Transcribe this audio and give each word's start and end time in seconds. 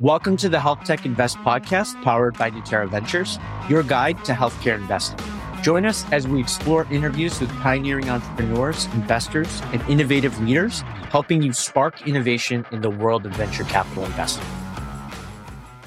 Welcome 0.00 0.38
to 0.38 0.48
the 0.48 0.58
Health 0.58 0.84
Tech 0.84 1.04
Invest 1.04 1.36
podcast 1.40 2.02
powered 2.02 2.38
by 2.38 2.50
Nutera 2.50 2.88
Ventures, 2.88 3.38
your 3.68 3.82
guide 3.82 4.24
to 4.24 4.32
healthcare 4.32 4.76
investing. 4.76 5.18
Join 5.62 5.84
us 5.84 6.10
as 6.10 6.26
we 6.26 6.40
explore 6.40 6.86
interviews 6.90 7.38
with 7.38 7.50
pioneering 7.58 8.08
entrepreneurs, 8.08 8.86
investors, 8.94 9.60
and 9.74 9.82
innovative 9.90 10.40
leaders, 10.40 10.80
helping 11.10 11.42
you 11.42 11.52
spark 11.52 12.08
innovation 12.08 12.64
in 12.72 12.80
the 12.80 12.88
world 12.88 13.26
of 13.26 13.32
venture 13.32 13.64
capital 13.64 14.06
investing. 14.06 14.46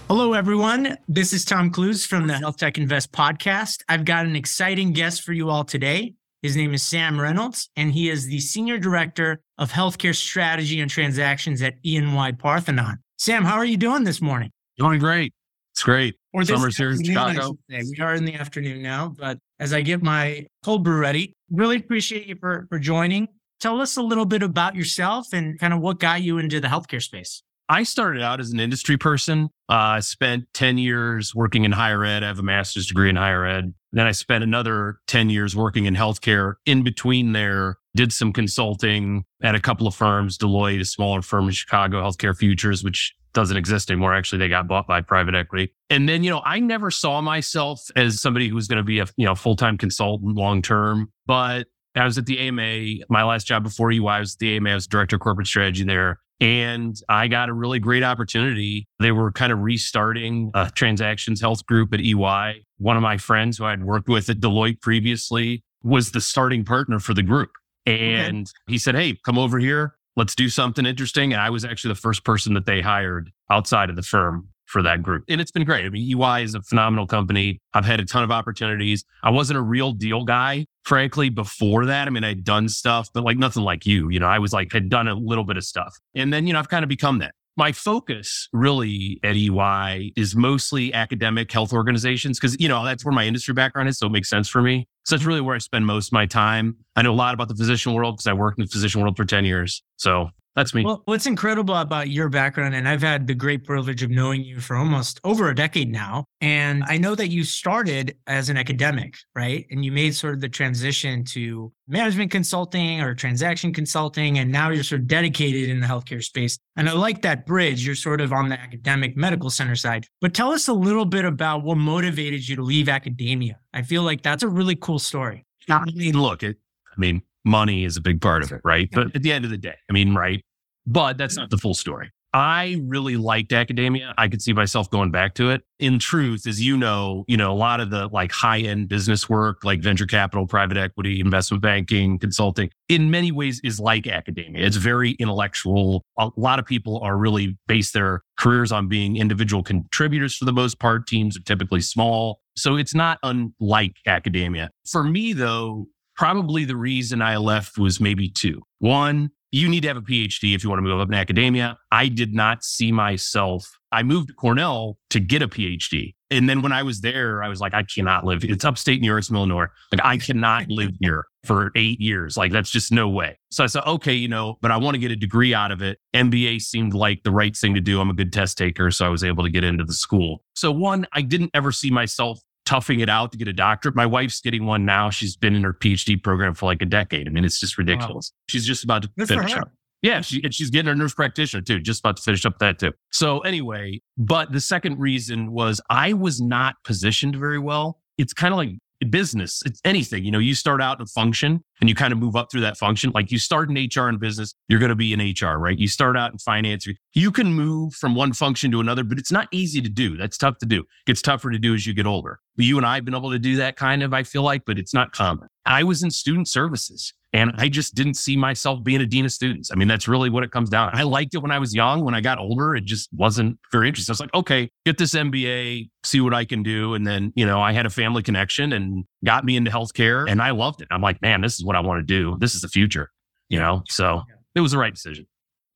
Hello, 0.08 0.34
everyone. 0.34 0.96
This 1.08 1.34
is 1.34 1.44
Tom 1.44 1.72
Clues 1.72 2.06
from 2.06 2.28
the 2.28 2.36
Health 2.36 2.58
Tech 2.58 2.78
Invest 2.78 3.12
podcast. 3.14 3.82
I've 3.90 4.06
got 4.06 4.28
an 4.28 4.36
exciting 4.36 4.94
guest 4.94 5.24
for 5.24 5.34
you 5.34 5.50
all 5.50 5.64
today. 5.64 6.14
His 6.44 6.56
name 6.56 6.76
is 6.76 6.84
Sam 6.84 7.20
Reynolds, 7.20 7.68
and 7.76 7.92
he 7.92 8.12
is 8.12 8.28
the 8.28 8.42
Senior 8.42 8.78
Director 8.78 9.42
of 9.58 9.72
Healthcare 9.72 10.14
Strategy 10.14 10.82
and 10.82 10.92
Transactions 10.92 11.64
at 11.64 11.74
EY 11.84 12.34
Parthenon. 12.38 13.00
Sam, 13.24 13.46
how 13.46 13.56
are 13.56 13.64
you 13.64 13.78
doing 13.78 14.04
this 14.04 14.22
morning? 14.22 14.52
Doing 14.78 15.00
great. 15.00 15.34
It's 15.72 15.82
great. 15.82 16.16
Or 16.34 16.44
Summer's 16.44 16.76
here 16.76 16.92
in 16.92 17.02
Chicago. 17.02 17.58
We 17.70 17.98
are 18.02 18.16
in 18.16 18.26
the 18.26 18.34
afternoon 18.34 18.82
now, 18.82 19.16
but 19.18 19.38
as 19.62 19.72
I 19.72 19.80
get 19.80 20.04
my 20.04 20.46
cold 20.62 20.84
brew 20.84 21.00
ready, 21.00 21.34
really 21.50 21.78
appreciate 21.78 22.28
you 22.28 22.36
for, 22.36 22.66
for 22.68 22.80
joining. 22.80 23.30
Tell 23.62 23.80
us 23.80 23.96
a 23.96 24.02
little 24.02 24.26
bit 24.26 24.44
about 24.44 24.76
yourself 24.76 25.28
and 25.32 25.58
kind 25.58 25.74
of 25.74 25.80
what 25.80 26.02
got 26.02 26.22
you 26.22 26.38
into 26.38 26.60
the 26.60 26.68
healthcare 26.68 27.02
space. 27.02 27.44
I 27.70 27.84
started 27.84 28.22
out 28.22 28.42
as 28.42 28.52
an 28.52 28.60
industry 28.60 28.98
person. 28.98 29.46
Uh, 29.70 29.74
I 29.96 30.00
spent 30.02 30.44
10 30.54 30.78
years 30.78 31.34
working 31.34 31.64
in 31.64 31.72
higher 31.72 32.04
ed. 32.04 32.26
I 32.26 32.28
have 32.28 32.40
a 32.40 32.44
master's 32.44 32.88
degree 32.88 33.10
in 33.10 33.16
higher 33.16 33.46
ed. 33.46 33.74
Then 33.94 34.08
I 34.08 34.12
spent 34.12 34.44
another 34.44 34.98
10 35.08 35.30
years 35.30 35.56
working 35.56 35.86
in 35.86 35.96
healthcare. 35.96 36.56
In 36.66 36.84
between 36.84 37.32
there, 37.32 37.78
did 37.96 38.12
some 38.12 38.34
consulting 38.34 39.24
at 39.44 39.56
a 39.56 39.60
couple 39.60 39.88
of 39.88 39.94
firms, 39.94 40.38
Deloitte, 40.38 40.82
a 40.82 40.86
smaller 40.86 41.22
firm 41.22 41.46
in 41.46 41.52
Chicago, 41.52 42.02
Healthcare 42.02 42.36
Futures, 42.36 42.84
which 42.84 43.14
doesn't 43.34 43.58
exist 43.58 43.92
anymore. 43.92 44.14
Actually, 44.14 44.40
they 44.40 44.50
got 44.50 44.68
bought 44.68 44.88
by 44.88 45.02
private 45.02 45.36
equity. 45.36 45.74
And 45.90 46.10
then, 46.10 46.24
you 46.24 46.30
know, 46.30 46.42
I 46.44 46.60
never 46.60 46.92
saw 46.92 47.22
myself 47.22 47.82
as 47.96 48.22
somebody 48.22 48.48
who 48.48 48.56
was 48.56 48.68
going 48.68 48.78
to 48.78 48.84
be 48.84 49.00
a, 49.00 49.06
you 49.16 49.26
know, 49.26 49.36
full-time 49.36 49.78
consultant 49.78 50.36
long 50.36 50.62
term, 50.62 51.12
but 51.26 51.68
I 51.96 52.06
was 52.06 52.18
at 52.18 52.26
the 52.26 52.40
AMA. 52.40 53.06
My 53.10 53.24
last 53.24 53.46
job 53.46 53.64
before 53.64 53.92
EY 53.92 54.00
I 54.00 54.20
was 54.20 54.34
at 54.34 54.40
the 54.40 54.56
AMA. 54.56 54.72
I 54.72 54.76
was 54.76 54.88
director 54.88 55.18
of 55.18 55.22
corporate 55.22 55.48
strategy 55.48 55.84
there. 55.84 56.20
And 56.44 57.00
I 57.08 57.30
got 57.30 57.48
a 57.48 57.54
really 57.54 57.80
great 57.80 58.04
opportunity. 58.04 58.86
They 59.00 59.14
were 59.14 59.32
kind 59.32 59.54
of 59.54 59.60
restarting 59.60 60.52
a 60.54 60.70
transactions 60.70 61.40
health 61.40 61.66
group 61.66 61.94
at 61.94 62.02
EY. 62.02 62.66
One 62.80 62.98
of 62.98 63.02
my 63.02 63.18
friends 63.18 63.58
who 63.58 63.64
I'd 63.64 63.82
worked 63.82 64.10
with 64.10 64.30
at 64.30 64.42
Deloitte 64.42 64.82
previously 64.82 65.64
was 65.84 66.12
the 66.12 66.20
starting 66.20 66.66
partner 66.66 67.00
for 67.00 67.14
the 67.14 67.24
group. 67.24 67.52
And 67.86 68.48
okay. 68.48 68.74
he 68.74 68.78
said, 68.78 68.94
Hey, 68.94 69.18
come 69.24 69.40
over 69.40 69.58
here. 69.58 69.96
Let's 70.18 70.36
do 70.36 70.50
something 70.50 70.86
interesting. 70.86 71.32
And 71.32 71.42
I 71.42 71.50
was 71.50 71.64
actually 71.64 71.94
the 71.94 72.02
first 72.02 72.26
person 72.26 72.56
that 72.56 72.66
they 72.66 72.82
hired 72.82 73.32
outside 73.50 73.90
of 73.90 73.96
the 73.96 74.04
firm 74.04 74.50
for 74.74 74.82
that 74.82 75.04
group. 75.04 75.24
And 75.30 75.40
it's 75.40 75.52
been 75.52 75.64
great. 75.64 75.86
I 75.86 75.90
mean, 75.90 76.20
EY 76.20 76.44
is 76.44 76.56
a 76.56 76.62
phenomenal 76.64 77.06
company. 77.06 77.62
I've 77.76 77.86
had 77.86 78.00
a 78.00 78.06
ton 78.06 78.24
of 78.24 78.32
opportunities. 78.32 79.06
I 79.22 79.30
wasn't 79.30 79.60
a 79.60 79.62
real 79.62 79.94
deal 79.94 80.26
guy, 80.26 80.66
frankly, 80.84 81.30
before 81.30 81.86
that. 81.86 82.08
I 82.08 82.10
mean, 82.10 82.24
I'd 82.24 82.44
done 82.44 82.68
stuff, 82.68 83.08
but 83.14 83.24
like 83.24 83.38
nothing 83.38 83.64
like 83.64 83.86
you. 83.86 84.10
You 84.10 84.20
know, 84.20 84.28
I 84.28 84.40
was 84.40 84.52
like, 84.52 84.74
had 84.74 84.90
done 84.90 85.08
a 85.08 85.14
little 85.14 85.44
bit 85.44 85.58
of 85.58 85.64
stuff. 85.64 85.96
And 86.16 86.34
then, 86.34 86.48
you 86.48 86.54
know, 86.54 86.60
I've 86.60 86.70
kind 86.70 86.84
of 86.84 86.90
become 86.90 87.20
that. 87.20 87.36
My 87.56 87.72
focus 87.72 88.50
really 88.52 89.20
at 89.24 89.36
EY 89.36 90.12
is 90.18 90.36
mostly 90.36 90.92
academic 90.92 91.52
health 91.52 91.72
organizations 91.72 92.40
because, 92.40 92.60
you 92.60 92.68
know, 92.68 92.84
that's 92.84 93.06
where 93.06 93.14
my 93.14 93.26
industry 93.26 93.54
background 93.54 93.90
is. 93.90 94.00
So 94.00 94.08
it 94.08 94.12
makes 94.12 94.28
sense 94.28 94.50
for 94.50 94.64
me. 94.64 94.88
So 95.06 95.16
that's 95.16 95.26
really 95.26 95.42
where 95.42 95.54
I 95.54 95.60
spend 95.60 95.86
most 95.86 96.08
of 96.08 96.14
my 96.14 96.26
time. 96.26 96.78
I 96.96 97.04
know 97.04 97.12
a 97.12 97.14
lot 97.14 97.36
about 97.36 97.50
the 97.50 97.56
physician 97.56 97.94
world 97.94 98.16
because 98.16 98.26
I 98.26 98.34
worked 98.34 98.58
in 98.58 98.66
the 98.66 98.72
physician 98.72 99.02
world 99.02 99.16
for 99.16 99.26
10 99.26 99.46
years. 99.46 99.84
So 99.98 100.30
that's 100.56 100.74
me. 100.74 100.86
Well, 100.86 101.02
what's 101.06 101.26
incredible 101.26 101.76
about 101.76 102.10
your 102.10 102.30
background, 102.30 102.76
and 102.76 102.88
I've 102.88 103.02
had 103.02 103.26
the 103.26 103.34
great 103.34 103.64
privilege 103.64 104.04
of 104.04 104.12
knowing 104.12 104.44
you 104.44 104.60
for 104.60 104.76
almost 104.76 105.20
over 105.24 105.50
a 105.50 105.56
decade 105.56 105.92
now. 105.92 106.26
And 106.42 106.84
I 106.86 106.98
know 106.98 107.16
that 107.16 107.30
you 107.30 107.44
started 107.44 108.16
as 108.28 108.50
an 108.50 108.58
academic, 108.58 109.16
right? 109.36 109.66
And 109.72 109.84
you 109.84 109.92
made 109.92 110.14
sort 110.14 110.36
of 110.36 110.42
the 110.42 110.50
transition 110.50 111.24
to 111.26 111.72
management 111.88 112.30
consulting 112.30 113.02
or 113.02 113.16
transaction 113.16 113.74
consulting. 113.74 114.38
And 114.38 114.52
now 114.52 114.70
you're 114.70 114.84
sort 114.84 115.02
of 115.02 115.08
dedicated 115.08 115.70
in 115.70 115.80
the 115.80 115.88
healthcare 115.88 116.24
space. 116.24 116.60
And 116.76 116.88
I 116.88 116.94
like 116.94 117.24
that 117.24 117.48
bridge. 117.48 117.86
You're 117.86 117.96
sort 117.96 118.22
of 118.22 118.32
on 118.32 118.50
the 118.50 118.60
academic 118.60 119.18
medical 119.18 119.50
center 119.50 119.76
side. 119.76 120.06
But 120.22 120.36
tell 120.36 120.52
us 120.52 120.68
a 120.68 120.74
little 120.74 121.06
bit 121.06 121.26
about 121.26 121.64
what 121.64 121.78
motivated 121.78 122.48
you 122.48 122.56
to 122.58 122.64
leave 122.64 122.90
academia. 122.90 123.58
I 123.74 123.82
feel 123.82 124.04
like 124.04 124.22
that's 124.22 124.44
a 124.44 124.48
really 124.48 124.76
cool 124.76 125.00
story. 125.00 125.46
I 125.70 125.86
mean, 125.86 126.20
look, 126.20 126.44
it, 126.44 126.58
I 126.96 127.00
mean, 127.00 127.24
money 127.46 127.84
is 127.84 127.98
a 127.98 128.02
big 128.02 128.22
part 128.22 128.44
of 128.44 128.52
it, 128.52 128.62
right? 128.64 128.90
But 128.92 129.16
at 129.16 129.24
the 129.24 129.32
end 129.32 129.46
of 129.46 129.52
the 129.52 129.58
day, 129.58 129.76
I 129.90 129.94
mean, 129.94 130.16
right? 130.16 130.44
But 130.86 131.18
that's 131.18 131.38
not 131.38 131.50
the 131.50 131.58
full 131.58 131.74
story. 131.74 132.12
I 132.36 132.82
really 132.88 133.16
liked 133.16 133.54
academia. 133.54 134.16
I 134.18 134.28
could 134.28 134.42
see 134.42 134.54
myself 134.54 134.90
going 134.90 135.12
back 135.12 135.36
to 135.36 135.52
it. 135.52 135.62
In 135.78 136.00
truth, 136.00 136.48
as 136.48 136.60
you 136.60 136.76
know, 136.76 137.26
you 137.28 137.38
know, 137.38 137.52
a 137.52 137.54
lot 137.54 137.80
of 137.80 137.92
the 137.92 138.08
like 138.08 138.32
high 138.32 138.60
end 138.60 138.90
business 138.90 139.30
work, 139.30 139.64
like 139.64 139.82
venture 139.82 140.08
capital, 140.08 140.48
private 140.48 140.76
equity, 140.76 141.20
investment 141.20 141.62
banking, 141.62 142.18
consulting, 142.18 142.72
in 142.90 143.12
many 143.12 143.32
ways 143.32 143.62
is 143.64 143.80
like 143.80 144.08
academia. 144.08 144.66
It's 144.66 144.78
very 144.78 145.12
intellectual. 145.20 146.04
A 146.18 146.32
lot 146.36 146.58
of 146.58 146.66
people 146.66 147.00
are 147.04 147.16
really 147.18 147.56
base 147.68 147.92
their 147.92 148.24
careers 148.40 148.72
on 148.72 148.88
being 148.88 149.16
individual 149.18 149.62
contributors 149.62 150.36
for 150.36 150.46
the 150.46 150.54
most 150.54 150.80
part. 150.80 151.06
Teams 151.06 151.38
are 151.38 151.44
typically 151.44 151.82
small. 151.82 152.40
So 152.56 152.78
it's 152.78 152.96
not 152.96 153.20
unlike 153.22 153.98
academia. 154.08 154.72
For 154.90 155.04
me, 155.04 155.34
though, 155.34 155.86
probably 156.16 156.66
the 156.66 156.76
reason 156.76 157.22
I 157.22 157.38
left 157.38 157.78
was 157.78 158.00
maybe 158.00 158.30
two. 158.30 158.62
One, 158.80 159.32
you 159.52 159.70
need 159.70 159.82
to 159.82 159.88
have 159.88 159.98
a 159.98 160.02
PhD 160.02 160.56
if 160.56 160.64
you 160.64 160.70
want 160.70 160.80
to 160.80 160.82
move 160.82 161.00
up 161.00 161.08
in 161.08 161.14
academia. 161.14 161.78
I 161.92 162.08
did 162.08 162.34
not 162.34 162.64
see 162.64 162.92
myself. 162.92 163.70
I 163.92 164.02
moved 164.02 164.30
to 164.30 164.34
Cornell 164.34 164.98
to 165.12 165.20
get 165.20 165.44
a 165.44 165.48
PhD. 165.48 166.16
And 166.32 166.50
then 166.50 166.64
when 166.64 166.72
I 166.72 166.82
was 166.82 167.02
there, 167.02 167.44
I 167.44 167.48
was 167.48 167.62
like, 167.62 167.76
I 167.76 167.84
cannot 167.84 168.26
live. 168.26 168.44
It's 168.44 168.66
upstate 168.66 169.00
New 169.00 169.06
York, 169.06 169.20
it's 169.20 169.30
middle 169.30 169.48
Like, 169.48 169.70
I 170.04 170.18
cannot 170.18 170.68
live 170.70 170.94
here 171.00 171.26
for 171.44 171.72
eight 171.76 172.02
years. 172.02 172.36
Like, 172.36 172.52
that's 172.52 172.72
just 172.72 172.92
no 172.92 173.08
way. 173.08 173.38
So 173.52 173.64
I 173.64 173.68
said, 173.68 173.84
okay, 173.86 174.14
you 174.14 174.28
know, 174.28 174.58
but 174.60 174.72
I 174.72 174.78
want 174.78 174.96
to 174.96 175.00
get 175.00 175.12
a 175.12 175.16
degree 175.16 175.54
out 175.54 175.70
of 175.70 175.84
it. 175.84 176.00
MBA 176.16 176.60
seemed 176.62 176.96
like 176.96 177.22
the 177.22 177.30
right 177.30 177.56
thing 177.56 177.76
to 177.76 177.82
do. 177.82 178.02
I'm 178.02 178.10
a 178.10 178.16
good 178.16 178.34
test 178.34 178.58
taker. 178.58 178.90
So 178.90 179.06
I 179.06 179.10
was 179.10 179.24
able 179.24 179.44
to 179.44 179.52
get 179.52 179.64
into 179.64 179.84
the 179.84 179.94
school. 179.94 180.42
So, 180.56 180.72
one, 180.72 181.06
I 181.14 181.22
didn't 181.22 181.52
ever 181.54 181.72
see 181.72 181.92
myself 181.92 182.40
toughing 182.66 183.00
it 183.00 183.10
out 183.10 183.32
to 183.32 183.38
get 183.38 183.48
a 183.48 183.54
doctorate. 183.54 183.96
My 183.96 184.06
wife's 184.06 184.42
getting 184.42 184.66
one 184.66 184.86
now. 184.86 185.10
She's 185.10 185.36
been 185.36 185.56
in 185.56 185.64
her 185.64 185.74
PhD 185.74 186.22
program 186.22 186.54
for 186.54 186.66
like 186.66 186.82
a 186.82 186.86
decade. 186.86 187.28
I 187.28 187.32
mean, 187.32 187.46
it's 187.46 187.60
just 187.60 187.78
ridiculous. 187.78 188.32
Wow. 188.34 188.44
She's 188.48 188.66
just 188.66 188.84
about 188.84 189.04
to 189.04 189.10
Good 189.18 189.28
finish 189.28 189.56
up. 189.56 189.72
Yeah, 190.02 190.20
she, 190.20 190.44
and 190.44 190.54
she's 190.54 190.70
getting 190.70 190.88
her 190.90 190.96
nurse 190.96 191.14
practitioner 191.14 191.62
too, 191.62 191.80
just 191.80 192.02
about 192.02 192.18
to 192.18 192.24
finish 192.24 192.46
up 192.46 192.60
that 192.60 192.78
too. 192.78 192.92
So 193.12 193.40
anyway, 193.40 194.02
but 194.18 194.52
the 194.52 194.60
second 194.60 195.00
reason 195.00 195.54
was 195.54 195.80
I 195.90 196.12
was 196.12 196.42
not 196.42 196.76
positioned 196.84 197.38
very 197.38 197.60
well. 197.60 198.02
It's 198.18 198.34
kind 198.34 198.54
of 198.54 198.58
like 198.58 198.72
business, 199.12 199.62
it's 199.66 199.80
anything. 199.86 200.24
You 200.24 200.32
know, 200.32 200.40
you 200.40 200.56
start 200.56 200.82
out 200.82 201.00
in 201.00 201.04
a 201.04 201.08
function 201.08 201.64
and 201.80 201.90
you 201.90 201.96
kind 201.96 202.14
of 202.14 202.20
move 202.20 202.36
up 202.36 202.52
through 202.52 202.62
that 202.62 202.78
function. 202.78 203.12
Like 203.14 203.32
you 203.32 203.40
start 203.40 203.70
in 203.70 203.76
HR 203.76 204.08
and 204.08 204.20
business, 204.20 204.54
you're 204.68 204.80
going 204.80 204.90
to 204.90 204.96
be 204.96 205.14
in 205.14 205.20
HR, 205.20 205.58
right? 205.58 205.78
You 205.78 205.88
start 205.88 206.18
out 206.18 206.32
in 206.32 206.38
finance. 206.38 206.88
You 207.14 207.32
can 207.32 207.54
move 207.54 207.94
from 207.94 208.16
one 208.16 208.34
function 208.34 208.72
to 208.72 208.80
another, 208.80 209.04
but 209.04 209.18
it's 209.18 209.32
not 209.32 209.48
easy 209.52 209.82
to 209.82 209.90
do. 209.90 210.18
That's 210.18 210.38
tough 210.38 210.58
to 210.60 210.66
do. 210.66 210.82
It 210.82 210.88
gets 211.06 211.22
tougher 211.22 211.52
to 211.52 211.60
do 211.60 211.74
as 211.74 211.88
you 211.88 211.94
get 211.94 212.06
older. 212.06 212.40
But 212.56 212.66
You 212.66 212.78
and 212.78 212.86
I 212.86 212.96
have 212.96 213.06
been 213.06 213.16
able 213.16 213.32
to 213.32 213.40
do 213.40 213.56
that 213.58 213.76
kind 213.76 214.04
of, 214.04 214.14
I 214.14 214.24
feel 214.24 214.44
like, 214.44 214.64
but 214.66 214.78
it's 214.78 214.94
not 214.94 215.12
common. 215.12 215.48
I 215.66 215.84
was 215.84 216.04
in 216.04 216.12
student 216.12 216.48
services. 216.48 217.14
And 217.34 217.52
I 217.56 217.68
just 217.68 217.96
didn't 217.96 218.14
see 218.14 218.38
myself 218.38 218.84
being 218.84 219.02
a 219.02 219.08
dean 219.08 219.26
of 219.26 219.32
students. 219.32 219.72
I 219.72 219.76
mean, 219.76 219.88
that's 219.88 220.08
really 220.08 220.30
what 220.30 220.44
it 220.44 220.52
comes 220.52 220.70
down. 220.70 220.92
I 220.94 221.02
liked 221.02 221.34
it 221.34 221.40
when 221.40 221.50
I 221.50 221.58
was 221.58 221.74
young. 221.74 222.06
When 222.06 222.14
I 222.14 222.22
got 222.22 222.38
older, 222.38 222.76
it 222.76 222.86
just 222.86 223.10
wasn't 223.12 223.58
very 223.72 223.88
interesting. 223.88 224.12
I 224.12 224.14
was 224.14 224.20
like, 224.20 224.34
okay, 224.36 224.70
get 224.86 225.00
this 225.00 225.16
MBA, 225.16 225.90
see 226.04 226.22
what 226.22 226.36
I 226.36 226.46
can 226.46 226.62
do. 226.62 226.94
And 226.94 227.08
then, 227.08 227.34
you 227.36 227.46
know, 227.46 227.60
I 227.60 227.72
had 227.74 227.88
a 227.88 227.90
family 227.90 228.22
connection 228.22 228.72
and 228.72 229.06
got 229.26 229.46
me 229.46 229.56
into 229.56 229.72
healthcare 229.72 230.30
and 230.30 230.42
I 230.42 230.52
loved 230.52 230.82
it. 230.82 230.88
I'm 230.92 231.02
like, 231.02 231.22
man, 231.24 231.42
this 231.42 231.56
is 231.56 231.66
what 231.66 231.76
I 231.76 231.80
want 231.80 232.00
to 232.00 232.06
do. 232.06 232.38
This 232.40 232.54
is 232.54 232.62
the 232.62 232.70
future, 232.70 233.10
you 233.50 233.58
know? 233.58 233.84
So 233.90 234.22
it 234.54 234.62
was 234.62 234.72
the 234.72 234.78
right 234.78 234.94
decision. 234.94 235.26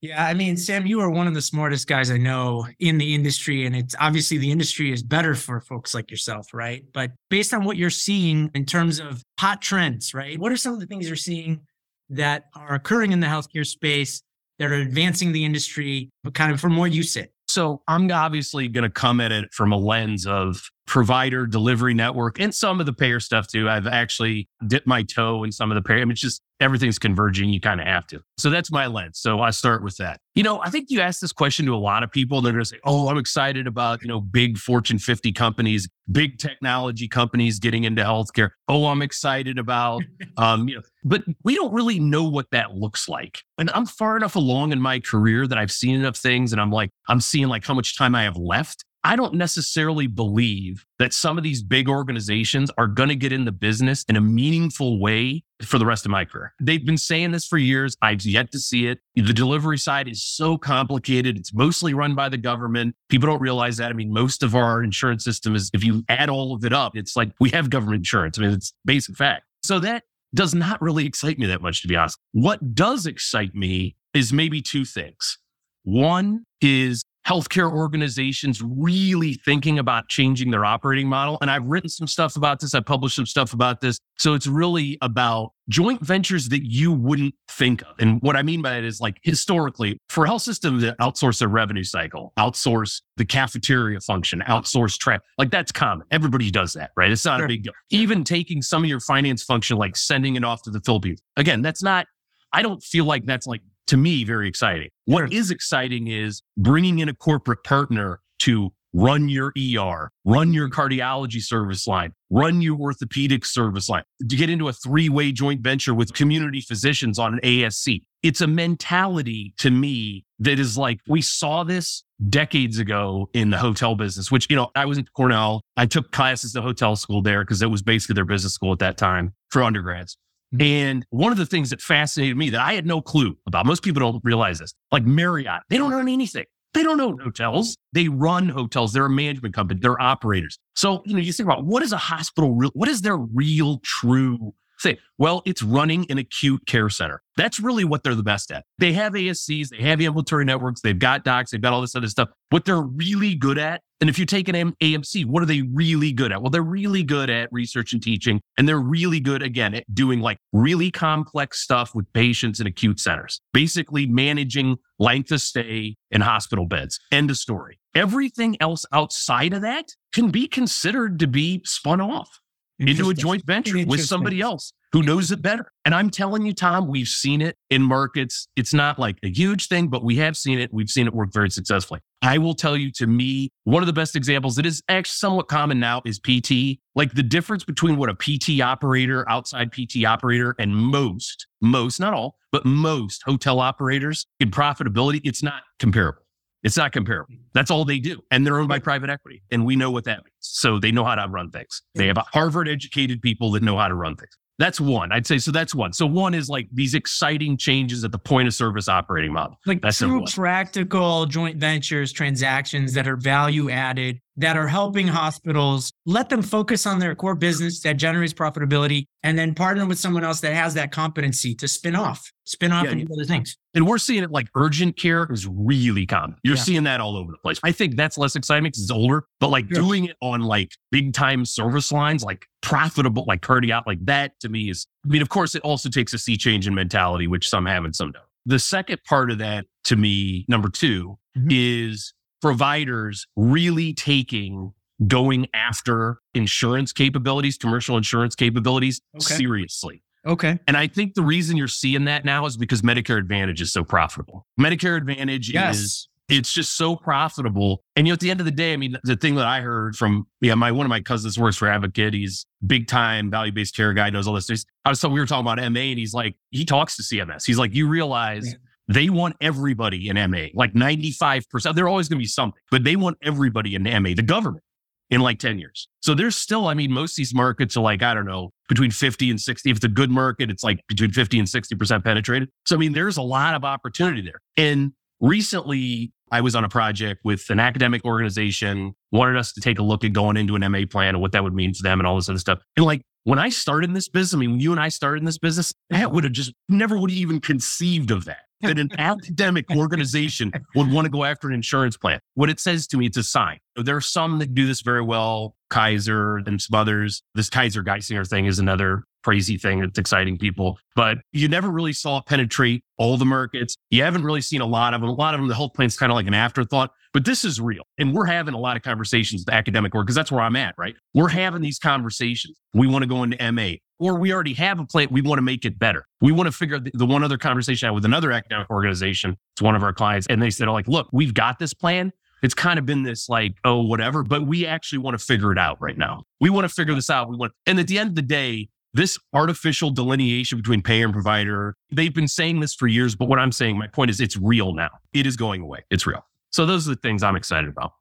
Yeah, 0.01 0.23
I 0.23 0.35
mean, 0.35 0.57
Sam, 0.57 0.85
you 0.85 0.99
are 0.99 1.09
one 1.09 1.25
of 1.25 1.33
the 1.33 1.41
smartest 1.41 1.87
guys 1.87 2.11
I 2.11 2.17
know 2.17 2.67
in 2.79 2.99
the 2.99 3.15
industry. 3.15 3.65
And 3.65 3.75
it's 3.75 3.95
obviously 3.99 4.37
the 4.37 4.51
industry 4.51 4.91
is 4.91 5.01
better 5.01 5.33
for 5.33 5.59
folks 5.59 5.95
like 5.95 6.11
yourself, 6.11 6.53
right? 6.53 6.83
But 6.93 7.11
based 7.29 7.51
on 7.53 7.63
what 7.63 7.77
you're 7.77 7.89
seeing 7.89 8.51
in 8.53 8.65
terms 8.65 8.99
of 8.99 9.23
hot 9.39 9.61
trends, 9.61 10.13
right? 10.13 10.37
What 10.37 10.51
are 10.51 10.57
some 10.57 10.73
of 10.73 10.79
the 10.79 10.85
things 10.85 11.07
you're 11.07 11.15
seeing 11.15 11.61
that 12.09 12.45
are 12.55 12.75
occurring 12.75 13.11
in 13.11 13.21
the 13.21 13.27
healthcare 13.27 13.65
space 13.65 14.21
that 14.59 14.71
are 14.71 14.75
advancing 14.75 15.31
the 15.31 15.43
industry, 15.43 16.11
but 16.23 16.35
kind 16.35 16.51
of 16.51 16.61
from 16.61 16.77
where 16.77 16.87
you 16.87 17.01
sit? 17.01 17.33
So 17.47 17.81
I'm 17.87 18.11
obviously 18.11 18.67
going 18.67 18.83
to 18.83 18.89
come 18.89 19.21
at 19.21 19.31
it 19.31 19.53
from 19.53 19.71
a 19.71 19.77
lens 19.77 20.27
of 20.27 20.69
provider 20.85 21.45
delivery 21.45 21.93
network 21.93 22.39
and 22.39 22.53
some 22.53 22.79
of 22.79 22.85
the 22.85 22.93
payer 22.93 23.19
stuff 23.19 23.47
too. 23.47 23.69
I've 23.69 23.87
actually 23.87 24.47
dipped 24.65 24.87
my 24.87 25.03
toe 25.03 25.43
in 25.43 25.51
some 25.51 25.71
of 25.71 25.75
the 25.75 25.81
payer. 25.81 25.97
I 25.99 26.05
mean, 26.05 26.11
it's 26.11 26.21
just 26.21 26.41
everything's 26.59 26.97
converging. 26.99 27.49
You 27.49 27.59
kind 27.59 27.81
of 27.81 27.87
have 27.87 28.07
to. 28.07 28.21
So 28.37 28.49
that's 28.49 28.71
my 28.71 28.87
lens. 28.87 29.19
So 29.19 29.41
I 29.41 29.51
start 29.51 29.83
with 29.83 29.97
that. 29.97 30.19
You 30.37 30.43
know, 30.43 30.61
I 30.61 30.69
think 30.69 30.91
you 30.91 31.01
ask 31.01 31.19
this 31.19 31.33
question 31.33 31.65
to 31.65 31.73
a 31.73 31.77
lot 31.77 32.03
of 32.03 32.11
people. 32.11 32.41
They're 32.41 32.53
going 32.53 32.63
to 32.63 32.69
say, 32.69 32.77
Oh, 32.83 33.09
I'm 33.09 33.17
excited 33.17 33.65
about, 33.65 34.03
you 34.03 34.07
know, 34.07 34.21
big 34.21 34.59
Fortune 34.59 34.99
50 34.99 35.33
companies, 35.33 35.89
big 36.11 36.37
technology 36.37 37.07
companies 37.07 37.57
getting 37.57 37.85
into 37.85 38.03
healthcare. 38.03 38.51
Oh, 38.67 38.85
I'm 38.85 39.01
excited 39.01 39.57
about, 39.57 40.03
um, 40.37 40.69
you 40.69 40.75
know, 40.75 40.81
but 41.03 41.23
we 41.43 41.55
don't 41.55 41.73
really 41.73 41.99
know 41.99 42.23
what 42.23 42.51
that 42.51 42.75
looks 42.75 43.09
like. 43.09 43.39
And 43.57 43.71
I'm 43.71 43.87
far 43.87 44.15
enough 44.15 44.35
along 44.35 44.73
in 44.73 44.79
my 44.79 44.99
career 44.99 45.47
that 45.47 45.57
I've 45.57 45.71
seen 45.71 45.95
enough 45.95 46.17
things 46.17 46.51
and 46.51 46.61
I'm 46.61 46.71
like, 46.71 46.91
I'm 47.07 47.19
seeing 47.19 47.47
like 47.47 47.65
how 47.65 47.73
much 47.73 47.97
time 47.97 48.13
I 48.13 48.21
have 48.21 48.37
left 48.37 48.85
I 49.07 49.15
don't 49.15 49.35
necessarily 49.35 50.05
believe 50.07 50.85
that 50.99 51.13
some 51.13 51.37
of 51.37 51.43
these 51.45 51.63
big 51.63 51.87
organizations 51.87 52.69
are 52.77 52.87
going 52.87 53.07
to 53.07 53.15
get 53.15 53.31
in 53.31 53.45
the 53.45 53.53
business 53.53 54.03
in 54.09 54.17
a 54.17 54.21
meaningful 54.21 54.99
way 54.99 55.45
for 55.63 55.79
the 55.79 55.85
rest 55.85 56.03
of 56.05 56.11
my 56.11 56.25
career. 56.25 56.53
They've 56.59 56.85
been 56.85 56.97
saying 56.97 57.31
this 57.31 57.47
for 57.47 57.57
years. 57.57 57.95
I've 58.01 58.25
yet 58.25 58.51
to 58.51 58.59
see 58.59 58.87
it. 58.87 58.99
The 59.15 59.31
delivery 59.31 59.77
side 59.77 60.09
is 60.09 60.21
so 60.21 60.57
complicated. 60.57 61.37
It's 61.37 61.53
mostly 61.53 61.93
run 61.93 62.15
by 62.15 62.27
the 62.27 62.37
government. 62.37 62.95
People 63.07 63.27
don't 63.27 63.39
realize 63.39 63.77
that. 63.77 63.91
I 63.91 63.93
mean, 63.93 64.11
most 64.11 64.43
of 64.43 64.55
our 64.55 64.83
insurance 64.83 65.23
system 65.23 65.55
is, 65.55 65.71
if 65.73 65.85
you 65.85 66.03
add 66.09 66.29
all 66.29 66.53
of 66.53 66.65
it 66.65 66.73
up, 66.73 66.97
it's 66.97 67.15
like 67.15 67.31
we 67.39 67.49
have 67.51 67.69
government 67.69 68.01
insurance. 68.01 68.37
I 68.37 68.41
mean, 68.41 68.51
it's 68.51 68.73
basic 68.83 69.15
fact. 69.15 69.45
So 69.63 69.79
that 69.79 70.03
does 70.35 70.53
not 70.53 70.81
really 70.81 71.05
excite 71.05 71.39
me 71.39 71.45
that 71.45 71.61
much, 71.61 71.81
to 71.81 71.87
be 71.87 71.95
honest. 71.95 72.19
What 72.33 72.75
does 72.75 73.05
excite 73.05 73.55
me 73.55 73.95
is 74.13 74.33
maybe 74.33 74.61
two 74.61 74.83
things. 74.83 75.37
One 75.83 76.43
is 76.59 77.05
healthcare 77.27 77.69
organizations 77.71 78.61
really 78.61 79.33
thinking 79.33 79.79
about 79.79 80.07
changing 80.07 80.49
their 80.49 80.63
operating 80.63 81.07
model. 81.07 81.37
And 81.41 81.51
I've 81.51 81.65
written 81.65 81.89
some 81.89 82.07
stuff 82.07 82.37
about 82.37 82.61
this. 82.61 82.73
I 82.73 82.79
published 82.79 83.17
some 83.17 83.25
stuff 83.25 83.53
about 83.53 83.81
this. 83.81 83.99
So 84.17 84.33
it's 84.33 84.47
really 84.47 84.97
about 85.01 85.51
joint 85.67 85.99
ventures 86.01 86.47
that 86.49 86.65
you 86.65 86.93
wouldn't 86.93 87.35
think 87.49 87.81
of. 87.81 87.89
And 87.99 88.21
what 88.21 88.37
I 88.37 88.43
mean 88.43 88.61
by 88.61 88.75
that 88.75 88.85
is 88.85 89.01
like 89.01 89.19
historically 89.23 89.99
for 90.07 90.25
health 90.25 90.43
systems 90.43 90.83
that 90.83 90.97
outsource 90.99 91.39
their 91.39 91.49
revenue 91.49 91.83
cycle, 91.83 92.31
outsource 92.39 93.01
the 93.17 93.25
cafeteria 93.25 93.99
function, 93.99 94.41
outsource 94.47 94.97
track, 94.97 95.21
like 95.37 95.51
that's 95.51 95.71
common. 95.71 96.07
Everybody 96.11 96.49
does 96.49 96.73
that, 96.73 96.91
right? 96.95 97.11
It's 97.11 97.25
not 97.25 97.39
sure. 97.39 97.45
a 97.45 97.49
big 97.49 97.63
deal. 97.63 97.73
Even 97.89 98.23
taking 98.23 98.61
some 98.61 98.83
of 98.83 98.89
your 98.89 99.01
finance 99.01 99.43
function, 99.43 99.77
like 99.77 99.97
sending 99.97 100.37
it 100.37 100.45
off 100.45 100.61
to 100.63 100.69
the 100.69 100.79
Philippines. 100.79 101.21
Again, 101.35 101.61
that's 101.61 101.83
not, 101.83 102.07
I 102.53 102.61
don't 102.61 102.81
feel 102.81 103.03
like 103.03 103.25
that's 103.25 103.45
like 103.45 103.61
to 103.87 103.97
me 103.97 104.23
very 104.23 104.47
exciting. 104.47 104.89
What 105.05 105.33
is 105.33 105.51
exciting 105.51 106.07
is 106.07 106.41
bringing 106.57 106.99
in 106.99 107.09
a 107.09 107.13
corporate 107.13 107.63
partner 107.63 108.19
to 108.39 108.71
run 108.93 109.29
your 109.29 109.53
ER, 109.57 110.09
run 110.25 110.53
your 110.53 110.69
cardiology 110.69 111.41
service 111.41 111.87
line, 111.87 112.13
run 112.29 112.61
your 112.61 112.77
orthopedic 112.79 113.45
service 113.45 113.89
line, 113.89 114.03
to 114.27 114.35
get 114.35 114.49
into 114.49 114.67
a 114.67 114.73
three 114.73 115.09
way 115.09 115.31
joint 115.31 115.61
venture 115.61 115.93
with 115.93 116.13
community 116.13 116.61
physicians 116.61 117.19
on 117.19 117.33
an 117.33 117.39
ASC. 117.43 118.01
It's 118.23 118.41
a 118.41 118.47
mentality 118.47 119.53
to 119.59 119.69
me 119.69 120.25
that 120.39 120.59
is 120.59 120.77
like, 120.77 120.99
we 121.07 121.21
saw 121.21 121.63
this 121.63 122.03
decades 122.29 122.79
ago 122.79 123.29
in 123.33 123.51
the 123.51 123.57
hotel 123.57 123.95
business, 123.95 124.31
which, 124.31 124.47
you 124.49 124.55
know, 124.55 124.69
I 124.75 124.85
was 124.85 124.97
at 124.97 125.13
Cornell. 125.13 125.61
I 125.75 125.85
took 125.85 126.11
classes 126.11 126.55
at 126.55 126.63
hotel 126.63 126.95
school 126.95 127.21
there 127.21 127.43
because 127.43 127.61
it 127.61 127.69
was 127.69 127.83
basically 127.83 128.15
their 128.15 128.25
business 128.25 128.53
school 128.53 128.73
at 128.73 128.79
that 128.79 128.97
time 128.97 129.33
for 129.49 129.61
undergrads. 129.61 130.17
Mm-hmm. 130.53 130.61
And 130.61 131.05
one 131.09 131.31
of 131.31 131.37
the 131.37 131.45
things 131.45 131.69
that 131.71 131.81
fascinated 131.81 132.37
me 132.37 132.49
that 132.51 132.61
I 132.61 132.73
had 132.73 132.85
no 132.85 133.01
clue 133.01 133.37
about, 133.45 133.65
most 133.65 133.83
people 133.83 133.99
don't 133.99 134.23
realize 134.23 134.59
this, 134.59 134.73
like 134.91 135.03
Marriott, 135.03 135.61
they 135.69 135.77
don't 135.77 135.93
own 135.93 136.07
anything. 136.07 136.45
They 136.73 136.83
don't 136.83 137.01
own 137.01 137.19
hotels. 137.19 137.77
They 137.93 138.07
run 138.07 138.49
hotels. 138.49 138.93
They're 138.93 139.05
a 139.05 139.09
management 139.09 139.55
company. 139.55 139.79
They're 139.81 139.99
operators. 140.01 140.59
So, 140.75 141.01
you 141.05 141.13
know, 141.13 141.19
you 141.19 141.33
think 141.33 141.47
about 141.47 141.65
what 141.65 141.81
is 141.81 141.91
a 141.91 141.97
hospital 141.97 142.53
real, 142.53 142.71
what 142.73 142.87
is 142.87 143.01
their 143.01 143.17
real 143.17 143.79
true 143.83 144.53
say, 144.79 144.99
well, 145.17 145.41
it's 145.45 145.63
running 145.63 146.05
an 146.09 146.17
acute 146.17 146.65
care 146.67 146.89
center. 146.89 147.21
That's 147.35 147.59
really 147.59 147.83
what 147.83 148.03
they're 148.03 148.15
the 148.15 148.23
best 148.23 148.51
at. 148.51 148.65
They 148.77 148.93
have 148.93 149.13
ASCs, 149.13 149.69
they 149.69 149.83
have 149.83 150.01
ambulatory 150.01 150.45
networks, 150.45 150.81
they've 150.81 150.97
got 150.97 151.23
docs, 151.23 151.51
they've 151.51 151.61
got 151.61 151.73
all 151.73 151.81
this 151.81 151.95
other 151.95 152.07
stuff. 152.07 152.29
What 152.49 152.65
they're 152.65 152.81
really 152.81 153.35
good 153.35 153.57
at, 153.57 153.81
and 153.99 154.09
if 154.09 154.19
you 154.19 154.25
take 154.25 154.47
an 154.47 154.73
AMC, 154.81 155.25
what 155.25 155.41
are 155.41 155.47
they 155.47 155.63
really 155.63 156.11
good 156.11 156.31
at? 156.31 156.41
Well, 156.41 156.51
they're 156.51 156.61
really 156.61 157.03
good 157.03 157.29
at 157.29 157.49
research 157.51 157.93
and 157.93 158.01
teaching, 158.01 158.39
and 158.57 158.67
they're 158.67 158.79
really 158.79 159.19
good, 159.19 159.41
again, 159.41 159.73
at 159.73 159.83
doing 159.93 160.19
like 160.19 160.37
really 160.53 160.91
complex 160.91 161.61
stuff 161.61 161.95
with 161.95 162.11
patients 162.13 162.59
in 162.59 162.67
acute 162.67 162.99
centers, 162.99 163.41
basically 163.53 164.05
managing 164.05 164.77
length 164.99 165.31
of 165.31 165.41
stay 165.41 165.95
in 166.11 166.21
hospital 166.21 166.65
beds. 166.65 166.99
End 167.11 167.29
of 167.31 167.37
story. 167.37 167.79
Everything 167.95 168.55
else 168.61 168.85
outside 168.93 169.53
of 169.53 169.61
that 169.61 169.85
can 170.13 170.29
be 170.29 170.47
considered 170.47 171.19
to 171.19 171.27
be 171.27 171.61
spun 171.65 171.99
off 171.99 172.39
into 172.79 173.09
a 173.09 173.13
joint 173.13 173.45
venture 173.45 173.83
with 173.85 174.03
somebody 174.03 174.41
else 174.41 174.73
who 174.91 175.03
knows 175.03 175.31
it 175.31 175.41
better. 175.41 175.71
And 175.85 175.93
I'm 175.93 176.09
telling 176.09 176.45
you, 176.45 176.53
Tom, 176.53 176.87
we've 176.87 177.07
seen 177.07 177.41
it 177.41 177.57
in 177.69 177.81
markets. 177.81 178.47
It's 178.55 178.73
not 178.73 178.97
like 178.99 179.17
a 179.23 179.29
huge 179.29 179.67
thing, 179.67 179.87
but 179.87 180.03
we 180.03 180.15
have 180.17 180.37
seen 180.37 180.59
it. 180.59 180.73
We've 180.73 180.89
seen 180.89 181.07
it 181.07 181.13
work 181.13 181.33
very 181.33 181.49
successfully. 181.49 181.99
I 182.21 182.37
will 182.37 182.55
tell 182.55 182.75
you, 182.75 182.91
to 182.93 183.07
me, 183.07 183.51
one 183.63 183.83
of 183.83 183.87
the 183.87 183.93
best 183.93 184.15
examples 184.15 184.55
that 184.55 184.65
is 184.65 184.81
actually 184.89 185.17
somewhat 185.17 185.47
common 185.47 185.79
now 185.79 186.01
is 186.05 186.19
PT. 186.19 186.79
Like 186.95 187.13
the 187.13 187.23
difference 187.23 187.63
between 187.63 187.97
what 187.97 188.09
a 188.09 188.15
PT 188.15 188.61
operator, 188.61 189.29
outside 189.29 189.71
PT 189.71 190.03
operator, 190.05 190.55
and 190.57 190.75
most, 190.75 191.47
most, 191.61 191.99
not 191.99 192.13
all, 192.13 192.37
but 192.51 192.65
most 192.65 193.23
hotel 193.23 193.59
operators 193.59 194.25
in 194.39 194.51
profitability, 194.51 195.21
it's 195.23 195.43
not 195.43 195.63
comparable. 195.79 196.26
It's 196.67 196.75
not 196.75 196.91
comparable. 196.91 197.33
That's 197.53 197.71
all 197.71 197.85
they 197.85 197.97
do. 197.97 198.21
And 198.29 198.45
they're 198.45 198.59
owned 198.59 198.67
by 198.67 198.79
private 198.79 199.09
equity. 199.09 199.41
And 199.51 199.65
we 199.65 199.77
know 199.77 199.89
what 199.89 200.03
that 200.03 200.17
means. 200.17 200.35
So 200.41 200.79
they 200.79 200.91
know 200.91 201.05
how 201.05 201.15
to 201.15 201.25
run 201.29 201.49
things. 201.49 201.81
They 201.95 202.07
have 202.07 202.17
Harvard 202.17 202.67
educated 202.67 203.21
people 203.21 203.51
that 203.51 203.63
know 203.63 203.77
how 203.77 203.87
to 203.87 203.95
run 203.95 204.17
things. 204.17 204.37
That's 204.59 204.81
one. 204.81 205.13
I'd 205.13 205.25
say 205.25 205.37
so. 205.37 205.51
That's 205.51 205.73
one. 205.73 205.93
So 205.93 206.05
one 206.05 206.33
is 206.33 206.49
like 206.49 206.67
these 206.73 206.93
exciting 206.93 207.55
changes 207.55 208.03
at 208.03 208.11
the 208.11 208.19
point 208.19 208.49
of 208.49 208.53
service 208.53 208.89
operating 208.89 209.31
model. 209.31 209.57
Like 209.65 209.81
that's 209.81 209.99
true 209.99 210.25
practical 210.29 211.25
joint 211.25 211.57
ventures, 211.57 212.11
transactions 212.11 212.93
that 212.95 213.07
are 213.07 213.15
value 213.15 213.69
added 213.69 214.19
that 214.37 214.55
are 214.55 214.67
helping 214.67 215.07
hospitals 215.07 215.91
let 216.05 216.29
them 216.29 216.41
focus 216.43 216.85
on 216.85 216.99
their 216.99 217.15
core 217.15 217.35
business 217.35 217.81
that 217.81 217.97
generates 217.97 218.33
profitability 218.33 219.05
and 219.23 219.37
then 219.37 219.55
partner 219.55 219.85
with 219.85 219.97
someone 219.97 220.23
else 220.23 220.39
that 220.41 220.53
has 220.53 220.75
that 220.75 220.91
competency 220.91 221.55
to 221.55 221.67
spin 221.67 221.95
off, 221.95 222.31
spin 222.45 222.71
off 222.71 222.85
yeah, 222.85 222.91
and 222.91 223.07
do 223.07 223.13
other 223.13 223.25
things. 223.25 223.57
And 223.73 223.87
we're 223.87 223.97
seeing 223.97 224.23
it 224.23 224.31
like 224.31 224.47
urgent 224.55 224.95
care 224.95 225.27
is 225.31 225.47
really 225.47 226.05
common. 226.05 226.35
You're 226.43 226.55
yeah. 226.55 226.61
seeing 226.61 226.83
that 226.83 227.01
all 227.01 227.17
over 227.17 227.31
the 227.31 227.37
place. 227.39 227.59
I 227.63 227.71
think 227.71 227.95
that's 227.95 228.17
less 228.17 228.35
exciting 228.35 228.63
because 228.65 228.83
it's 228.83 228.91
older, 228.91 229.25
but 229.39 229.49
like 229.49 229.65
sure. 229.67 229.81
doing 229.83 230.05
it 230.05 230.15
on 230.21 230.41
like 230.41 230.71
big 230.91 231.13
time 231.13 231.43
service 231.43 231.91
lines, 231.91 232.23
like 232.23 232.45
profitable, 232.61 233.25
like 233.27 233.41
cardiac, 233.41 233.83
like 233.87 234.05
that 234.05 234.39
to 234.41 234.49
me 234.49 234.69
is, 234.69 234.85
I 235.03 235.09
mean, 235.09 235.23
of 235.23 235.29
course, 235.29 235.55
it 235.55 235.63
also 235.63 235.89
takes 235.89 236.13
a 236.13 236.19
sea 236.19 236.37
change 236.37 236.67
in 236.67 236.75
mentality, 236.75 237.25
which 237.25 237.49
some 237.49 237.65
have 237.65 237.85
and 237.85 237.95
some 237.95 238.11
don't. 238.11 238.23
The 238.45 238.59
second 238.59 239.03
part 239.03 239.31
of 239.31 239.39
that 239.39 239.65
to 239.85 239.95
me, 239.95 240.45
number 240.47 240.69
2 240.69 241.17
mm-hmm. 241.37 241.47
is 241.51 242.13
providers 242.41 243.27
really 243.35 243.93
taking 243.93 244.73
going 245.05 245.47
after 245.53 246.19
insurance 246.33 246.91
capabilities, 246.91 247.57
commercial 247.57 247.97
insurance 247.97 248.35
capabilities 248.35 249.01
okay. 249.15 249.35
seriously. 249.35 250.03
Okay. 250.25 250.59
And 250.67 250.75
I 250.75 250.87
think 250.87 251.13
the 251.13 251.21
reason 251.21 251.55
you're 251.55 251.67
seeing 251.67 252.05
that 252.05 252.25
now 252.25 252.45
is 252.45 252.57
because 252.57 252.81
Medicare 252.81 253.17
Advantage 253.17 253.61
is 253.61 253.71
so 253.71 253.83
profitable. 253.83 254.45
Medicare 254.59 254.97
Advantage 254.97 255.53
yes. 255.53 255.77
is 255.77 256.09
it's 256.29 256.51
just 256.51 256.75
so 256.75 256.95
profitable. 256.95 257.83
And 257.95 258.05
you 258.05 258.11
know, 258.11 258.15
at 258.15 258.19
the 258.19 258.29
end 258.29 258.41
of 258.41 258.45
the 258.45 258.51
day, 258.51 258.73
I 258.73 258.77
mean, 258.77 258.97
the 259.03 259.15
thing 259.15 259.35
that 259.35 259.45
I 259.45 259.61
heard 259.61 259.95
from 259.95 260.27
yeah, 260.41 260.55
my 260.55 260.71
one 260.71 260.85
of 260.85 260.89
my 260.89 260.99
cousins 260.99 261.39
works 261.39 261.55
for 261.55 261.69
Advocate. 261.69 262.13
He's 262.13 262.45
big 262.65 262.87
time 262.87 263.31
value 263.31 263.53
based 263.53 263.75
care 263.75 263.93
guy, 263.93 264.09
knows 264.09 264.27
all 264.27 264.33
this. 264.33 264.65
I 264.83 264.89
was 264.89 264.99
so 264.99 265.07
we 265.07 265.19
were 265.19 265.25
talking 265.25 265.49
about 265.49 265.57
MA, 265.71 265.79
and 265.79 265.99
he's 265.99 266.13
like, 266.13 266.35
he 266.51 266.65
talks 266.65 266.97
to 266.97 267.03
CMS. 267.03 267.45
He's 267.45 267.57
like, 267.57 267.73
you 267.73 267.87
realize 267.87 268.55
they 268.87 269.09
want 269.09 269.35
everybody 269.41 270.09
in 270.09 270.15
MA, 270.31 270.47
like 270.53 270.73
95%. 270.73 271.75
They're 271.75 271.87
always 271.87 272.07
going 272.07 272.19
to 272.19 272.23
be 272.23 272.27
something, 272.27 272.59
but 272.71 272.83
they 272.83 272.95
want 272.95 273.17
everybody 273.21 273.75
in 273.75 273.83
MA, 273.83 274.13
the 274.15 274.23
government 274.23 274.63
in 275.09 275.21
like 275.21 275.39
10 275.39 275.59
years. 275.59 275.87
So 276.01 276.13
there's 276.13 276.35
still, 276.35 276.67
I 276.67 276.73
mean, 276.73 276.91
most 276.91 277.13
of 277.13 277.17
these 277.17 277.33
markets 277.33 277.77
are 277.77 277.81
like, 277.81 278.03
I 278.03 278.13
don't 278.13 278.25
know, 278.25 278.51
between 278.67 278.91
50 278.91 279.29
and 279.29 279.39
60. 279.39 279.69
If 279.69 279.77
it's 279.77 279.85
a 279.85 279.89
good 279.89 280.11
market, 280.11 280.49
it's 280.49 280.63
like 280.63 280.81
between 280.87 281.11
50 281.11 281.39
and 281.39 281.47
60% 281.47 282.03
penetrated. 282.03 282.49
So, 282.65 282.75
I 282.75 282.79
mean, 282.79 282.93
there's 282.93 283.17
a 283.17 283.21
lot 283.21 283.55
of 283.55 283.63
opportunity 283.63 284.21
there. 284.21 284.39
And 284.57 284.91
recently 285.21 286.11
I 286.31 286.41
was 286.41 286.55
on 286.55 286.63
a 286.63 286.69
project 286.69 287.21
with 287.23 287.49
an 287.49 287.59
academic 287.59 288.03
organization, 288.03 288.93
wanted 289.11 289.37
us 289.37 289.53
to 289.53 289.61
take 289.61 289.79
a 289.79 289.83
look 289.83 290.03
at 290.03 290.11
going 290.11 290.35
into 290.35 290.55
an 290.55 290.71
MA 290.71 290.81
plan 290.89 291.09
and 291.09 291.21
what 291.21 291.31
that 291.31 291.43
would 291.43 291.53
mean 291.53 291.73
for 291.73 291.83
them 291.83 291.99
and 291.99 292.07
all 292.07 292.15
this 292.15 292.27
other 292.27 292.39
stuff. 292.39 292.59
And 292.75 292.85
like 292.85 293.01
when 293.27 293.39
I 293.39 293.49
started 293.49 293.89
in 293.89 293.93
this 293.93 294.07
business, 294.07 294.37
I 294.37 294.39
mean, 294.39 294.51
when 294.51 294.59
you 294.61 294.71
and 294.71 294.79
I 294.79 294.87
started 294.87 295.19
in 295.19 295.25
this 295.25 295.37
business, 295.37 295.73
that 295.89 296.13
would 296.13 296.23
have 296.23 296.31
just 296.31 296.53
never 296.69 296.97
would 296.97 297.09
have 297.11 297.17
even 297.17 297.41
conceived 297.41 298.09
of 298.09 298.23
that 298.23 298.39
that 298.61 298.79
an 298.79 298.89
academic 298.97 299.69
organization 299.75 300.51
would 300.75 300.89
want 300.89 301.05
to 301.05 301.11
go 301.11 301.25
after 301.25 301.49
an 301.49 301.53
insurance 301.53 301.97
plan. 301.97 302.19
What 302.35 302.49
it 302.49 302.59
says 302.59 302.87
to 302.87 302.97
me, 302.97 303.05
it's 303.05 303.17
a 303.17 303.23
sign. 303.23 303.59
There 303.75 303.97
are 303.97 304.01
some 304.01 304.39
that 304.39 304.55
do 304.55 304.65
this 304.65 304.81
very 304.81 305.01
well, 305.01 305.55
Kaiser 305.69 306.37
and 306.37 306.59
some 306.61 306.79
others. 306.79 307.21
This 307.35 307.49
Kaiser 307.49 307.83
Geisinger 307.83 308.27
thing 308.27 308.45
is 308.45 308.59
another 308.59 309.03
crazy 309.27 309.57
thing 309.57 309.81
that's 309.81 309.99
exciting 309.99 310.37
people. 310.37 310.79
But 310.95 311.17
you 311.33 311.49
never 311.49 311.69
really 311.69 311.91
saw 311.91 312.19
it 312.19 312.25
penetrate 312.27 312.81
all 312.97 313.17
the 313.17 313.25
markets. 313.25 313.75
You 313.89 314.03
haven't 314.03 314.23
really 314.23 314.39
seen 314.39 314.61
a 314.61 314.65
lot 314.65 314.93
of 314.93 315.01
them. 315.01 315.09
A 315.09 315.13
lot 315.13 315.33
of 315.33 315.41
them, 315.41 315.49
the 315.49 315.55
health 315.55 315.73
plan's 315.73 315.97
kind 315.97 316.13
of 316.13 316.15
like 316.15 316.27
an 316.27 316.33
afterthought. 316.33 316.91
But 317.11 317.25
this 317.25 317.43
is 317.43 317.59
real. 317.59 317.83
And 317.97 318.13
we're 318.13 318.25
having 318.25 318.53
a 318.53 318.57
lot 318.57 318.77
of 318.77 318.83
conversations 318.83 319.43
with 319.45 319.53
academic 319.53 319.93
work 319.93 320.05
because 320.05 320.15
that's 320.15 320.31
where 320.31 320.39
I'm 320.39 320.55
at, 320.55 320.75
right? 320.77 320.95
We're 321.13 321.27
having 321.27 321.61
these 321.61 321.77
conversations. 321.77 322.57
We 322.73 322.87
want 322.87 323.03
to 323.03 323.07
go 323.07 323.23
into 323.23 323.51
MA 323.51 323.71
or 323.99 324.17
we 324.17 324.31
already 324.31 324.53
have 324.53 324.79
a 324.79 324.85
plan. 324.85 325.09
We 325.11 325.21
want 325.21 325.39
to 325.39 325.41
make 325.41 325.65
it 325.65 325.77
better. 325.77 326.05
We 326.21 326.31
want 326.31 326.47
to 326.47 326.53
figure 326.53 326.79
the, 326.79 326.91
the 326.93 327.05
one 327.05 327.21
other 327.21 327.37
conversation 327.37 327.87
I 327.87 327.89
had 327.89 327.95
with 327.95 328.05
another 328.05 328.31
academic 328.31 328.69
organization. 328.69 329.35
It's 329.55 329.61
one 329.61 329.75
of 329.75 329.83
our 329.83 329.91
clients. 329.91 330.27
And 330.27 330.41
they 330.41 330.51
said, 330.51 330.69
like, 330.69 330.87
look, 330.87 331.09
we've 331.11 331.33
got 331.33 331.59
this 331.59 331.73
plan. 331.73 332.13
It's 332.43 332.53
kind 332.53 332.79
of 332.79 332.85
been 332.85 333.03
this 333.03 333.27
like, 333.27 333.57
oh, 333.65 333.81
whatever, 333.81 334.23
but 334.23 334.47
we 334.47 334.65
actually 334.65 334.99
want 334.99 335.19
to 335.19 335.25
figure 335.25 335.51
it 335.51 335.57
out 335.57 335.81
right 335.81 335.97
now. 335.97 336.23
We 336.39 336.49
want 336.49 336.63
to 336.63 336.73
figure 336.73 336.93
this 336.93 337.09
out. 337.09 337.29
We 337.29 337.35
want, 337.35 337.51
and 337.65 337.77
at 337.77 337.87
the 337.87 337.99
end 337.99 338.09
of 338.09 338.15
the 338.15 338.21
day, 338.21 338.69
this 338.97 339.17
artificial 339.33 339.91
delineation 339.91 340.57
between 340.57 340.81
payer 340.81 341.05
and 341.05 341.13
provider, 341.13 341.75
they've 341.91 342.13
been 342.13 342.27
saying 342.27 342.59
this 342.59 342.73
for 342.73 342.87
years, 342.87 343.15
but 343.15 343.29
what 343.29 343.39
I'm 343.39 343.51
saying, 343.51 343.77
my 343.77 343.87
point 343.87 344.09
is 344.09 344.19
it's 344.19 344.35
real 344.35 344.73
now. 344.73 344.89
It 345.13 345.25
is 345.27 345.37
going 345.37 345.61
away. 345.61 345.85
It's 345.91 346.07
real. 346.07 346.25
So 346.49 346.65
those 346.65 346.87
are 346.87 346.95
the 346.95 347.01
things 347.01 347.23
I'm 347.23 347.35
excited 347.35 347.69
about. 347.69 347.91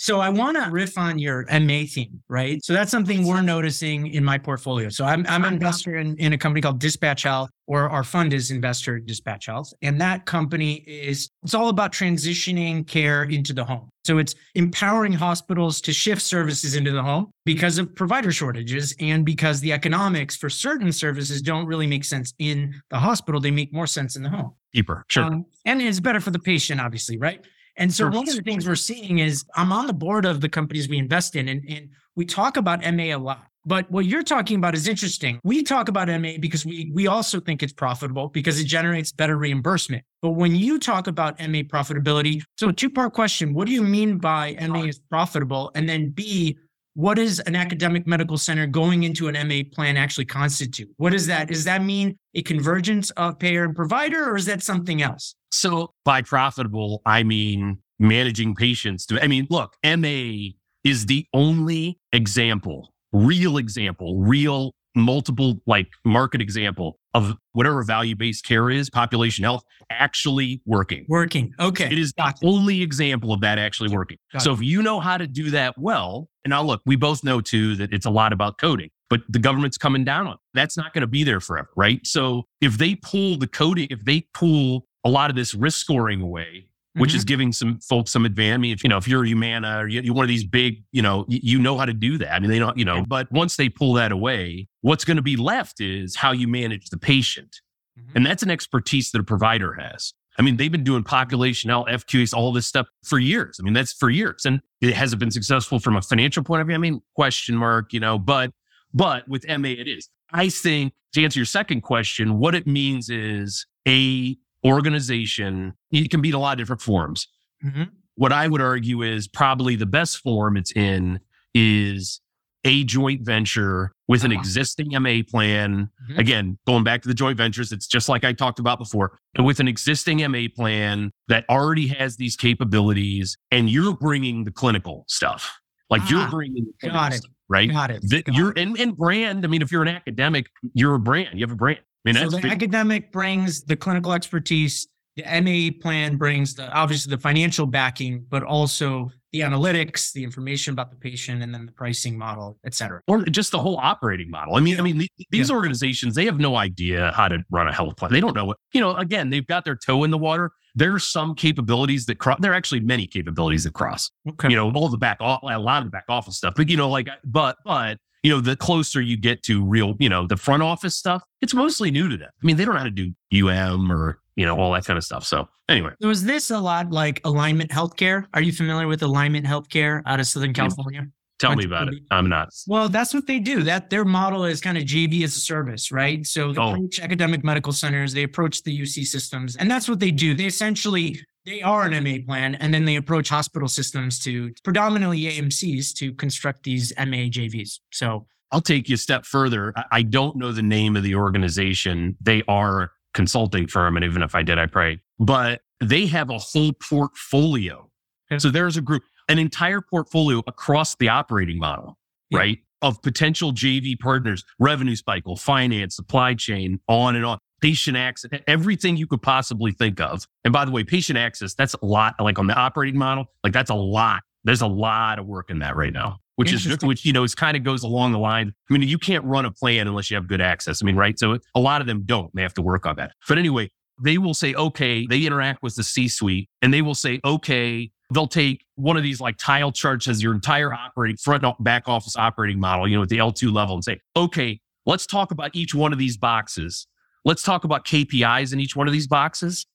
So 0.00 0.20
I 0.20 0.28
want 0.28 0.56
to 0.56 0.70
riff 0.70 0.96
on 0.96 1.18
your 1.18 1.44
MA 1.50 1.82
theme, 1.88 2.22
right? 2.28 2.64
So 2.64 2.72
that's 2.72 2.90
something 2.90 3.26
we're 3.26 3.42
noticing 3.42 4.06
in 4.06 4.24
my 4.24 4.38
portfolio. 4.38 4.90
So 4.90 5.04
I'm, 5.04 5.26
I'm 5.28 5.44
an 5.44 5.54
investor 5.54 5.96
in, 5.96 6.16
in 6.18 6.32
a 6.32 6.38
company 6.38 6.60
called 6.60 6.78
Dispatch 6.78 7.24
Health, 7.24 7.50
or 7.66 7.90
our 7.90 8.04
fund 8.04 8.32
is 8.32 8.52
investor 8.52 9.00
Dispatch 9.00 9.46
Health. 9.46 9.72
And 9.82 10.00
that 10.00 10.24
company 10.24 10.84
is, 10.86 11.28
it's 11.42 11.52
all 11.52 11.68
about 11.68 11.92
transitioning 11.92 12.86
care 12.86 13.24
into 13.24 13.52
the 13.52 13.64
home. 13.64 13.90
So 14.08 14.16
it's 14.16 14.34
empowering 14.54 15.12
hospitals 15.12 15.82
to 15.82 15.92
shift 15.92 16.22
services 16.22 16.76
into 16.76 16.92
the 16.92 17.02
home 17.02 17.30
because 17.44 17.76
of 17.76 17.94
provider 17.94 18.32
shortages 18.32 18.96
and 19.00 19.22
because 19.22 19.60
the 19.60 19.70
economics 19.70 20.34
for 20.34 20.48
certain 20.48 20.92
services 20.92 21.42
don't 21.42 21.66
really 21.66 21.86
make 21.86 22.04
sense 22.04 22.32
in 22.38 22.80
the 22.88 22.98
hospital. 22.98 23.38
They 23.38 23.50
make 23.50 23.70
more 23.70 23.86
sense 23.86 24.16
in 24.16 24.22
the 24.22 24.30
home. 24.30 24.54
Deeper, 24.72 25.04
sure. 25.08 25.24
Um, 25.24 25.44
and 25.66 25.82
it's 25.82 26.00
better 26.00 26.20
for 26.20 26.30
the 26.30 26.38
patient, 26.38 26.80
obviously, 26.80 27.18
right? 27.18 27.46
And 27.76 27.92
so 27.92 28.08
one 28.08 28.26
of 28.26 28.34
the 28.34 28.40
things 28.40 28.66
we're 28.66 28.76
seeing 28.76 29.18
is 29.18 29.44
I'm 29.54 29.72
on 29.72 29.86
the 29.86 29.92
board 29.92 30.24
of 30.24 30.40
the 30.40 30.48
companies 30.48 30.88
we 30.88 30.96
invest 30.96 31.36
in, 31.36 31.46
and, 31.46 31.62
and 31.68 31.90
we 32.16 32.24
talk 32.24 32.56
about 32.56 32.80
MA 32.80 33.14
a 33.14 33.16
lot. 33.16 33.44
But 33.68 33.90
what 33.90 34.06
you're 34.06 34.22
talking 34.22 34.56
about 34.56 34.74
is 34.74 34.88
interesting. 34.88 35.40
We 35.44 35.62
talk 35.62 35.90
about 35.90 36.08
MA 36.08 36.38
because 36.40 36.64
we 36.64 36.90
we 36.94 37.06
also 37.06 37.38
think 37.38 37.62
it's 37.62 37.72
profitable 37.72 38.28
because 38.28 38.58
it 38.58 38.64
generates 38.64 39.12
better 39.12 39.36
reimbursement. 39.36 40.04
But 40.22 40.30
when 40.30 40.56
you 40.56 40.78
talk 40.78 41.06
about 41.06 41.38
MA 41.38 41.60
profitability, 41.74 42.42
so 42.56 42.72
two 42.72 42.88
part 42.88 43.12
question: 43.12 43.52
What 43.52 43.66
do 43.66 43.74
you 43.74 43.82
mean 43.82 44.16
by 44.16 44.56
MA 44.66 44.84
is 44.84 44.98
profitable? 45.10 45.70
And 45.74 45.86
then 45.86 46.08
B, 46.08 46.56
what 46.94 47.16
does 47.16 47.40
an 47.40 47.54
academic 47.54 48.06
medical 48.06 48.38
center 48.38 48.66
going 48.66 49.02
into 49.02 49.28
an 49.28 49.34
MA 49.46 49.60
plan 49.70 49.98
actually 49.98 50.24
constitute? 50.24 50.88
What 50.96 51.10
does 51.10 51.26
that? 51.26 51.48
Does 51.48 51.64
that 51.64 51.84
mean 51.84 52.16
a 52.34 52.40
convergence 52.40 53.10
of 53.10 53.38
payer 53.38 53.64
and 53.64 53.76
provider, 53.76 54.30
or 54.30 54.36
is 54.36 54.46
that 54.46 54.62
something 54.62 55.02
else? 55.02 55.34
So 55.50 55.92
by 56.06 56.22
profitable, 56.22 57.02
I 57.04 57.22
mean 57.22 57.82
managing 57.98 58.54
patients. 58.54 59.04
To, 59.06 59.22
I 59.22 59.26
mean, 59.26 59.46
look, 59.50 59.76
MA 59.84 60.52
is 60.84 61.04
the 61.04 61.26
only 61.34 61.98
example, 62.12 62.94
real 63.12 63.56
example, 63.56 64.18
real 64.18 64.74
multiple 64.94 65.60
like 65.66 65.88
market 66.04 66.40
example 66.40 66.98
of 67.14 67.34
whatever 67.52 67.82
value 67.82 68.14
based 68.14 68.44
care 68.44 68.70
is, 68.70 68.90
population 68.90 69.44
health 69.44 69.64
actually 69.90 70.60
working. 70.66 71.06
Working. 71.08 71.52
Okay. 71.58 71.86
It 71.86 71.98
is 71.98 72.12
the 72.16 72.34
only 72.42 72.82
example 72.82 73.32
of 73.32 73.40
that 73.40 73.58
actually 73.58 73.90
working. 73.90 74.18
Got 74.32 74.42
so 74.42 74.50
it. 74.50 74.54
if 74.54 74.62
you 74.62 74.82
know 74.82 75.00
how 75.00 75.16
to 75.16 75.26
do 75.26 75.50
that 75.50 75.78
well, 75.78 76.28
and 76.44 76.50
now 76.50 76.62
look, 76.62 76.82
we 76.84 76.96
both 76.96 77.24
know 77.24 77.40
too 77.40 77.76
that 77.76 77.92
it's 77.92 78.06
a 78.06 78.10
lot 78.10 78.32
about 78.32 78.58
coding, 78.58 78.90
but 79.08 79.20
the 79.28 79.38
government's 79.38 79.78
coming 79.78 80.04
down 80.04 80.26
on 80.26 80.34
it. 80.34 80.38
That's 80.54 80.76
not 80.76 80.92
going 80.92 81.02
to 81.02 81.08
be 81.08 81.24
there 81.24 81.40
forever, 81.40 81.70
right? 81.76 82.04
So 82.06 82.44
if 82.60 82.78
they 82.78 82.94
pull 82.96 83.38
the 83.38 83.48
coding, 83.48 83.88
if 83.90 84.04
they 84.04 84.26
pull 84.34 84.86
a 85.04 85.08
lot 85.08 85.30
of 85.30 85.36
this 85.36 85.54
risk 85.54 85.78
scoring 85.78 86.20
away, 86.20 86.67
which 86.98 87.10
mm-hmm. 87.10 87.16
is 87.16 87.24
giving 87.24 87.52
some 87.52 87.78
folks 87.80 88.10
some 88.10 88.24
advantage. 88.24 88.54
I 88.54 88.58
mean, 88.58 88.72
if 88.72 88.82
you 88.82 88.88
know, 88.88 88.96
if 88.96 89.08
you're 89.08 89.24
a 89.24 89.28
Humana 89.28 89.78
or 89.78 89.88
you're 89.88 90.14
one 90.14 90.24
of 90.24 90.28
these 90.28 90.44
big, 90.44 90.82
you 90.92 91.02
know, 91.02 91.24
you, 91.28 91.40
you 91.42 91.58
know 91.58 91.78
how 91.78 91.84
to 91.84 91.92
do 91.92 92.18
that. 92.18 92.34
I 92.34 92.38
mean, 92.38 92.50
they 92.50 92.58
don't, 92.58 92.76
you 92.76 92.84
know, 92.84 93.04
but 93.06 93.30
once 93.32 93.56
they 93.56 93.68
pull 93.68 93.94
that 93.94 94.12
away, 94.12 94.68
what's 94.82 95.04
going 95.04 95.16
to 95.16 95.22
be 95.22 95.36
left 95.36 95.80
is 95.80 96.16
how 96.16 96.32
you 96.32 96.48
manage 96.48 96.90
the 96.90 96.98
patient. 96.98 97.60
Mm-hmm. 97.98 98.16
And 98.16 98.26
that's 98.26 98.42
an 98.42 98.50
expertise 98.50 99.10
that 99.12 99.20
a 99.20 99.24
provider 99.24 99.74
has. 99.74 100.12
I 100.38 100.42
mean, 100.42 100.56
they've 100.56 100.70
been 100.70 100.84
doing 100.84 101.02
population 101.02 101.68
health, 101.68 101.88
FQAs, 101.88 102.32
all 102.32 102.52
this 102.52 102.66
stuff 102.66 102.86
for 103.02 103.18
years. 103.18 103.58
I 103.60 103.64
mean, 103.64 103.74
that's 103.74 103.92
for 103.92 104.08
years. 104.08 104.44
And 104.44 104.60
it 104.80 104.94
hasn't 104.94 105.18
been 105.18 105.32
successful 105.32 105.80
from 105.80 105.96
a 105.96 106.02
financial 106.02 106.44
point 106.44 106.60
of 106.60 106.68
view. 106.68 106.76
I 106.76 106.78
mean, 106.78 107.02
question 107.16 107.56
mark, 107.56 107.92
you 107.92 107.98
know, 107.98 108.18
but, 108.18 108.52
but 108.94 109.26
with 109.28 109.44
MA, 109.48 109.70
it 109.70 109.88
is. 109.88 110.08
I 110.32 110.48
think 110.48 110.92
to 111.14 111.24
answer 111.24 111.40
your 111.40 111.46
second 111.46 111.80
question, 111.80 112.38
what 112.38 112.54
it 112.54 112.66
means 112.66 113.10
is 113.10 113.66
a 113.86 114.36
organization. 114.64 115.74
It 115.90 116.10
can 116.10 116.20
be 116.20 116.30
in 116.30 116.34
a 116.34 116.38
lot 116.38 116.52
of 116.52 116.58
different 116.58 116.82
forms. 116.82 117.28
Mm-hmm. 117.64 117.84
What 118.16 118.32
I 118.32 118.48
would 118.48 118.60
argue 118.60 119.02
is 119.02 119.28
probably 119.28 119.76
the 119.76 119.86
best 119.86 120.18
form 120.18 120.56
it's 120.56 120.72
in 120.72 121.20
is 121.54 122.20
a 122.64 122.84
joint 122.84 123.22
venture 123.22 123.92
with 124.08 124.24
an 124.24 124.32
uh-huh. 124.32 124.40
existing 124.40 124.88
MA 125.00 125.20
plan. 125.28 125.90
Mm-hmm. 126.10 126.18
Again, 126.18 126.58
going 126.66 126.84
back 126.84 127.02
to 127.02 127.08
the 127.08 127.14
joint 127.14 127.36
ventures, 127.36 127.72
it's 127.72 127.86
just 127.86 128.08
like 128.08 128.24
I 128.24 128.32
talked 128.32 128.58
about 128.58 128.78
before, 128.78 129.18
and 129.34 129.46
with 129.46 129.60
an 129.60 129.68
existing 129.68 130.18
MA 130.30 130.46
plan 130.54 131.12
that 131.28 131.44
already 131.48 131.86
has 131.88 132.16
these 132.16 132.36
capabilities, 132.36 133.36
and 133.50 133.70
you're 133.70 133.96
bringing 133.96 134.44
the 134.44 134.50
clinical 134.50 135.04
stuff. 135.08 135.58
Like 135.90 136.02
ah, 136.04 136.08
you're 136.10 136.28
bringing 136.28 136.66
the 136.82 136.90
got 136.90 137.12
it. 137.12 137.18
Stuff, 137.18 137.30
right? 137.48 137.70
Got 137.70 137.90
it. 137.90 138.02
Got 138.10 138.34
you're 138.34 138.50
it. 138.50 138.58
And, 138.58 138.78
and 138.78 138.96
brand. 138.96 139.44
I 139.44 139.48
mean, 139.48 139.62
if 139.62 139.72
you're 139.72 139.82
an 139.82 139.88
academic, 139.88 140.46
you're 140.74 140.94
a 140.94 140.98
brand. 140.98 141.38
You 141.38 141.46
have 141.46 141.52
a 141.52 141.56
brand. 141.56 141.80
I 142.06 142.12
mean, 142.12 142.14
so 142.22 142.28
the 142.28 142.42
big. 142.42 142.52
academic 142.52 143.12
brings 143.12 143.62
the 143.64 143.76
clinical 143.76 144.12
expertise. 144.12 144.86
The 145.18 145.24
MA 145.42 145.76
plan 145.82 146.16
brings 146.16 146.54
the 146.54 146.70
obviously 146.70 147.10
the 147.10 147.20
financial 147.20 147.66
backing, 147.66 148.24
but 148.28 148.44
also 148.44 149.10
the 149.32 149.40
analytics, 149.40 150.12
the 150.12 150.22
information 150.22 150.72
about 150.72 150.90
the 150.90 150.96
patient, 150.96 151.42
and 151.42 151.52
then 151.52 151.66
the 151.66 151.72
pricing 151.72 152.16
model, 152.16 152.56
et 152.64 152.72
cetera. 152.72 153.00
Or 153.08 153.24
just 153.24 153.50
the 153.50 153.58
whole 153.58 153.78
operating 153.78 154.30
model. 154.30 154.54
I 154.54 154.60
mean, 154.60 154.74
yeah. 154.74 154.78
I 154.78 154.82
mean, 154.82 155.08
these 155.30 155.50
yeah. 155.50 155.56
organizations, 155.56 156.14
they 156.14 156.24
have 156.26 156.38
no 156.38 156.54
idea 156.54 157.10
how 157.16 157.26
to 157.26 157.42
run 157.50 157.66
a 157.66 157.72
health 157.72 157.96
plan. 157.96 158.12
They 158.12 158.20
don't 158.20 158.36
know 158.36 158.44
what, 158.44 158.58
you 158.72 158.80
know, 158.80 158.94
again, 158.94 159.28
they've 159.28 159.46
got 159.46 159.64
their 159.64 159.74
toe 159.74 160.04
in 160.04 160.12
the 160.12 160.18
water. 160.18 160.52
There 160.76 160.94
are 160.94 161.00
some 161.00 161.34
capabilities 161.34 162.06
that 162.06 162.20
cross. 162.20 162.38
There 162.40 162.52
are 162.52 162.54
actually 162.54 162.80
many 162.80 163.08
capabilities 163.08 163.64
that 163.64 163.74
cross. 163.74 164.12
Okay. 164.28 164.50
You 164.50 164.54
know, 164.54 164.70
all 164.70 164.88
the 164.88 164.98
back, 164.98 165.18
a 165.20 165.24
lot 165.24 165.78
of 165.78 165.84
the 165.86 165.90
back 165.90 166.04
office 166.08 166.36
stuff. 166.36 166.54
But 166.56 166.68
you 166.68 166.76
know, 166.76 166.88
like, 166.88 167.08
but 167.24 167.56
but 167.64 167.98
you 168.22 168.30
know, 168.30 168.40
the 168.40 168.56
closer 168.56 169.00
you 169.00 169.16
get 169.16 169.42
to 169.44 169.64
real, 169.64 169.94
you 169.98 170.08
know, 170.08 170.26
the 170.26 170.36
front 170.36 170.62
office 170.62 170.96
stuff, 170.96 171.22
it's 171.40 171.54
mostly 171.54 171.90
new 171.90 172.08
to 172.08 172.16
them. 172.16 172.30
I 172.40 172.46
mean, 172.46 172.56
they 172.56 172.64
don't 172.64 172.74
know 172.74 172.80
how 172.80 172.86
to 172.86 172.90
do 172.90 173.12
UM 173.32 173.92
or, 173.92 174.20
you 174.38 174.46
know, 174.46 174.56
all 174.56 174.72
that 174.72 174.84
kind 174.84 174.96
of 174.96 175.02
stuff. 175.02 175.26
So 175.26 175.48
anyway. 175.68 175.90
Was 176.00 176.24
this 176.24 176.50
a 176.50 176.58
lot 176.58 176.90
like 176.92 177.20
Alignment 177.24 177.70
Healthcare? 177.70 178.26
Are 178.34 178.40
you 178.40 178.52
familiar 178.52 178.86
with 178.86 179.02
Alignment 179.02 179.44
Healthcare 179.44 180.00
out 180.06 180.20
of 180.20 180.26
Southern 180.28 180.54
California? 180.54 181.06
Tell 181.40 181.56
me 181.56 181.64
about 181.64 181.88
it. 181.88 182.02
I'm 182.12 182.28
not. 182.28 182.48
Well, 182.66 182.88
that's 182.88 183.12
what 183.14 183.26
they 183.26 183.40
do. 183.40 183.62
That 183.64 183.90
their 183.90 184.04
model 184.04 184.44
is 184.44 184.60
kind 184.60 184.78
of 184.78 184.84
JV 184.84 185.22
as 185.24 185.36
a 185.36 185.40
service, 185.40 185.90
right? 185.90 186.24
So 186.26 186.52
they 186.52 186.60
oh. 186.60 186.70
approach 186.70 187.00
academic 187.00 187.44
medical 187.44 187.72
centers, 187.72 188.12
they 188.12 188.22
approach 188.22 188.62
the 188.62 188.76
UC 188.76 189.06
systems, 189.06 189.56
and 189.56 189.70
that's 189.70 189.88
what 189.88 189.98
they 189.98 190.10
do. 190.12 190.34
They 190.34 190.46
essentially 190.46 191.20
they 191.44 191.62
are 191.62 191.82
an 191.82 192.04
MA 192.04 192.24
plan, 192.24 192.54
and 192.56 192.72
then 192.72 192.84
they 192.84 192.96
approach 192.96 193.28
hospital 193.28 193.68
systems 193.68 194.20
to 194.20 194.52
predominantly 194.62 195.22
AMCs 195.22 195.94
to 195.94 196.12
construct 196.14 196.62
these 196.62 196.92
MA 196.96 197.26
JVs. 197.30 197.80
So 197.92 198.26
I'll 198.50 198.60
take 198.60 198.88
you 198.88 198.94
a 198.94 198.98
step 198.98 199.24
further. 199.24 199.72
I 199.92 200.02
don't 200.02 200.36
know 200.36 200.52
the 200.52 200.62
name 200.62 200.96
of 200.96 201.02
the 201.02 201.14
organization. 201.14 202.16
They 202.20 202.42
are 202.48 202.90
consulting 203.18 203.66
firm, 203.66 203.96
and 203.96 204.04
even 204.04 204.22
if 204.22 204.36
I 204.36 204.44
did, 204.44 204.60
I 204.60 204.66
pray. 204.66 205.00
But 205.18 205.62
they 205.80 206.06
have 206.06 206.30
a 206.30 206.38
whole 206.38 206.72
portfolio. 206.72 207.90
Okay. 208.30 208.38
So 208.38 208.48
there's 208.48 208.76
a 208.76 208.80
group, 208.80 209.02
an 209.28 209.40
entire 209.40 209.80
portfolio 209.80 210.40
across 210.46 210.94
the 210.94 211.08
operating 211.08 211.58
model, 211.58 211.98
yeah. 212.30 212.38
right? 212.38 212.58
Of 212.80 213.02
potential 213.02 213.52
JV 213.52 213.98
partners, 213.98 214.44
revenue 214.60 214.94
cycle, 214.94 215.34
finance, 215.34 215.96
supply 215.96 216.34
chain, 216.34 216.78
on 216.86 217.16
and 217.16 217.26
on 217.26 217.38
patient 217.60 217.96
access, 217.96 218.30
everything 218.46 218.96
you 218.96 219.08
could 219.08 219.20
possibly 219.20 219.72
think 219.72 220.00
of. 220.00 220.24
And 220.44 220.52
by 220.52 220.64
the 220.64 220.70
way, 220.70 220.84
patient 220.84 221.18
access, 221.18 221.54
that's 221.54 221.74
a 221.74 221.84
lot, 221.84 222.14
like 222.20 222.38
on 222.38 222.46
the 222.46 222.54
operating 222.54 223.00
model, 223.00 223.24
like 223.42 223.52
that's 223.52 223.70
a 223.70 223.74
lot. 223.74 224.22
There's 224.44 224.60
a 224.60 224.68
lot 224.68 225.18
of 225.18 225.26
work 225.26 225.50
in 225.50 225.58
that 225.58 225.74
right 225.74 225.92
now, 225.92 226.20
which 226.38 226.52
is, 226.52 226.78
which, 226.82 227.04
you 227.04 227.12
know, 227.12 227.24
is 227.24 227.34
kind 227.34 227.56
of 227.56 227.64
goes 227.64 227.82
along 227.82 228.12
the 228.12 228.18
line. 228.18 228.52
I 228.70 228.72
mean, 228.72 228.88
you 228.88 228.98
can't 228.98 229.24
run 229.24 229.44
a 229.44 229.50
plan 229.50 229.86
unless 229.86 230.10
you 230.10 230.16
have 230.16 230.26
good 230.26 230.40
access. 230.40 230.82
I 230.82 230.86
mean, 230.86 230.96
right. 230.96 231.18
So 231.18 231.38
a 231.54 231.60
lot 231.60 231.80
of 231.80 231.86
them 231.86 232.02
don't. 232.04 232.34
They 232.34 232.42
have 232.42 232.54
to 232.54 232.62
work 232.62 232.86
on 232.86 232.96
that. 232.96 233.12
But 233.28 233.38
anyway, 233.38 233.70
they 234.02 234.18
will 234.18 234.34
say, 234.34 234.54
okay, 234.54 235.06
they 235.06 235.24
interact 235.24 235.62
with 235.62 235.74
the 235.74 235.82
C 235.82 236.08
suite 236.08 236.48
and 236.62 236.72
they 236.72 236.82
will 236.82 236.94
say, 236.94 237.20
okay, 237.24 237.90
they'll 238.12 238.26
take 238.26 238.64
one 238.76 238.96
of 238.96 239.02
these 239.02 239.20
like 239.20 239.36
tile 239.38 239.72
charts 239.72 240.08
as 240.08 240.22
your 240.22 240.32
entire 240.32 240.72
operating 240.72 241.16
front 241.16 241.44
back 241.60 241.88
office 241.88 242.16
operating 242.16 242.60
model, 242.60 242.88
you 242.88 242.96
know, 242.96 243.02
at 243.02 243.08
the 243.08 243.18
L2 243.18 243.52
level 243.52 243.74
and 243.74 243.84
say, 243.84 244.00
okay, 244.16 244.60
let's 244.86 245.06
talk 245.06 245.30
about 245.30 245.50
each 245.54 245.74
one 245.74 245.92
of 245.92 245.98
these 245.98 246.16
boxes 246.16 246.86
Let's 247.28 247.42
talk 247.42 247.64
about 247.64 247.84
KPIs 247.84 248.52
in 248.54 248.60
each 248.60 248.76
one 248.76 248.86
of 248.86 248.92
these 248.92 249.06
boxes. 249.06 249.66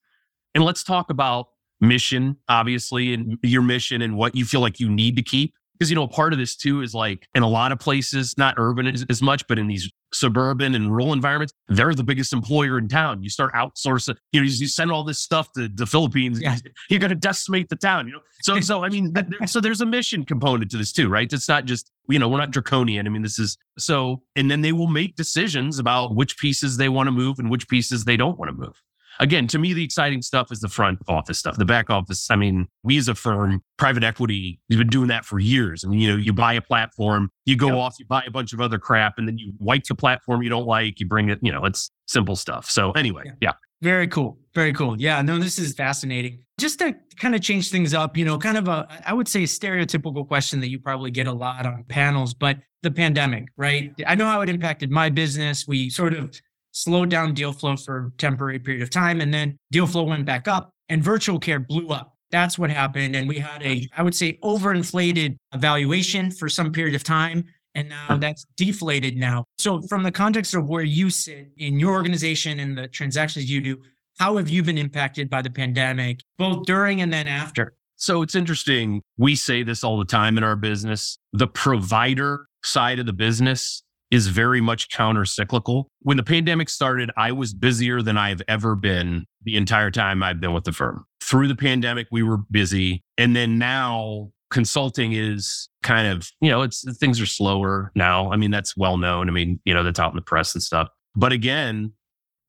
And 0.56 0.64
let's 0.64 0.84
talk 0.84 1.10
about 1.10 1.50
mission, 1.80 2.38
obviously, 2.48 3.14
and 3.14 3.38
your 3.44 3.62
mission 3.62 4.02
and 4.02 4.18
what 4.18 4.36
you 4.36 4.46
feel 4.46 4.62
like 4.62 4.80
you 4.80 4.90
need 4.90 5.16
to 5.18 5.22
keep. 5.22 5.54
Because, 5.74 5.90
you 5.90 5.96
know, 5.96 6.04
a 6.04 6.08
part 6.08 6.34
of 6.34 6.40
this 6.40 6.56
too 6.56 6.82
is 6.82 6.94
like 6.94 7.28
in 7.36 7.44
a 7.44 7.48
lot 7.48 7.72
of 7.72 7.80
places, 7.80 8.38
not 8.38 8.56
urban 8.58 8.88
as, 8.88 9.06
as 9.10 9.22
much, 9.22 9.46
but 9.48 9.58
in 9.60 9.68
these 9.68 9.92
suburban 10.14 10.76
and 10.76 10.92
rural 10.92 11.14
environments, 11.14 11.54
they're 11.68 11.94
the 11.94 12.04
biggest 12.04 12.34
employer 12.34 12.78
in 12.78 12.88
town. 12.88 13.24
You 13.24 13.30
start 13.30 13.54
outsourcing, 13.54 14.16
you 14.32 14.42
know, 14.42 14.46
you 14.46 14.68
send 14.68 14.92
all 14.92 15.04
this 15.04 15.20
stuff 15.20 15.52
to 15.54 15.68
the 15.68 15.86
Philippines, 15.86 16.40
yeah. 16.40 16.58
you're 16.90 17.00
going 17.00 17.10
to 17.10 17.16
decimate 17.16 17.70
the 17.70 17.76
town, 17.76 18.08
you 18.08 18.14
know? 18.14 18.20
So, 18.42 18.60
so 18.62 18.84
I 18.84 18.90
mean, 18.90 19.14
so 19.46 19.60
there's 19.60 19.82
a 19.82 19.86
mission 19.86 20.24
component 20.26 20.72
to 20.72 20.78
this 20.78 20.92
too, 20.92 21.10
right? 21.10 21.32
It's 21.32 21.50
not 21.50 21.66
just, 21.66 21.92
you 22.08 22.20
know, 22.20 22.30
we're 22.30 22.38
not 22.38 22.52
draconian. 22.52 23.08
I 23.08 23.10
mean, 23.10 23.24
this 23.24 23.40
is 23.40 23.58
so, 23.78 24.22
and 24.36 24.50
then 24.50 24.62
they 24.62 24.72
will 24.72 24.88
make 24.88 25.16
decisions 25.16 25.80
about 25.80 26.16
which 26.16 26.38
pieces 26.38 26.78
they 26.78 26.90
want 26.90 27.08
to 27.08 27.12
move 27.12 27.40
and 27.40 27.50
which 27.50 27.68
pieces 27.68 28.06
they 28.06 28.18
don't 28.18 28.38
want 28.38 28.50
to 28.50 28.56
move 28.56 28.82
again, 29.20 29.48
to 29.48 29.60
me, 29.60 29.74
the 29.74 29.84
exciting 29.84 30.22
stuff 30.22 30.52
is 30.52 30.60
the 30.60 30.70
front 30.70 31.00
office 31.08 31.40
stuff, 31.40 31.58
the 31.58 31.66
back 31.66 31.90
office. 31.90 32.30
I 32.30 32.36
mean, 32.36 32.68
we 32.84 32.98
as 32.98 33.08
a 33.08 33.16
firm, 33.16 33.62
private 33.78 34.04
equity, 34.04 34.60
we've 34.70 34.80
been 34.80 34.88
doing 34.88 35.08
that 35.08 35.26
for 35.26 35.40
years. 35.40 35.86
Mean, 35.86 36.00
you 36.00 36.12
know, 36.12 36.18
you 36.18 36.34
buy 36.34 36.54
a 36.54 36.62
platform, 36.62 37.30
you 37.46 37.56
go 37.56 37.68
yep. 37.68 37.76
off, 37.76 37.96
you 38.00 38.06
buy 38.06 38.24
a 38.26 38.32
bunch 38.32 38.54
of 38.54 38.62
other 38.62 38.80
crap, 38.80 39.14
and 39.18 39.28
then 39.28 39.38
you 39.38 39.54
wipe 39.60 39.84
the 39.84 39.96
platform 39.96 40.42
you 40.42 40.50
don't 40.50 40.68
like, 40.68 41.00
you 41.00 41.08
bring 41.08 41.30
it, 41.30 41.40
you 41.42 41.52
know, 41.52 41.66
it's 41.66 41.92
simple 42.08 42.36
stuff. 42.36 42.70
So 42.70 42.92
anyway, 42.92 43.24
yeah. 43.26 43.34
yeah. 43.42 43.52
Very 43.82 44.08
cool. 44.08 44.38
Very 44.56 44.72
cool. 44.72 45.00
Yeah, 45.00 45.22
no, 45.22 45.40
this 45.40 45.60
is 45.60 45.74
fascinating. 45.74 46.40
Just 46.58 46.80
to 46.80 46.96
kind 47.18 47.36
of 47.36 47.42
change 47.42 47.70
things 47.70 47.94
up, 47.94 48.16
you 48.16 48.24
know, 48.24 48.38
kind 48.38 48.58
of 48.58 48.70
a, 48.70 48.88
I 49.06 49.12
would 49.12 49.28
say, 49.28 49.44
stereotypical 49.44 50.26
question 50.26 50.62
that 50.62 50.70
you 50.70 50.80
probably 50.80 51.12
get 51.12 51.28
a 51.28 51.34
lot 51.34 51.66
on 51.66 51.84
panels, 51.90 52.34
but 52.34 52.60
the 52.82 52.92
pandemic, 52.92 53.48
right? 53.58 53.94
I 54.08 54.16
know 54.16 54.26
how 54.26 54.40
it 54.42 54.50
impacted 54.50 54.90
my 54.90 55.10
business. 55.10 55.68
We 55.68 55.90
sort 55.90 56.14
of 56.14 56.40
slowed 56.74 57.10
down 57.10 57.34
deal 57.34 57.54
flow 57.54 57.78
for 57.78 58.08
a 58.08 58.18
temporary 58.18 58.60
period 58.60 58.84
of 58.84 58.90
time. 58.90 59.22
And 59.22 59.34
then 59.34 59.58
deal 59.72 59.88
flow 59.88 60.04
went 60.04 60.26
back 60.26 60.48
up 60.48 60.72
and 60.90 61.02
virtual 61.02 61.40
care 61.40 61.60
blew 61.60 61.88
up. 61.90 62.14
That's 62.32 62.58
what 62.58 62.70
happened. 62.70 63.16
And 63.16 63.28
we 63.28 63.40
had 63.40 63.64
a, 63.64 63.88
I 63.96 64.04
would 64.04 64.16
say, 64.16 64.40
overinflated 64.44 65.38
valuation 65.56 66.32
for 66.32 66.50
some 66.50 66.72
period 66.72 66.96
of 66.96 67.04
time. 67.04 67.46
And 67.76 67.90
now 67.90 68.18
that's 68.18 68.46
deflated 68.56 69.18
now. 69.18 69.46
So, 69.58 69.82
from 69.84 70.04
the 70.04 70.12
context 70.12 70.54
of 70.54 70.68
where 70.68 70.84
you 70.84 71.10
sit 71.10 71.52
in 71.58 71.80
your 71.80 71.94
organization 71.94 72.60
and 72.60 72.78
the 72.78 72.88
transactions 72.88 73.50
you 73.50 73.62
do, 73.62 73.82
how 74.20 74.38
have 74.38 74.50
you 74.50 74.62
been 74.62 74.78
impacted 74.78 75.28
by 75.30 75.42
the 75.42 75.50
pandemic, 75.50 76.20
both 76.38 76.66
during 76.66 77.02
and 77.02 77.12
then 77.12 77.28
after? 77.28 77.74
So, 77.96 78.22
it's 78.22 78.36
interesting. 78.36 79.02
We 79.18 79.36
say 79.36 79.64
this 79.64 79.84
all 79.84 79.98
the 79.98 80.06
time 80.06 80.38
in 80.38 80.44
our 80.44 80.56
business. 80.56 81.18
The 81.34 81.48
provider 81.48 82.46
side 82.64 83.00
of 83.00 83.08
the 83.08 83.14
business 83.14 83.84
is 84.14 84.28
very 84.28 84.62
much 84.62 84.90
counter 84.90 85.26
cyclical. 85.26 85.90
When 86.02 86.18
the 86.18 86.24
pandemic 86.24 86.70
started, 86.70 87.10
I 87.18 87.32
was 87.32 87.52
busier 87.52 88.04
than 88.04 88.16
I've 88.16 88.44
ever 88.48 88.76
been 88.76 89.26
the 89.42 89.58
entire 89.58 89.90
time 89.90 90.22
I've 90.22 90.40
been 90.40 90.54
with 90.54 90.66
the 90.66 90.72
firm. 90.72 91.06
Through 91.20 91.48
the 91.48 91.56
pandemic, 91.56 92.06
we 92.12 92.22
were 92.22 92.38
busy. 92.38 93.04
And 93.18 93.36
then 93.36 93.58
now 93.58 94.30
consulting 94.52 95.14
is 95.14 95.68
kind 95.82 96.08
of, 96.08 96.30
you 96.42 96.52
know, 96.52 96.62
it's 96.62 96.86
things 97.00 97.20
are 97.20 97.26
slower 97.26 97.92
now. 97.96 98.32
I 98.32 98.38
mean, 98.38 98.52
that's 98.52 98.78
well 98.78 98.98
known. 98.98 99.30
I 99.30 99.32
mean, 99.32 99.60
you 99.66 99.74
know, 99.74 99.84
that's 99.84 100.00
out 100.00 100.12
in 100.12 100.16
the 100.16 100.22
press 100.22 100.54
and 100.54 100.62
stuff. 100.62 100.90
But 101.16 101.32
again, 101.32 101.94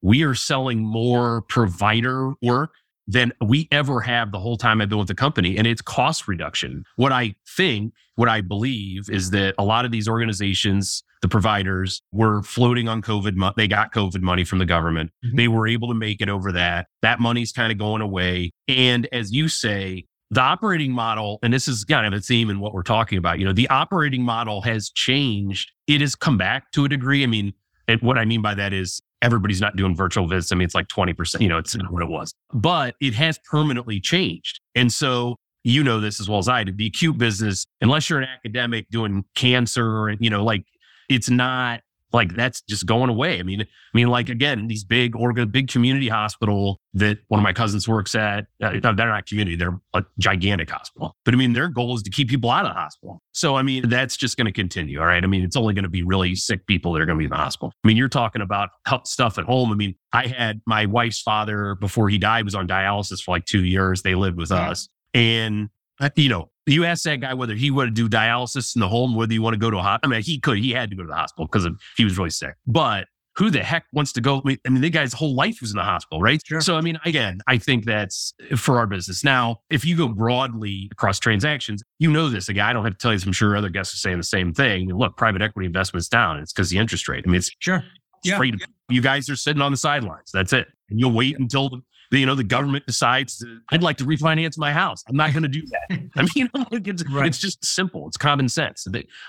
we 0.02 0.22
are 0.22 0.34
selling 0.34 0.80
more 0.80 1.40
provider 1.48 2.34
work 2.42 2.72
than 3.06 3.32
we 3.44 3.68
ever 3.70 4.00
have 4.00 4.32
the 4.32 4.38
whole 4.38 4.56
time 4.56 4.80
I've 4.80 4.88
been 4.88 4.98
with 4.98 5.08
the 5.08 5.14
company. 5.14 5.56
And 5.56 5.66
it's 5.66 5.82
cost 5.82 6.26
reduction. 6.26 6.84
What 6.96 7.12
I 7.12 7.34
think, 7.56 7.92
what 8.14 8.28
I 8.28 8.40
believe 8.40 9.10
is 9.10 9.30
that 9.30 9.54
a 9.58 9.64
lot 9.64 9.84
of 9.84 9.90
these 9.90 10.08
organizations, 10.08 11.02
the 11.20 11.28
providers 11.28 12.02
were 12.12 12.42
floating 12.42 12.88
on 12.88 13.02
COVID. 13.02 13.34
Mo- 13.34 13.52
they 13.56 13.68
got 13.68 13.92
COVID 13.92 14.22
money 14.22 14.44
from 14.44 14.58
the 14.58 14.66
government. 14.66 15.10
Mm-hmm. 15.24 15.36
They 15.36 15.48
were 15.48 15.66
able 15.66 15.88
to 15.88 15.94
make 15.94 16.20
it 16.20 16.28
over 16.28 16.52
that. 16.52 16.86
That 17.02 17.20
money's 17.20 17.52
kind 17.52 17.70
of 17.70 17.78
going 17.78 18.02
away. 18.02 18.52
And 18.68 19.08
as 19.12 19.32
you 19.32 19.48
say, 19.48 20.06
the 20.30 20.40
operating 20.40 20.92
model, 20.92 21.38
and 21.42 21.52
this 21.52 21.68
is 21.68 21.84
kind 21.84 22.06
of 22.06 22.18
a 22.18 22.20
theme 22.20 22.50
in 22.50 22.58
what 22.58 22.72
we're 22.72 22.82
talking 22.82 23.18
about, 23.18 23.38
you 23.38 23.44
know, 23.44 23.52
the 23.52 23.68
operating 23.68 24.22
model 24.22 24.62
has 24.62 24.90
changed. 24.90 25.70
It 25.86 26.00
has 26.00 26.14
come 26.14 26.38
back 26.38 26.72
to 26.72 26.84
a 26.84 26.88
degree. 26.88 27.22
I 27.22 27.26
mean, 27.26 27.52
and 27.86 28.00
what 28.00 28.18
I 28.18 28.24
mean 28.24 28.42
by 28.42 28.54
that 28.54 28.72
is 28.72 29.00
everybody's 29.24 29.60
not 29.60 29.74
doing 29.74 29.96
virtual 29.96 30.28
visits. 30.28 30.52
I 30.52 30.56
mean, 30.56 30.66
it's 30.66 30.74
like 30.74 30.88
20%, 30.88 31.40
you 31.40 31.48
know, 31.48 31.56
it's 31.56 31.74
not 31.74 31.90
what 31.90 32.02
it 32.02 32.08
was, 32.08 32.34
but 32.52 32.94
it 33.00 33.14
has 33.14 33.38
permanently 33.50 33.98
changed. 33.98 34.60
And 34.74 34.92
so 34.92 35.36
you 35.64 35.82
know 35.82 35.98
this 35.98 36.20
as 36.20 36.28
well 36.28 36.38
as 36.38 36.48
I 36.48 36.62
do. 36.62 36.72
The 36.72 36.86
acute 36.86 37.16
business, 37.16 37.66
unless 37.80 38.10
you're 38.10 38.20
an 38.20 38.28
academic 38.28 38.86
doing 38.90 39.24
cancer, 39.34 40.08
and 40.08 40.18
you 40.20 40.28
know, 40.28 40.44
like 40.44 40.66
it's 41.08 41.30
not 41.30 41.80
like 42.14 42.34
that's 42.34 42.62
just 42.62 42.86
going 42.86 43.10
away. 43.10 43.40
I 43.40 43.42
mean, 43.42 43.62
I 43.62 43.66
mean, 43.92 44.06
like 44.06 44.28
again, 44.28 44.68
these 44.68 44.84
big 44.84 45.16
organ, 45.16 45.48
big 45.50 45.68
community 45.68 46.08
hospital 46.08 46.80
that 46.94 47.18
one 47.26 47.40
of 47.40 47.42
my 47.42 47.52
cousins 47.52 47.88
works 47.88 48.14
at. 48.14 48.46
Uh, 48.62 48.78
they're 48.80 48.94
not 48.94 49.26
community; 49.26 49.56
they're 49.56 49.78
a 49.94 50.04
gigantic 50.18 50.70
hospital. 50.70 51.16
But 51.24 51.34
I 51.34 51.36
mean, 51.36 51.52
their 51.52 51.68
goal 51.68 51.96
is 51.96 52.02
to 52.04 52.10
keep 52.10 52.28
people 52.28 52.50
out 52.50 52.64
of 52.64 52.70
the 52.70 52.78
hospital. 52.78 53.20
So 53.32 53.56
I 53.56 53.62
mean, 53.62 53.88
that's 53.88 54.16
just 54.16 54.36
going 54.36 54.46
to 54.46 54.52
continue. 54.52 55.00
All 55.00 55.06
right. 55.06 55.22
I 55.22 55.26
mean, 55.26 55.42
it's 55.42 55.56
only 55.56 55.74
going 55.74 55.82
to 55.82 55.90
be 55.90 56.04
really 56.04 56.36
sick 56.36 56.66
people 56.66 56.92
that 56.92 57.02
are 57.02 57.06
going 57.06 57.18
to 57.18 57.20
be 57.20 57.24
in 57.24 57.30
the 57.30 57.36
hospital. 57.36 57.72
I 57.84 57.88
mean, 57.88 57.96
you're 57.96 58.08
talking 58.08 58.42
about 58.42 58.70
health 58.86 59.08
stuff 59.08 59.36
at 59.36 59.44
home. 59.44 59.72
I 59.72 59.74
mean, 59.74 59.96
I 60.12 60.28
had 60.28 60.62
my 60.66 60.86
wife's 60.86 61.20
father 61.20 61.74
before 61.74 62.08
he 62.08 62.18
died 62.18 62.44
was 62.44 62.54
on 62.54 62.68
dialysis 62.68 63.20
for 63.20 63.32
like 63.32 63.44
two 63.44 63.64
years. 63.64 64.02
They 64.02 64.14
lived 64.14 64.38
with 64.38 64.52
us, 64.52 64.88
and 65.12 65.68
uh, 66.00 66.10
you 66.14 66.28
know, 66.28 66.50
you 66.66 66.84
ask 66.84 67.02
that 67.04 67.20
guy 67.20 67.34
whether 67.34 67.54
he 67.54 67.70
would 67.70 67.94
do 67.94 68.08
dialysis 68.08 68.74
in 68.74 68.80
the 68.80 68.88
home, 68.88 69.14
whether 69.14 69.32
you 69.32 69.42
want 69.42 69.54
to 69.54 69.58
go 69.58 69.70
to 69.70 69.76
a 69.78 69.82
hospital. 69.82 70.12
I 70.12 70.16
mean, 70.16 70.24
he 70.24 70.40
could, 70.40 70.58
he 70.58 70.70
had 70.70 70.90
to 70.90 70.96
go 70.96 71.02
to 71.02 71.08
the 71.08 71.14
hospital 71.14 71.46
because 71.46 71.68
he 71.96 72.04
was 72.04 72.16
really 72.16 72.30
sick. 72.30 72.54
But 72.66 73.06
who 73.36 73.50
the 73.50 73.62
heck 73.62 73.84
wants 73.92 74.12
to 74.12 74.20
go? 74.20 74.42
I 74.46 74.68
mean, 74.68 74.80
the 74.80 74.90
guy's 74.90 75.12
whole 75.12 75.34
life 75.34 75.60
was 75.60 75.72
in 75.72 75.76
the 75.76 75.82
hospital, 75.82 76.20
right? 76.20 76.40
Sure. 76.46 76.60
So, 76.60 76.76
I 76.76 76.80
mean, 76.80 76.98
again, 77.04 77.40
I 77.48 77.58
think 77.58 77.84
that's 77.84 78.32
for 78.56 78.78
our 78.78 78.86
business. 78.86 79.24
Now, 79.24 79.60
if 79.70 79.84
you 79.84 79.96
go 79.96 80.08
broadly 80.08 80.88
across 80.92 81.18
transactions, 81.18 81.82
you 81.98 82.12
know 82.12 82.28
this. 82.28 82.48
Again, 82.48 82.64
I 82.64 82.72
don't 82.72 82.84
have 82.84 82.92
to 82.92 82.98
tell 82.98 83.12
you 83.12 83.18
this. 83.18 83.26
I'm 83.26 83.32
sure 83.32 83.56
other 83.56 83.70
guests 83.70 83.92
are 83.92 83.96
saying 83.98 84.18
the 84.18 84.22
same 84.22 84.54
thing. 84.54 84.88
Look, 84.96 85.16
private 85.16 85.42
equity 85.42 85.66
investment's 85.66 86.08
down. 86.08 86.38
It's 86.38 86.52
because 86.52 86.70
the 86.70 86.78
interest 86.78 87.08
rate. 87.08 87.24
I 87.26 87.28
mean, 87.28 87.38
it's 87.38 87.50
sure. 87.58 87.82
Yeah. 88.22 88.40
You 88.88 89.02
guys 89.02 89.28
are 89.28 89.36
sitting 89.36 89.60
on 89.60 89.72
the 89.72 89.76
sidelines. 89.76 90.30
That's 90.32 90.52
it. 90.52 90.68
And 90.88 91.00
you'll 91.00 91.12
wait 91.12 91.38
until 91.38 91.80
the 92.10 92.18
you 92.18 92.26
know, 92.26 92.34
the 92.34 92.44
government 92.44 92.86
decides 92.86 93.38
to, 93.38 93.60
I'd 93.70 93.82
like 93.82 93.96
to 93.98 94.04
refinance 94.04 94.58
my 94.58 94.72
house. 94.72 95.02
I'm 95.08 95.16
not 95.16 95.32
going 95.32 95.42
to 95.42 95.48
do 95.48 95.62
that. 95.90 96.00
I 96.16 96.22
mean, 96.22 96.28
you 96.34 96.48
know, 96.54 96.66
it's, 96.70 97.04
right. 97.10 97.26
it's, 97.26 97.38
just 97.38 97.64
simple. 97.64 98.06
It's 98.08 98.16
common 98.16 98.48
sense. 98.48 98.86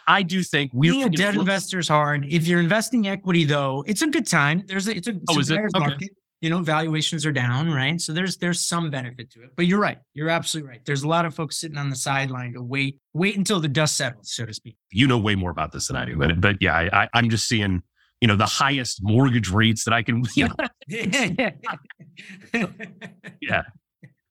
I 0.08 0.24
do 0.24 0.44
think 0.44 0.72
we 0.74 0.90
being 0.90 1.04
a 1.04 1.10
debt 1.10 1.36
investor 1.36 1.80
is 1.80 1.88
hard. 1.88 2.26
If 2.30 2.48
you're 2.48 2.60
investing 2.60 3.08
equity, 3.08 3.46
though, 3.46 3.84
it's 3.88 4.02
a 4.02 4.08
good 4.08 4.28
time. 4.28 4.64
There's 4.68 4.88
a, 4.88 4.96
it's 4.96 5.08
a, 5.08 5.12
it's 5.12 5.24
oh, 5.30 5.40
is 5.40 5.50
it? 5.52 5.60
Okay. 5.60 5.80
market. 5.80 6.10
You 6.42 6.50
know, 6.50 6.62
valuations 6.62 7.26
are 7.26 7.32
down, 7.32 7.72
right? 7.72 8.00
So 8.00 8.14
there's 8.14 8.38
there's 8.38 8.62
some 8.62 8.92
benefit 8.92 9.32
to 9.32 9.44
it. 9.44 9.52
But 9.56 9.66
you're 9.66 9.80
right. 9.80 9.98
You're 10.14 10.30
absolutely 10.30 10.70
right. 10.70 10.86
There's 10.86 11.02
a 11.02 11.08
lot 11.08 11.26
of 11.26 11.34
folks 11.34 11.58
sitting 11.60 11.78
on 11.78 11.90
the 11.90 11.96
sideline 11.96 12.54
to 12.54 12.62
wait, 12.62 13.00
wait 13.14 13.38
until 13.38 13.60
the 13.60 13.70
dust 13.70 13.96
settles, 13.96 14.34
so 14.34 14.46
to 14.46 14.54
speak. 14.54 14.76
You 14.92 15.08
know 15.08 15.18
way 15.18 15.36
more 15.36 15.50
about 15.50 15.72
this 15.72 15.88
than 15.88 15.96
I 15.96 16.06
do, 16.06 16.18
but 16.18 16.40
but 16.40 16.58
yeah, 16.60 16.76
I, 16.76 17.04
I 17.04 17.10
I'm 17.14 17.30
just 17.30 17.48
seeing 17.48 17.82
you 18.26 18.28
know 18.28 18.36
the 18.36 18.48
highest 18.48 19.04
mortgage 19.04 19.52
rates 19.52 19.84
that 19.84 19.94
I 19.94 20.02
can. 20.02 20.24
You 20.36 20.48
know. 20.48 20.56
yeah. 23.40 23.62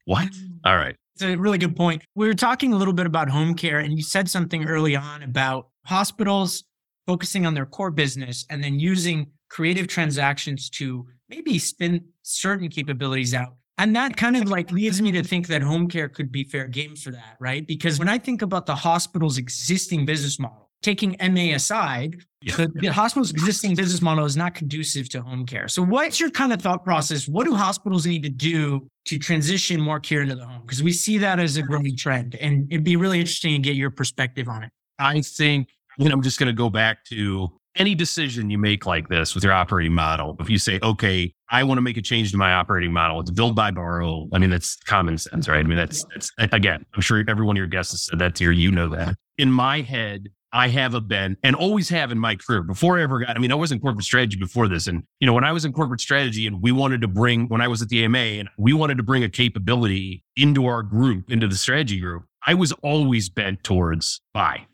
What? 0.05 0.29
All 0.65 0.77
right. 0.77 0.97
It's 1.15 1.23
a 1.23 1.37
really 1.37 1.59
good 1.59 1.77
point. 1.77 2.03
We 2.17 2.27
were 2.27 2.35
talking 2.35 2.73
a 2.73 2.77
little 2.77 2.93
bit 2.93 3.07
about 3.07 3.29
home 3.29 3.55
care, 3.55 3.79
and 3.79 3.97
you 3.97 4.03
said 4.03 4.29
something 4.29 4.67
early 4.67 4.97
on 4.97 5.23
about 5.23 5.69
hospitals 5.87 6.65
focusing 7.07 7.47
on 7.47 7.55
their 7.55 7.67
core 7.67 7.93
business 7.93 8.45
and 8.51 8.65
then 8.65 8.81
using 8.81 9.29
creative 9.49 9.87
transactions 9.87 10.69
to 10.71 11.07
maybe 11.29 11.57
spin 11.61 12.05
certain 12.23 12.69
capabilities 12.69 13.33
out. 13.33 13.55
And 13.79 13.95
that 13.95 14.17
kind 14.17 14.37
of 14.37 14.49
like 14.49 14.73
leads 14.73 15.01
me 15.01 15.13
to 15.13 15.23
think 15.23 15.47
that 15.47 15.63
home 15.63 15.87
care 15.87 16.09
could 16.09 16.33
be 16.33 16.43
fair 16.43 16.67
game 16.67 16.97
for 16.97 17.13
that, 17.13 17.37
right? 17.39 17.65
Because 17.65 18.01
when 18.01 18.09
I 18.09 18.19
think 18.19 18.43
about 18.43 18.67
the 18.67 18.75
hospital's 18.75 19.39
existing 19.39 20.05
business 20.05 20.41
model, 20.41 20.64
taking 20.85 21.17
MA 21.21 21.55
aside, 21.55 22.23
yeah. 22.43 22.57
the, 22.57 22.69
the, 22.75 22.87
hospital's 22.89 23.31
existing 23.31 23.75
business 23.75 24.03
model 24.03 24.25
is 24.25 24.37
not 24.37 24.55
conducive 24.55 25.09
to 25.09 25.23
home 25.23 25.47
care. 25.47 25.67
So, 25.67 25.83
what's 25.83 26.21
your 26.21 26.31
kind 26.31 26.53
of 26.53 26.61
thought 26.61 26.85
process? 26.85 27.27
What 27.27 27.47
do 27.47 27.55
hospitals 27.55 28.07
need 28.07 28.23
to 28.23 28.29
do 28.29 28.87
to 29.07 29.19
transition 29.19 29.81
more 29.81 29.99
care 29.99 30.21
into 30.21 30.37
the 30.37 30.47
home? 30.47 30.63
Because 30.63 30.83
we 30.83 30.93
see 30.93 31.19
that 31.19 31.41
as 31.41 31.57
a 31.57 31.63
growing 31.63 31.97
trend, 31.97 32.37
and 32.37 32.71
it'd 32.71 32.85
be 32.85 32.97
really 32.97 33.19
interesting 33.19 33.55
to 33.55 33.59
get 33.59 33.77
your 33.77 33.91
perspective 33.91 34.49
on 34.49 34.63
it. 34.63 34.71
I 34.99 35.23
think, 35.23 35.69
know, 35.99 36.11
I'm 36.13 36.23
just 36.23 36.39
going 36.39 36.49
to 36.49 36.53
go 36.53 36.69
back 36.69 37.05
to 37.07 37.49
any 37.77 37.95
decision 37.95 38.51
you 38.51 38.59
make 38.59 38.87
like 38.87 39.09
this 39.09 39.35
with 39.35 39.43
your 39.43 39.53
operating 39.53 39.93
model. 39.93 40.37
If 40.39 40.49
you 40.49 40.59
say, 40.59 40.79
okay, 40.83 41.33
I 41.49 41.65
want 41.65 41.79
to 41.79 41.83
make 41.83 41.97
a 41.97 42.03
change 42.03 42.31
to 42.31 42.37
my 42.37 42.53
operating 42.53 42.93
model, 42.93 43.21
it's 43.21 43.31
build, 43.31 43.57
buy 43.57 43.71
borrow. 43.71 44.29
I 44.33 44.39
mean, 44.39 44.51
that's 44.51 44.77
common 44.77 45.19
sense, 45.19 45.49
right? 45.49 45.59
I 45.59 45.63
mean, 45.65 45.77
that's, 45.77 46.05
that's 46.15 46.31
again, 46.53 46.85
I'm 46.95 47.01
sure 47.01 47.25
every 47.27 47.45
one 47.45 47.57
of 47.57 47.59
your 47.59 47.67
guests 47.67 47.93
has 47.93 48.03
said 48.03 48.19
that 48.21 48.37
to 48.37 48.45
you. 48.45 48.51
You 48.51 48.71
know 48.71 48.89
that. 48.91 49.17
In 49.39 49.51
my 49.51 49.81
head, 49.81 50.29
I 50.55 50.69
have 50.69 50.95
a 50.95 51.01
been 51.01 51.37
and 51.43 51.57
always 51.57 51.89
have 51.89 52.13
in 52.13 52.19
my 52.19 52.37
career 52.37 52.63
before 52.63 52.99
I 52.99 53.03
ever 53.03 53.19
got, 53.19 53.37
I 53.37 53.41
mean, 53.41 53.51
I 53.51 53.57
was 53.57 53.73
in 53.73 53.81
corporate 53.81 54.05
strategy 54.05 54.39
before 54.39 54.69
this. 54.69 54.87
And, 54.87 55.03
you 55.19 55.27
know, 55.27 55.33
when 55.33 55.43
I 55.43 55.51
was 55.51 55.65
in 55.65 55.73
corporate 55.73 56.01
strategy 56.01 56.47
and 56.47 56.63
we 56.63 56.71
wanted 56.71 57.01
to 57.01 57.09
bring, 57.09 57.49
when 57.49 57.61
I 57.61 57.67
was 57.67 57.83
at 57.83 57.89
the 57.89 58.05
AMA 58.05 58.19
and 58.19 58.49
we 58.57 58.73
wanted 58.73 58.97
to 58.99 59.03
bring 59.03 59.25
a 59.25 59.29
capability 59.29 60.23
into 60.37 60.67
our 60.67 60.85
group, 60.85 61.29
into 61.29 61.49
the 61.49 61.57
strategy 61.57 61.99
group, 61.99 62.25
I 62.47 62.55
was 62.55 62.71
always 62.83 63.29
bent 63.29 63.65
towards 63.65 64.21
buy, 64.33 64.67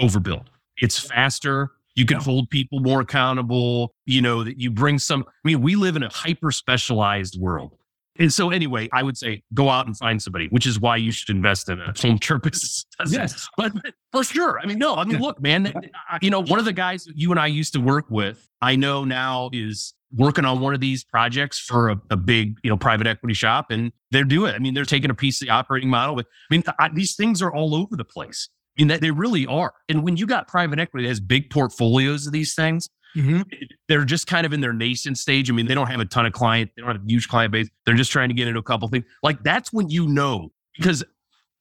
overbuild. 0.00 0.46
It's 0.78 0.98
faster. 0.98 1.70
You 1.94 2.04
can 2.04 2.18
hold 2.18 2.50
people 2.50 2.80
more 2.80 3.02
accountable. 3.02 3.94
You 4.06 4.22
know, 4.22 4.42
that 4.42 4.58
you 4.58 4.72
bring 4.72 4.98
some, 4.98 5.24
I 5.28 5.32
mean, 5.44 5.62
we 5.62 5.76
live 5.76 5.94
in 5.94 6.02
a 6.02 6.12
hyper 6.12 6.50
specialized 6.50 7.40
world. 7.40 7.78
And 8.18 8.32
so 8.32 8.50
anyway, 8.50 8.88
I 8.92 9.02
would 9.02 9.16
say 9.16 9.42
go 9.54 9.70
out 9.70 9.86
and 9.86 9.96
find 9.96 10.22
somebody, 10.22 10.48
which 10.48 10.66
is 10.66 10.78
why 10.78 10.96
you 10.96 11.10
should 11.12 11.30
invest 11.30 11.68
in 11.68 11.80
a 11.80 11.94
home 11.98 12.18
care 12.18 12.38
business. 12.38 12.84
Yes. 13.08 13.48
But 13.56 13.72
for 14.12 14.22
sure. 14.22 14.60
I 14.60 14.66
mean, 14.66 14.78
no, 14.78 14.94
I 14.94 15.04
mean, 15.04 15.18
look, 15.20 15.40
man, 15.40 15.72
you 16.20 16.30
know, 16.30 16.40
one 16.40 16.58
of 16.58 16.64
the 16.64 16.72
guys 16.72 17.04
that 17.04 17.16
you 17.16 17.30
and 17.32 17.40
I 17.40 17.48
used 17.48 17.72
to 17.72 17.80
work 17.80 18.06
with, 18.10 18.48
I 18.60 18.76
know 18.76 19.04
now 19.04 19.50
is 19.52 19.94
working 20.14 20.44
on 20.44 20.60
one 20.60 20.72
of 20.72 20.80
these 20.80 21.02
projects 21.04 21.58
for 21.58 21.90
a, 21.90 22.00
a 22.10 22.16
big, 22.16 22.58
you 22.62 22.70
know, 22.70 22.76
private 22.76 23.06
equity 23.06 23.34
shop 23.34 23.70
and 23.70 23.92
they're 24.10 24.24
doing 24.24 24.52
it. 24.52 24.54
I 24.54 24.58
mean, 24.60 24.74
they're 24.74 24.84
taking 24.84 25.10
a 25.10 25.14
piece 25.14 25.40
of 25.40 25.48
the 25.48 25.52
operating 25.52 25.88
model 25.88 26.14
with, 26.14 26.26
I 26.26 26.54
mean, 26.54 26.62
I, 26.78 26.90
these 26.90 27.16
things 27.16 27.42
are 27.42 27.52
all 27.52 27.74
over 27.74 27.96
the 27.96 28.04
place. 28.04 28.48
I 28.78 28.84
mean, 28.84 29.00
they 29.00 29.10
really 29.10 29.46
are. 29.46 29.74
And 29.88 30.04
when 30.04 30.16
you 30.16 30.26
got 30.26 30.48
private 30.48 30.78
equity 30.78 31.04
that 31.04 31.10
has 31.10 31.20
big 31.20 31.50
portfolios 31.50 32.26
of 32.26 32.32
these 32.32 32.54
things, 32.54 32.88
Mhm. 33.16 33.44
they're 33.88 34.04
just 34.04 34.26
kind 34.26 34.46
of 34.46 34.52
in 34.52 34.60
their 34.60 34.72
nascent 34.72 35.18
stage. 35.18 35.50
I 35.50 35.54
mean, 35.54 35.66
they 35.66 35.74
don't 35.74 35.88
have 35.88 36.00
a 36.00 36.04
ton 36.04 36.24
of 36.26 36.32
client, 36.32 36.70
they 36.76 36.82
don't 36.82 36.92
have 36.92 37.02
a 37.02 37.08
huge 37.08 37.28
client 37.28 37.52
base. 37.52 37.68
They're 37.84 37.94
just 37.94 38.10
trying 38.12 38.28
to 38.28 38.34
get 38.34 38.48
into 38.48 38.60
a 38.60 38.62
couple 38.62 38.88
things. 38.88 39.04
Like 39.22 39.42
that's 39.42 39.72
when 39.72 39.88
you 39.90 40.08
know, 40.08 40.50
because 40.76 41.04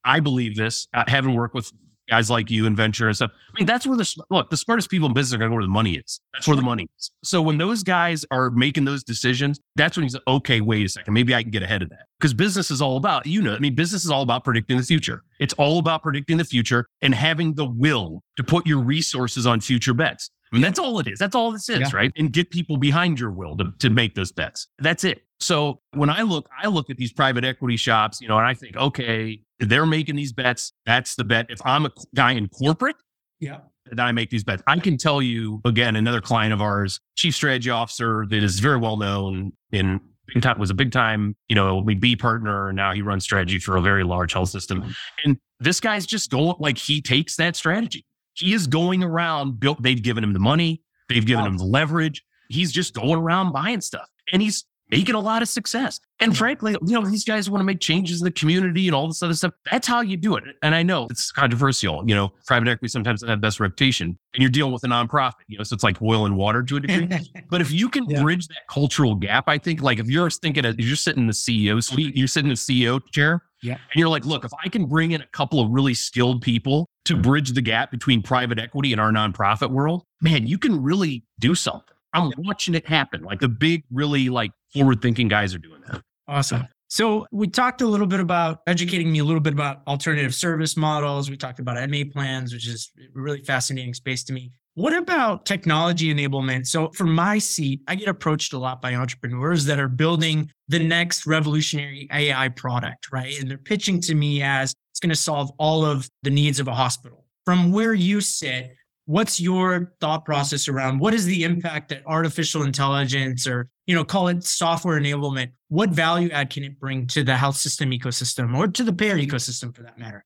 I 0.06 0.20
believe 0.20 0.56
this, 0.56 0.88
uh, 0.94 1.04
having 1.08 1.34
worked 1.36 1.54
with 1.54 1.72
guys 2.10 2.30
like 2.30 2.52
you 2.52 2.66
and 2.66 2.76
venture 2.76 3.08
and 3.08 3.16
stuff. 3.16 3.32
I 3.34 3.60
mean, 3.60 3.66
that's 3.66 3.88
where 3.88 3.96
the 3.96 4.24
look, 4.30 4.50
the 4.50 4.58
smartest 4.58 4.90
people 4.90 5.08
in 5.08 5.14
business 5.14 5.34
are 5.34 5.38
going 5.38 5.50
to 5.50 5.54
go 5.54 5.56
where 5.56 5.64
the 5.64 5.70
money 5.70 5.96
is. 5.96 6.20
That's 6.34 6.46
where 6.48 6.58
the 6.58 6.62
money 6.62 6.88
is. 6.98 7.12
So 7.24 7.42
when 7.42 7.58
those 7.58 7.84
guys 7.84 8.26
are 8.32 8.50
making 8.50 8.84
those 8.84 9.04
decisions, 9.04 9.62
that's 9.76 9.96
when 9.96 10.04
he's 10.04 10.16
like, 10.16 10.24
okay, 10.28 10.60
wait 10.60 10.86
a 10.86 10.90
second, 10.90 11.14
maybe 11.14 11.34
I 11.34 11.42
can 11.42 11.52
get 11.52 11.64
ahead 11.64 11.82
of 11.82 11.90
that. 11.90 12.08
Because 12.20 12.34
business 12.34 12.70
is 12.70 12.82
all 12.82 12.98
about, 12.98 13.28
you 13.28 13.42
know, 13.42 13.56
I 13.56 13.60
mean, 13.60 13.76
business 13.76 14.04
is 14.04 14.12
all 14.12 14.24
about 14.24 14.44
predicting 14.44 14.76
the 14.78 14.84
future. 14.84 15.24
It's 15.40 15.54
all 15.54 15.80
about 15.80 16.04
predicting 16.04 16.36
the 16.38 16.44
future 16.44 16.88
and 17.02 17.16
having 17.16 17.54
the 17.54 17.66
will 17.66 18.24
to 18.36 18.44
put 18.44 18.68
your 18.68 18.80
resources 18.80 19.46
on 19.48 19.62
future 19.62 19.94
bets. 19.94 20.32
I 20.52 20.56
mean, 20.56 20.62
that's 20.62 20.80
all 20.80 21.00
it 21.00 21.08
is. 21.08 21.18
That's 21.20 21.36
all 21.36 21.52
this 21.52 21.70
is, 21.70 21.80
Yeah. 21.80 21.90
right? 21.94 22.12
And 22.18 22.32
get 22.34 22.50
people 22.50 22.78
behind 22.78 23.20
your 23.20 23.32
will 23.32 23.56
to, 23.58 23.72
to 23.80 23.90
make 23.90 24.16
those 24.16 24.32
bets. 24.32 24.68
That's 24.80 25.04
it. 25.04 25.24
So 25.40 25.80
when 25.94 26.10
I 26.10 26.22
look, 26.24 26.50
I 26.62 26.68
look 26.68 26.90
at 26.90 26.98
these 26.98 27.14
private 27.14 27.44
equity 27.46 27.78
shops, 27.78 28.20
you 28.22 28.28
know, 28.28 28.38
and 28.38 28.46
I 28.46 28.54
think, 28.54 28.76
okay, 28.76 29.42
they're 29.60 29.86
making 29.86 30.16
these 30.18 30.34
bets. 30.34 30.74
That's 30.86 31.16
the 31.16 31.24
bet. 31.24 31.48
If 31.50 31.60
I'm 31.66 31.86
a 31.86 31.92
guy 32.14 32.34
in 32.34 32.48
corporate, 32.50 32.98
Yeah. 33.40 33.60
that 33.90 34.00
I 34.00 34.12
make 34.12 34.30
these 34.30 34.44
bets. 34.44 34.62
I 34.68 34.78
can 34.80 34.98
tell 34.98 35.22
you 35.22 35.62
again, 35.66 35.96
another 35.96 36.22
client 36.22 36.54
of 36.54 36.62
ours, 36.62 37.00
chief 37.16 37.34
strategy 37.34 37.70
officer 37.70 38.26
that 38.30 38.44
is 38.44 38.60
very 38.60 38.78
well 38.78 38.98
known 38.98 39.54
in 39.72 40.00
big 40.28 40.44
time 40.44 40.60
was 40.60 40.70
a 40.70 40.74
big 40.76 40.92
time, 40.92 41.36
you 41.50 41.56
know, 41.56 41.78
we 41.78 41.96
B 41.96 42.16
partner. 42.16 42.68
And 42.70 42.76
now 42.76 42.94
he 42.94 43.02
runs 43.02 43.24
strategy 43.24 43.58
for 43.58 43.78
a 43.78 43.82
very 43.82 44.04
large 44.04 44.34
health 44.34 44.50
system. 44.50 44.94
And 45.26 45.38
this 45.60 45.80
guy's 45.80 46.06
just 46.06 46.30
going 46.30 46.56
like 46.60 46.78
he 46.78 47.02
takes 47.02 47.36
that 47.38 47.56
strategy. 47.56 48.06
He 48.34 48.54
is 48.54 48.68
going 48.68 49.04
around 49.04 49.60
built, 49.60 49.82
they've 49.82 50.02
given 50.02 50.24
him 50.24 50.34
the 50.34 50.40
money, 50.40 50.82
they've 51.10 51.26
given 51.26 51.44
Wow. 51.46 51.52
him 51.52 51.58
the 51.58 51.66
leverage. 51.66 52.24
He's 52.50 52.72
just 52.72 52.94
going 52.94 53.16
around 53.20 53.52
buying 53.54 53.82
stuff. 53.82 54.08
And 54.32 54.42
he's 54.42 54.66
making 54.90 55.16
a 55.16 55.20
lot 55.22 55.42
of 55.42 55.48
success. 55.48 56.02
And 56.20 56.38
frankly, 56.38 56.76
you 56.86 57.00
know, 57.00 57.06
these 57.10 57.24
guys 57.24 57.50
want 57.50 57.62
to 57.62 57.64
make 57.66 57.80
changes 57.80 58.20
in 58.20 58.26
the 58.26 58.32
community 58.32 58.90
and 58.90 58.96
all 58.96 59.08
this 59.08 59.24
other 59.24 59.34
stuff. 59.34 59.54
That's 59.72 59.88
how 59.88 60.02
you 60.02 60.18
do 60.18 60.36
it. 60.36 60.44
And 60.62 60.76
I 60.76 60.84
know 60.84 61.08
it's 61.10 61.32
controversial. 61.32 62.04
You 62.06 62.14
know, 62.14 62.34
private 62.48 62.68
equity 62.68 62.90
sometimes 62.90 63.22
doesn't 63.22 63.30
have 63.30 63.40
the 63.40 63.48
best 63.48 63.62
reputation 63.62 64.18
and 64.34 64.42
you're 64.42 64.50
dealing 64.50 64.74
with 64.74 64.84
a 64.84 64.88
nonprofit, 64.88 65.32
you 65.48 65.58
know, 65.58 65.64
so 65.64 65.74
it's 65.76 65.84
like 65.86 66.02
oil 66.02 66.26
and 66.26 66.36
water 66.36 66.62
to 66.64 66.76
a 66.76 66.80
degree. 66.82 67.08
But 67.50 67.62
if 67.62 67.72
you 67.72 67.88
can 67.88 68.04
Yeah. 68.10 68.22
bridge 68.22 68.48
that 68.48 68.68
cultural 68.70 69.16
gap, 69.16 69.46
I 69.48 69.58
think 69.58 69.82
like 69.82 69.98
if 70.00 70.08
you're 70.08 70.30
thinking 70.30 70.66
of, 70.66 70.78
you're 70.78 70.98
sitting 70.98 71.22
in 71.24 71.28
the 71.28 71.34
CEO 71.34 71.82
suite, 71.82 72.16
you're 72.18 72.28
sitting 72.28 72.50
in 72.50 72.56
the 72.56 72.58
CEO 72.58 73.00
chair, 73.14 73.44
Yeah. 73.64 73.74
and 73.76 73.96
you're 73.96 74.10
like, 74.10 74.26
look, 74.26 74.44
if 74.44 74.52
I 74.62 74.68
can 74.68 74.88
bring 74.88 75.12
in 75.12 75.22
a 75.22 75.28
couple 75.28 75.62
of 75.62 75.70
really 75.72 75.94
skilled 75.94 76.42
people 76.42 76.90
to 77.06 77.18
bridge 77.18 77.54
the 77.54 77.62
gap 77.62 77.92
between 77.92 78.22
private 78.22 78.60
equity 78.60 78.92
and 78.92 79.02
our 79.02 79.12
nonprofit 79.12 79.70
world, 79.72 80.04
man, 80.22 80.48
you 80.48 80.58
can 80.58 80.82
really 80.82 81.24
do 81.40 81.56
something. 81.56 81.96
I'm 82.14 82.32
watching 82.38 82.76
it 82.76 82.86
happen. 82.86 83.24
Like 83.24 83.40
the 83.40 83.48
big, 83.48 83.84
really 83.92 84.30
like 84.30 84.52
forward 84.74 85.02
thinking 85.02 85.28
guys 85.28 85.56
are 85.56 85.60
doing 85.60 85.82
that. 85.88 86.02
Awesome. 86.28 86.68
So 86.90 87.26
we 87.32 87.48
talked 87.48 87.82
a 87.82 87.88
little 87.88 88.06
bit 88.06 88.20
about 88.20 88.60
educating 88.68 89.14
me 89.14 89.20
a 89.20 89.24
little 89.24 89.40
bit 89.40 89.54
about 89.54 89.82
alternative 89.88 90.36
service 90.36 90.76
models. 90.76 91.30
We 91.30 91.38
talked 91.38 91.60
about 91.60 91.90
MA 91.90 92.04
plans, 92.12 92.52
which 92.52 92.68
is 92.68 92.92
a 92.98 93.04
really 93.14 93.42
fascinating 93.44 93.94
space 93.94 94.26
to 94.26 94.34
me. 94.34 94.52
What 94.74 94.94
about 94.94 95.46
technology 95.46 96.14
enablement? 96.14 96.68
So 96.68 96.90
from 96.90 97.14
my 97.14 97.38
seat, 97.38 97.82
I 97.88 97.96
get 97.96 98.08
approached 98.10 98.52
a 98.54 98.58
lot 98.58 98.82
by 98.82 98.96
entrepreneurs 98.96 99.66
that 99.66 99.80
are 99.80 99.88
building 99.88 100.50
the 100.68 100.80
next 100.80 101.26
revolutionary 101.26 102.10
AI 102.12 102.50
product, 102.50 103.12
right? 103.12 103.40
And 103.40 103.50
they're 103.50 103.58
pitching 103.58 104.02
to 104.02 104.16
me 104.16 104.42
as 104.42 104.74
going 105.02 105.10
to 105.10 105.16
solve 105.16 105.52
all 105.58 105.86
of 105.86 106.10
the 106.24 106.30
needs 106.30 106.60
of 106.60 106.68
a 106.68 106.74
hospital. 106.74 107.26
From 107.46 107.72
where 107.72 107.94
you 107.94 108.22
sit, 108.22 108.76
what's 109.06 109.42
your 109.42 109.94
thought 110.00 110.24
process 110.26 110.68
around 110.68 111.00
what 111.00 111.14
is 111.14 111.26
the 111.26 111.44
impact 111.44 111.90
that 111.90 112.04
artificial 112.06 112.64
intelligence 112.64 113.48
or 113.48 113.68
you 113.88 113.96
know 113.96 114.06
call 114.06 114.28
it 114.28 114.44
software 114.44 115.00
enablement 115.00 115.52
what 115.70 115.90
value 115.90 116.30
add 116.30 116.52
can 116.52 116.64
it 116.64 116.80
bring 116.80 117.08
to 117.08 117.24
the 117.24 117.36
health 117.36 117.56
system 117.58 117.90
ecosystem 117.90 118.56
or 118.56 118.68
to 118.68 118.84
the 118.84 118.94
payer 118.94 119.18
ecosystem 119.18 119.76
for 119.76 119.84
that 119.84 119.98
matter 119.98 120.24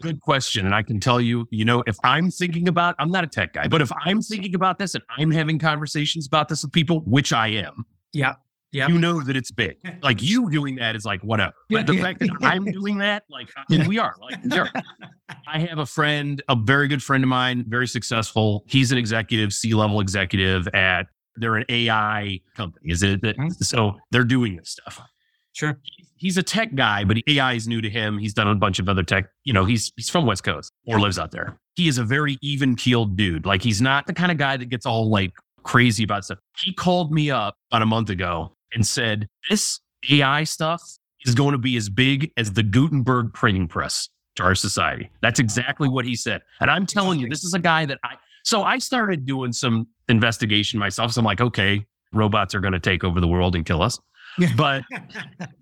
Good 0.00 0.20
question. 0.20 0.66
And 0.66 0.74
I 0.74 0.82
can 0.82 0.98
tell 0.98 1.20
you, 1.20 1.46
you 1.52 1.64
know, 1.64 1.84
if 1.86 1.96
I'm 2.02 2.28
thinking 2.28 2.66
about, 2.66 2.96
I'm 2.98 3.12
not 3.12 3.22
a 3.22 3.28
tech 3.28 3.52
guy, 3.52 3.68
but 3.68 3.80
if 3.80 3.92
I'm 4.04 4.20
thinking 4.20 4.56
about 4.56 4.80
this 4.80 4.96
and 4.96 5.04
I'm 5.16 5.30
having 5.30 5.60
conversations 5.60 6.26
about 6.26 6.48
this 6.48 6.64
with 6.64 6.72
people, 6.72 7.02
which 7.06 7.32
I 7.32 7.46
am, 7.48 7.86
yeah 8.12 8.34
yeah 8.72 8.88
you 8.88 8.98
know 8.98 9.22
that 9.22 9.36
it's 9.36 9.50
big. 9.50 9.76
Like 10.02 10.22
you 10.22 10.50
doing 10.50 10.76
that 10.76 10.96
is 10.96 11.04
like 11.04 11.22
whatever. 11.22 11.52
But 11.70 11.86
the 11.86 11.94
Yeah. 11.94 12.02
fact 12.02 12.20
that 12.20 12.30
I'm 12.42 12.64
doing 12.64 12.98
that, 12.98 13.24
like 13.30 13.50
and 13.70 13.86
we 13.86 13.98
are, 13.98 14.14
like 14.20 14.38
sure. 14.52 14.68
I 15.46 15.58
have 15.60 15.78
a 15.78 15.86
friend, 15.86 16.42
a 16.48 16.56
very 16.56 16.88
good 16.88 17.02
friend 17.02 17.22
of 17.24 17.28
mine, 17.28 17.64
very 17.68 17.86
successful. 17.86 18.64
He's 18.66 18.92
an 18.92 18.98
executive, 18.98 19.52
C-level 19.52 20.00
executive 20.00 20.68
at 20.68 21.06
they're 21.36 21.56
an 21.56 21.64
AI 21.68 22.40
company. 22.56 22.90
Is 22.92 23.02
it 23.02 23.22
that 23.22 23.36
Mhm. 23.38 23.52
so 23.64 23.96
they're 24.10 24.24
doing 24.24 24.56
this 24.56 24.70
stuff. 24.70 25.00
sure 25.52 25.78
He's 26.16 26.36
a 26.36 26.42
tech 26.42 26.76
guy, 26.76 27.02
but 27.02 27.16
AI 27.26 27.54
is 27.54 27.66
new 27.66 27.80
to 27.80 27.90
him. 27.90 28.16
He's 28.16 28.32
done 28.32 28.46
a 28.46 28.54
bunch 28.54 28.78
of 28.78 28.88
other 28.88 29.02
tech, 29.02 29.24
you 29.44 29.52
know, 29.52 29.64
he's 29.64 29.92
he's 29.96 30.08
from 30.08 30.24
West 30.24 30.44
Coast 30.44 30.72
or 30.86 31.00
lives 31.00 31.18
out 31.18 31.32
there. 31.32 31.58
He 31.74 31.88
is 31.88 31.98
a 31.98 32.04
very 32.04 32.38
even-keeled 32.42 33.16
dude. 33.16 33.44
Like 33.44 33.60
he's 33.62 33.82
not 33.82 34.06
the 34.06 34.12
kind 34.14 34.30
of 34.30 34.38
guy 34.38 34.56
that 34.56 34.66
gets 34.66 34.86
all 34.86 35.10
like 35.10 35.32
crazy 35.64 36.04
about 36.04 36.24
stuff. 36.24 36.38
He 36.58 36.72
called 36.72 37.10
me 37.12 37.30
up 37.30 37.56
about 37.72 37.82
a 37.82 37.86
month 37.86 38.08
ago 38.10 38.54
and 38.74 38.86
said, 38.86 39.28
This 39.50 39.80
AI 40.10 40.44
stuff 40.44 40.82
is 41.24 41.34
going 41.34 41.52
to 41.52 41.58
be 41.58 41.76
as 41.76 41.88
big 41.88 42.32
as 42.36 42.52
the 42.52 42.62
Gutenberg 42.62 43.32
printing 43.32 43.68
press 43.68 44.08
to 44.36 44.42
our 44.42 44.54
society. 44.54 45.10
That's 45.20 45.38
exactly 45.38 45.88
what 45.88 46.04
he 46.04 46.16
said. 46.16 46.42
And 46.60 46.70
I'm 46.70 46.86
telling 46.86 47.20
you, 47.20 47.28
this 47.28 47.44
is 47.44 47.54
a 47.54 47.58
guy 47.58 47.86
that 47.86 47.98
I, 48.04 48.14
so 48.44 48.62
I 48.62 48.78
started 48.78 49.24
doing 49.26 49.52
some 49.52 49.86
investigation 50.08 50.80
myself. 50.80 51.12
So 51.12 51.20
I'm 51.20 51.24
like, 51.24 51.40
okay, 51.40 51.86
robots 52.12 52.54
are 52.54 52.60
going 52.60 52.72
to 52.72 52.80
take 52.80 53.04
over 53.04 53.20
the 53.20 53.28
world 53.28 53.54
and 53.54 53.64
kill 53.64 53.82
us. 53.82 53.98
But, 54.56 54.82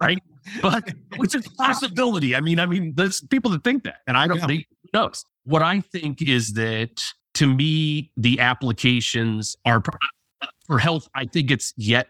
right? 0.00 0.22
But, 0.62 0.88
which 1.16 1.34
is 1.34 1.44
a 1.44 1.50
possibility. 1.50 2.36
I 2.36 2.40
mean, 2.40 2.60
I 2.60 2.66
mean, 2.66 2.92
there's 2.94 3.20
people 3.20 3.50
that 3.50 3.64
think 3.64 3.82
that, 3.82 3.96
and 4.06 4.16
I 4.16 4.28
don't 4.28 4.38
Yeah. 4.38 4.46
think, 4.46 4.66
who 4.84 4.88
knows? 5.00 5.24
What 5.44 5.62
I 5.62 5.80
think 5.80 6.22
is 6.22 6.52
that 6.52 7.02
to 7.34 7.52
me, 7.52 8.12
the 8.16 8.38
applications 8.38 9.56
are 9.64 9.82
for 10.66 10.78
health. 10.78 11.08
I 11.16 11.24
think 11.26 11.50
it's 11.50 11.74
yet 11.76 12.08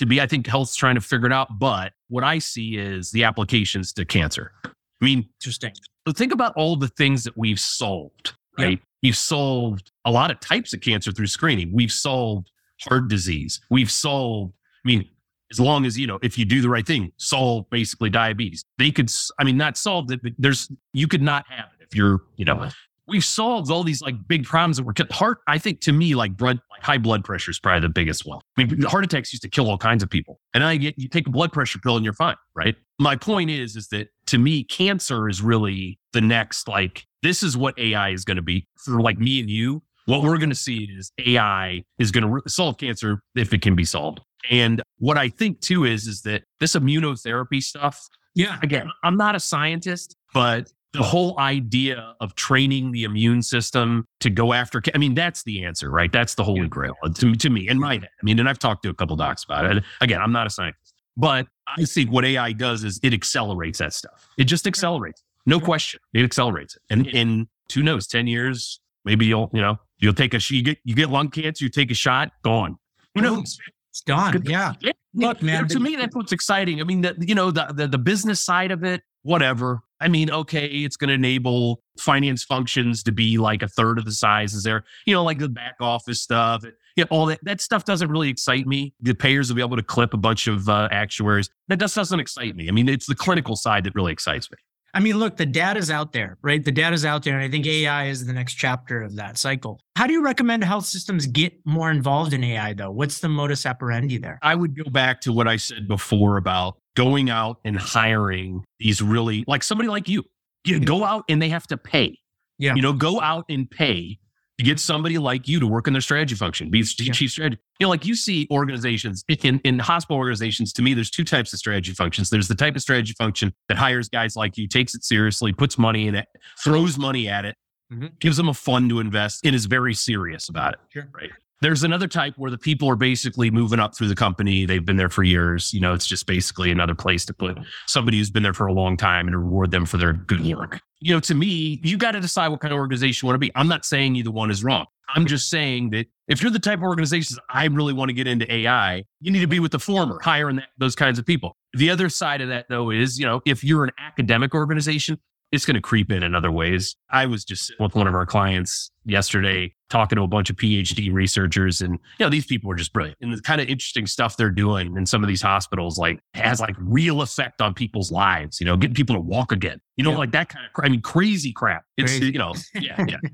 to 0.00 0.06
be. 0.06 0.20
I 0.20 0.26
think 0.26 0.46
health's 0.46 0.76
trying 0.76 0.96
to 0.96 1.00
figure 1.00 1.26
it 1.26 1.32
out. 1.32 1.58
But 1.58 1.92
what 2.08 2.24
I 2.24 2.38
see 2.40 2.76
is 2.76 3.10
the 3.12 3.24
applications 3.24 3.92
to 3.94 4.04
cancer. 4.04 4.52
I 4.64 5.04
mean, 5.04 5.28
interesting 5.40 5.72
so 6.06 6.12
think 6.12 6.32
about 6.32 6.52
all 6.56 6.76
the 6.76 6.88
things 6.88 7.24
that 7.24 7.36
we've 7.36 7.60
solved, 7.60 8.34
Yeah. 8.58 8.64
right? 8.64 8.82
You've 9.02 9.16
solved 9.16 9.92
a 10.04 10.10
lot 10.10 10.30
of 10.30 10.40
types 10.40 10.72
of 10.72 10.80
cancer 10.80 11.12
through 11.12 11.26
screening. 11.28 11.70
We've 11.72 11.92
solved 11.92 12.50
heart 12.82 13.08
disease. 13.08 13.60
We've 13.70 13.90
solved, 13.90 14.54
I 14.84 14.88
mean, 14.88 15.08
as 15.50 15.60
long 15.60 15.84
as, 15.84 15.98
you 15.98 16.06
know, 16.06 16.18
if 16.22 16.38
you 16.38 16.44
do 16.44 16.62
the 16.62 16.68
right 16.68 16.86
thing, 16.86 17.12
solve 17.18 17.68
basically 17.70 18.08
diabetes. 18.10 18.64
They 18.78 18.90
could, 18.90 19.10
I 19.38 19.44
mean, 19.44 19.56
not 19.56 19.76
solve 19.76 20.10
it, 20.10 20.22
but 20.22 20.32
there's, 20.38 20.70
you 20.92 21.06
could 21.06 21.22
not 21.22 21.44
have 21.48 21.66
it 21.78 21.84
if 21.88 21.94
you're, 21.94 22.22
you 22.36 22.44
know, 22.44 22.68
we've 23.10 23.24
solved 23.24 23.70
all 23.70 23.82
these 23.82 24.00
like 24.00 24.14
big 24.26 24.44
problems 24.44 24.76
that 24.76 24.84
were 24.84 24.94
heart. 25.10 25.38
I 25.46 25.58
think 25.58 25.80
to 25.82 25.92
me, 25.92 26.14
like 26.14 26.36
blood, 26.36 26.60
like 26.70 26.82
high 26.82 26.98
blood 26.98 27.24
pressure 27.24 27.50
is 27.50 27.58
probably 27.58 27.80
the 27.80 27.92
biggest 27.92 28.24
one. 28.24 28.40
I 28.56 28.64
mean, 28.64 28.82
heart 28.82 29.04
attacks 29.04 29.32
used 29.32 29.42
to 29.42 29.48
kill 29.48 29.68
all 29.68 29.78
kinds 29.78 30.02
of 30.02 30.08
people. 30.08 30.40
And 30.54 30.64
I 30.64 30.76
get, 30.76 30.98
you 30.98 31.08
take 31.08 31.26
a 31.26 31.30
blood 31.30 31.52
pressure 31.52 31.78
pill 31.78 31.96
and 31.96 32.04
you're 32.04 32.14
fine, 32.14 32.36
right? 32.54 32.76
My 32.98 33.16
point 33.16 33.50
is, 33.50 33.76
is 33.76 33.88
that 33.88 34.08
to 34.26 34.38
me, 34.38 34.64
cancer 34.64 35.28
is 35.28 35.42
really 35.42 35.98
the 36.12 36.20
next, 36.20 36.68
like, 36.68 37.06
this 37.22 37.42
is 37.42 37.56
what 37.56 37.78
AI 37.78 38.10
is 38.10 38.24
going 38.24 38.36
to 38.36 38.42
be 38.42 38.66
for 38.84 39.00
like 39.00 39.18
me 39.18 39.40
and 39.40 39.50
you. 39.50 39.82
What 40.06 40.22
we're 40.22 40.38
going 40.38 40.50
to 40.50 40.56
see 40.56 40.88
is 40.96 41.12
AI 41.24 41.82
is 41.98 42.10
going 42.10 42.24
to 42.24 42.30
re- 42.30 42.40
solve 42.48 42.78
cancer 42.78 43.20
if 43.34 43.52
it 43.52 43.62
can 43.62 43.76
be 43.76 43.84
solved. 43.84 44.20
And 44.50 44.82
what 44.98 45.18
I 45.18 45.28
think 45.28 45.60
too 45.60 45.84
is, 45.84 46.06
is 46.06 46.22
that 46.22 46.42
this 46.58 46.74
immunotherapy 46.74 47.62
stuff, 47.62 48.00
yeah 48.34 48.58
again, 48.62 48.90
I'm 49.04 49.16
not 49.16 49.34
a 49.34 49.40
scientist, 49.40 50.16
but 50.32 50.70
the 50.92 51.02
whole 51.02 51.38
idea 51.38 52.14
of 52.20 52.34
training 52.34 52.90
the 52.90 53.04
immune 53.04 53.42
system 53.42 54.06
to 54.20 54.30
go 54.30 54.52
after, 54.52 54.82
I 54.94 54.98
mean, 54.98 55.14
that's 55.14 55.44
the 55.44 55.64
answer, 55.64 55.90
right? 55.90 56.10
That's 56.10 56.34
the 56.34 56.42
holy 56.42 56.66
grail 56.66 56.94
uh, 57.04 57.10
to, 57.10 57.34
to 57.34 57.50
me 57.50 57.68
in 57.68 57.78
my 57.78 57.94
head. 57.94 58.08
I 58.20 58.24
mean, 58.24 58.38
and 58.40 58.48
I've 58.48 58.58
talked 58.58 58.82
to 58.82 58.90
a 58.90 58.94
couple 58.94 59.14
docs 59.16 59.44
about 59.44 59.76
it. 59.76 59.84
Again, 60.00 60.20
I'm 60.20 60.32
not 60.32 60.46
a 60.46 60.50
scientist, 60.50 60.94
but 61.16 61.46
I 61.68 61.84
think 61.84 62.10
what 62.10 62.24
AI 62.24 62.52
does 62.52 62.82
is 62.82 62.98
it 63.02 63.14
accelerates 63.14 63.78
that 63.78 63.92
stuff. 63.92 64.28
It 64.36 64.44
just 64.44 64.66
accelerates, 64.66 65.22
no 65.46 65.60
question. 65.60 66.00
It 66.12 66.24
accelerates 66.24 66.74
it. 66.76 66.82
And 66.90 67.06
in 67.06 67.48
who 67.72 67.82
knows, 67.82 68.08
10 68.08 68.26
years, 68.26 68.80
maybe 69.04 69.26
you'll, 69.26 69.48
you 69.52 69.60
know, 69.60 69.78
you'll 69.98 70.14
take 70.14 70.34
a, 70.34 70.40
you 70.48 70.62
get, 70.62 70.78
you 70.84 70.96
get 70.96 71.08
lung 71.08 71.30
cancer, 71.30 71.64
you 71.64 71.70
take 71.70 71.92
a 71.92 71.94
shot, 71.94 72.32
gone. 72.42 72.78
Who 73.14 73.22
knows? 73.22 73.58
it's 73.90 74.00
gone 74.02 74.40
yeah. 74.44 74.72
Look, 75.14 75.42
man, 75.42 75.66
to 75.68 75.80
me, 75.80 75.96
that's 75.96 76.14
what's 76.14 76.32
exciting. 76.32 76.80
I 76.80 76.84
mean, 76.84 77.00
the, 77.00 77.16
you 77.18 77.34
know, 77.34 77.50
the, 77.50 77.66
the, 77.74 77.88
the 77.88 77.98
business 77.98 78.40
side 78.40 78.70
of 78.70 78.84
it, 78.84 79.02
whatever. 79.22 79.80
I 80.00 80.08
mean, 80.08 80.30
okay, 80.30 80.66
it's 80.66 80.96
going 80.96 81.08
to 81.08 81.14
enable 81.14 81.82
finance 81.98 82.44
functions 82.44 83.02
to 83.04 83.12
be 83.12 83.38
like 83.38 83.62
a 83.62 83.68
third 83.68 83.98
of 83.98 84.04
the 84.04 84.12
size 84.12 84.54
as 84.54 84.62
there, 84.62 84.84
you 85.06 85.14
know, 85.14 85.22
like 85.22 85.38
the 85.38 85.48
back 85.48 85.76
office 85.80 86.22
stuff, 86.22 86.64
you 86.96 87.04
know, 87.04 87.08
all 87.10 87.26
that, 87.26 87.40
that 87.42 87.60
stuff 87.60 87.84
doesn't 87.84 88.10
really 88.10 88.30
excite 88.30 88.66
me. 88.66 88.94
The 89.00 89.14
payers 89.14 89.48
will 89.48 89.56
be 89.56 89.62
able 89.62 89.76
to 89.76 89.82
clip 89.82 90.14
a 90.14 90.16
bunch 90.16 90.46
of 90.46 90.68
uh, 90.68 90.88
actuaries. 90.90 91.50
That 91.68 91.78
just 91.78 91.94
doesn't 91.94 92.18
excite 92.18 92.56
me. 92.56 92.68
I 92.68 92.72
mean, 92.72 92.88
it's 92.88 93.06
the 93.06 93.14
clinical 93.14 93.56
side 93.56 93.84
that 93.84 93.94
really 93.94 94.12
excites 94.12 94.50
me. 94.50 94.56
I 94.92 95.00
mean, 95.00 95.18
look, 95.18 95.36
the 95.36 95.46
data's 95.46 95.90
out 95.90 96.12
there, 96.12 96.36
right? 96.42 96.64
The 96.64 96.72
data's 96.72 97.04
out 97.04 97.22
there. 97.22 97.34
And 97.34 97.44
I 97.44 97.48
think 97.48 97.66
AI 97.66 98.06
is 98.06 98.26
the 98.26 98.32
next 98.32 98.54
chapter 98.54 99.02
of 99.02 99.14
that 99.16 99.38
cycle. 99.38 99.80
How 99.96 100.06
do 100.06 100.12
you 100.12 100.22
recommend 100.22 100.64
health 100.64 100.86
systems 100.86 101.26
get 101.26 101.54
more 101.64 101.90
involved 101.90 102.32
in 102.32 102.42
AI, 102.42 102.72
though? 102.72 102.90
What's 102.90 103.20
the 103.20 103.28
modus 103.28 103.66
operandi 103.66 104.18
there? 104.18 104.38
I 104.42 104.54
would 104.54 104.76
go 104.76 104.90
back 104.90 105.20
to 105.22 105.32
what 105.32 105.46
I 105.46 105.56
said 105.56 105.86
before 105.86 106.38
about 106.38 106.78
going 106.96 107.30
out 107.30 107.58
and 107.64 107.76
hiring 107.76 108.64
these 108.78 109.00
really, 109.00 109.44
like 109.46 109.62
somebody 109.62 109.88
like 109.88 110.08
you. 110.08 110.24
You 110.64 110.80
go 110.80 111.04
out 111.04 111.24
and 111.28 111.40
they 111.40 111.48
have 111.48 111.66
to 111.68 111.76
pay. 111.76 112.18
Yeah. 112.58 112.74
You 112.74 112.82
know, 112.82 112.92
go 112.92 113.20
out 113.20 113.46
and 113.48 113.70
pay 113.70 114.18
to 114.58 114.64
get 114.64 114.78
somebody 114.78 115.16
like 115.16 115.48
you 115.48 115.58
to 115.58 115.66
work 115.66 115.86
in 115.86 115.94
their 115.94 116.02
strategy 116.02 116.34
function, 116.34 116.68
be 116.70 116.84
yeah. 116.98 117.12
chief 117.12 117.30
strategy. 117.30 117.58
You 117.78 117.86
know, 117.86 117.88
like 117.88 118.04
you 118.04 118.14
see 118.14 118.46
organizations 118.50 119.24
in, 119.26 119.58
in 119.64 119.78
hospital 119.78 120.18
organizations, 120.18 120.74
to 120.74 120.82
me, 120.82 120.92
there's 120.92 121.10
two 121.10 121.24
types 121.24 121.54
of 121.54 121.58
strategy 121.58 121.92
functions. 121.92 122.28
There's 122.28 122.46
the 122.46 122.54
type 122.54 122.76
of 122.76 122.82
strategy 122.82 123.14
function 123.16 123.54
that 123.68 123.78
hires 123.78 124.10
guys 124.10 124.36
like 124.36 124.58
you, 124.58 124.68
takes 124.68 124.94
it 124.94 125.02
seriously, 125.02 125.54
puts 125.54 125.78
money 125.78 126.08
in 126.08 126.14
it, 126.14 126.26
throws 126.62 126.98
money 126.98 127.26
at 127.26 127.46
it, 127.46 127.56
mm-hmm. 127.90 128.08
gives 128.18 128.36
them 128.36 128.50
a 128.50 128.54
fund 128.54 128.90
to 128.90 129.00
invest, 129.00 129.46
and 129.46 129.54
is 129.54 129.64
very 129.64 129.94
serious 129.94 130.50
about 130.50 130.74
it. 130.74 130.80
Sure. 130.90 131.08
Right. 131.14 131.30
There's 131.62 131.82
another 131.82 132.08
type 132.08 132.34
where 132.38 132.50
the 132.50 132.56
people 132.56 132.88
are 132.88 132.96
basically 132.96 133.50
moving 133.50 133.80
up 133.80 133.94
through 133.94 134.08
the 134.08 134.14
company. 134.14 134.64
They've 134.64 134.84
been 134.84 134.96
there 134.96 135.10
for 135.10 135.22
years. 135.22 135.74
You 135.74 135.80
know, 135.80 135.92
it's 135.92 136.06
just 136.06 136.26
basically 136.26 136.70
another 136.70 136.94
place 136.94 137.26
to 137.26 137.34
put 137.34 137.58
somebody 137.86 138.16
who's 138.16 138.30
been 138.30 138.42
there 138.42 138.54
for 138.54 138.66
a 138.66 138.72
long 138.72 138.96
time 138.96 139.26
and 139.26 139.36
reward 139.36 139.70
them 139.70 139.84
for 139.84 139.98
their 139.98 140.14
good 140.14 140.40
work. 140.56 140.80
You 141.00 141.12
know, 141.12 141.20
to 141.20 141.34
me, 141.34 141.78
you 141.82 141.98
got 141.98 142.12
to 142.12 142.20
decide 142.20 142.48
what 142.48 142.60
kind 142.60 142.72
of 142.72 142.78
organization 142.78 143.26
you 143.26 143.28
want 143.28 143.34
to 143.34 143.38
be. 143.46 143.52
I'm 143.54 143.68
not 143.68 143.84
saying 143.84 144.16
either 144.16 144.30
one 144.30 144.50
is 144.50 144.64
wrong. 144.64 144.86
I'm 145.14 145.26
just 145.26 145.50
saying 145.50 145.90
that 145.90 146.06
if 146.28 146.40
you're 146.40 146.52
the 146.52 146.58
type 146.58 146.78
of 146.78 146.84
organizations 146.84 147.38
I 147.50 147.66
really 147.66 147.92
want 147.92 148.08
to 148.08 148.12
get 148.14 148.26
into 148.26 148.50
AI, 148.52 149.04
you 149.20 149.30
need 149.30 149.40
to 149.40 149.46
be 149.46 149.60
with 149.60 149.72
the 149.72 149.78
former, 149.78 150.18
hiring 150.22 150.56
that, 150.56 150.68
those 150.78 150.94
kinds 150.94 151.18
of 151.18 151.26
people. 151.26 151.56
The 151.74 151.90
other 151.90 152.08
side 152.08 152.40
of 152.40 152.48
that, 152.48 152.66
though, 152.68 152.90
is 152.90 153.18
you 153.18 153.26
know, 153.26 153.42
if 153.44 153.64
you're 153.64 153.84
an 153.84 153.90
academic 153.98 154.54
organization, 154.54 155.18
it's 155.52 155.66
going 155.66 155.74
to 155.74 155.80
creep 155.80 156.12
in 156.12 156.22
in 156.22 156.34
other 156.34 156.50
ways. 156.50 156.96
I 157.10 157.26
was 157.26 157.44
just 157.44 157.72
with 157.80 157.94
one 157.94 158.06
of 158.06 158.14
our 158.14 158.26
clients 158.26 158.90
yesterday 159.04 159.74
talking 159.88 160.16
to 160.16 160.22
a 160.22 160.26
bunch 160.26 160.50
of 160.50 160.56
PhD 160.56 161.12
researchers 161.12 161.80
and 161.80 161.94
you 162.18 162.26
know 162.26 162.30
these 162.30 162.46
people 162.46 162.70
are 162.70 162.76
just 162.76 162.92
brilliant 162.92 163.18
and 163.20 163.32
the 163.32 163.40
kind 163.40 163.60
of 163.60 163.68
interesting 163.68 164.06
stuff 164.06 164.36
they're 164.36 164.50
doing 164.50 164.96
in 164.96 165.04
some 165.06 165.24
of 165.24 165.28
these 165.28 165.42
hospitals 165.42 165.98
like 165.98 166.20
has 166.34 166.60
like 166.60 166.76
real 166.78 167.22
effect 167.22 167.60
on 167.60 167.74
people's 167.74 168.12
lives, 168.12 168.60
you 168.60 168.66
know, 168.66 168.76
getting 168.76 168.94
people 168.94 169.16
to 169.16 169.20
walk 169.20 169.52
again. 169.52 169.80
You 169.96 170.04
know, 170.04 170.12
yeah. 170.12 170.18
like 170.18 170.32
that 170.32 170.48
kind 170.48 170.64
of 170.64 170.84
I 170.84 170.88
mean 170.88 171.02
crazy 171.02 171.52
crap. 171.52 171.84
It's 171.96 172.12
crazy. 172.12 172.32
you 172.32 172.38
know, 172.38 172.54
yeah, 172.74 173.04
yeah. 173.08 173.16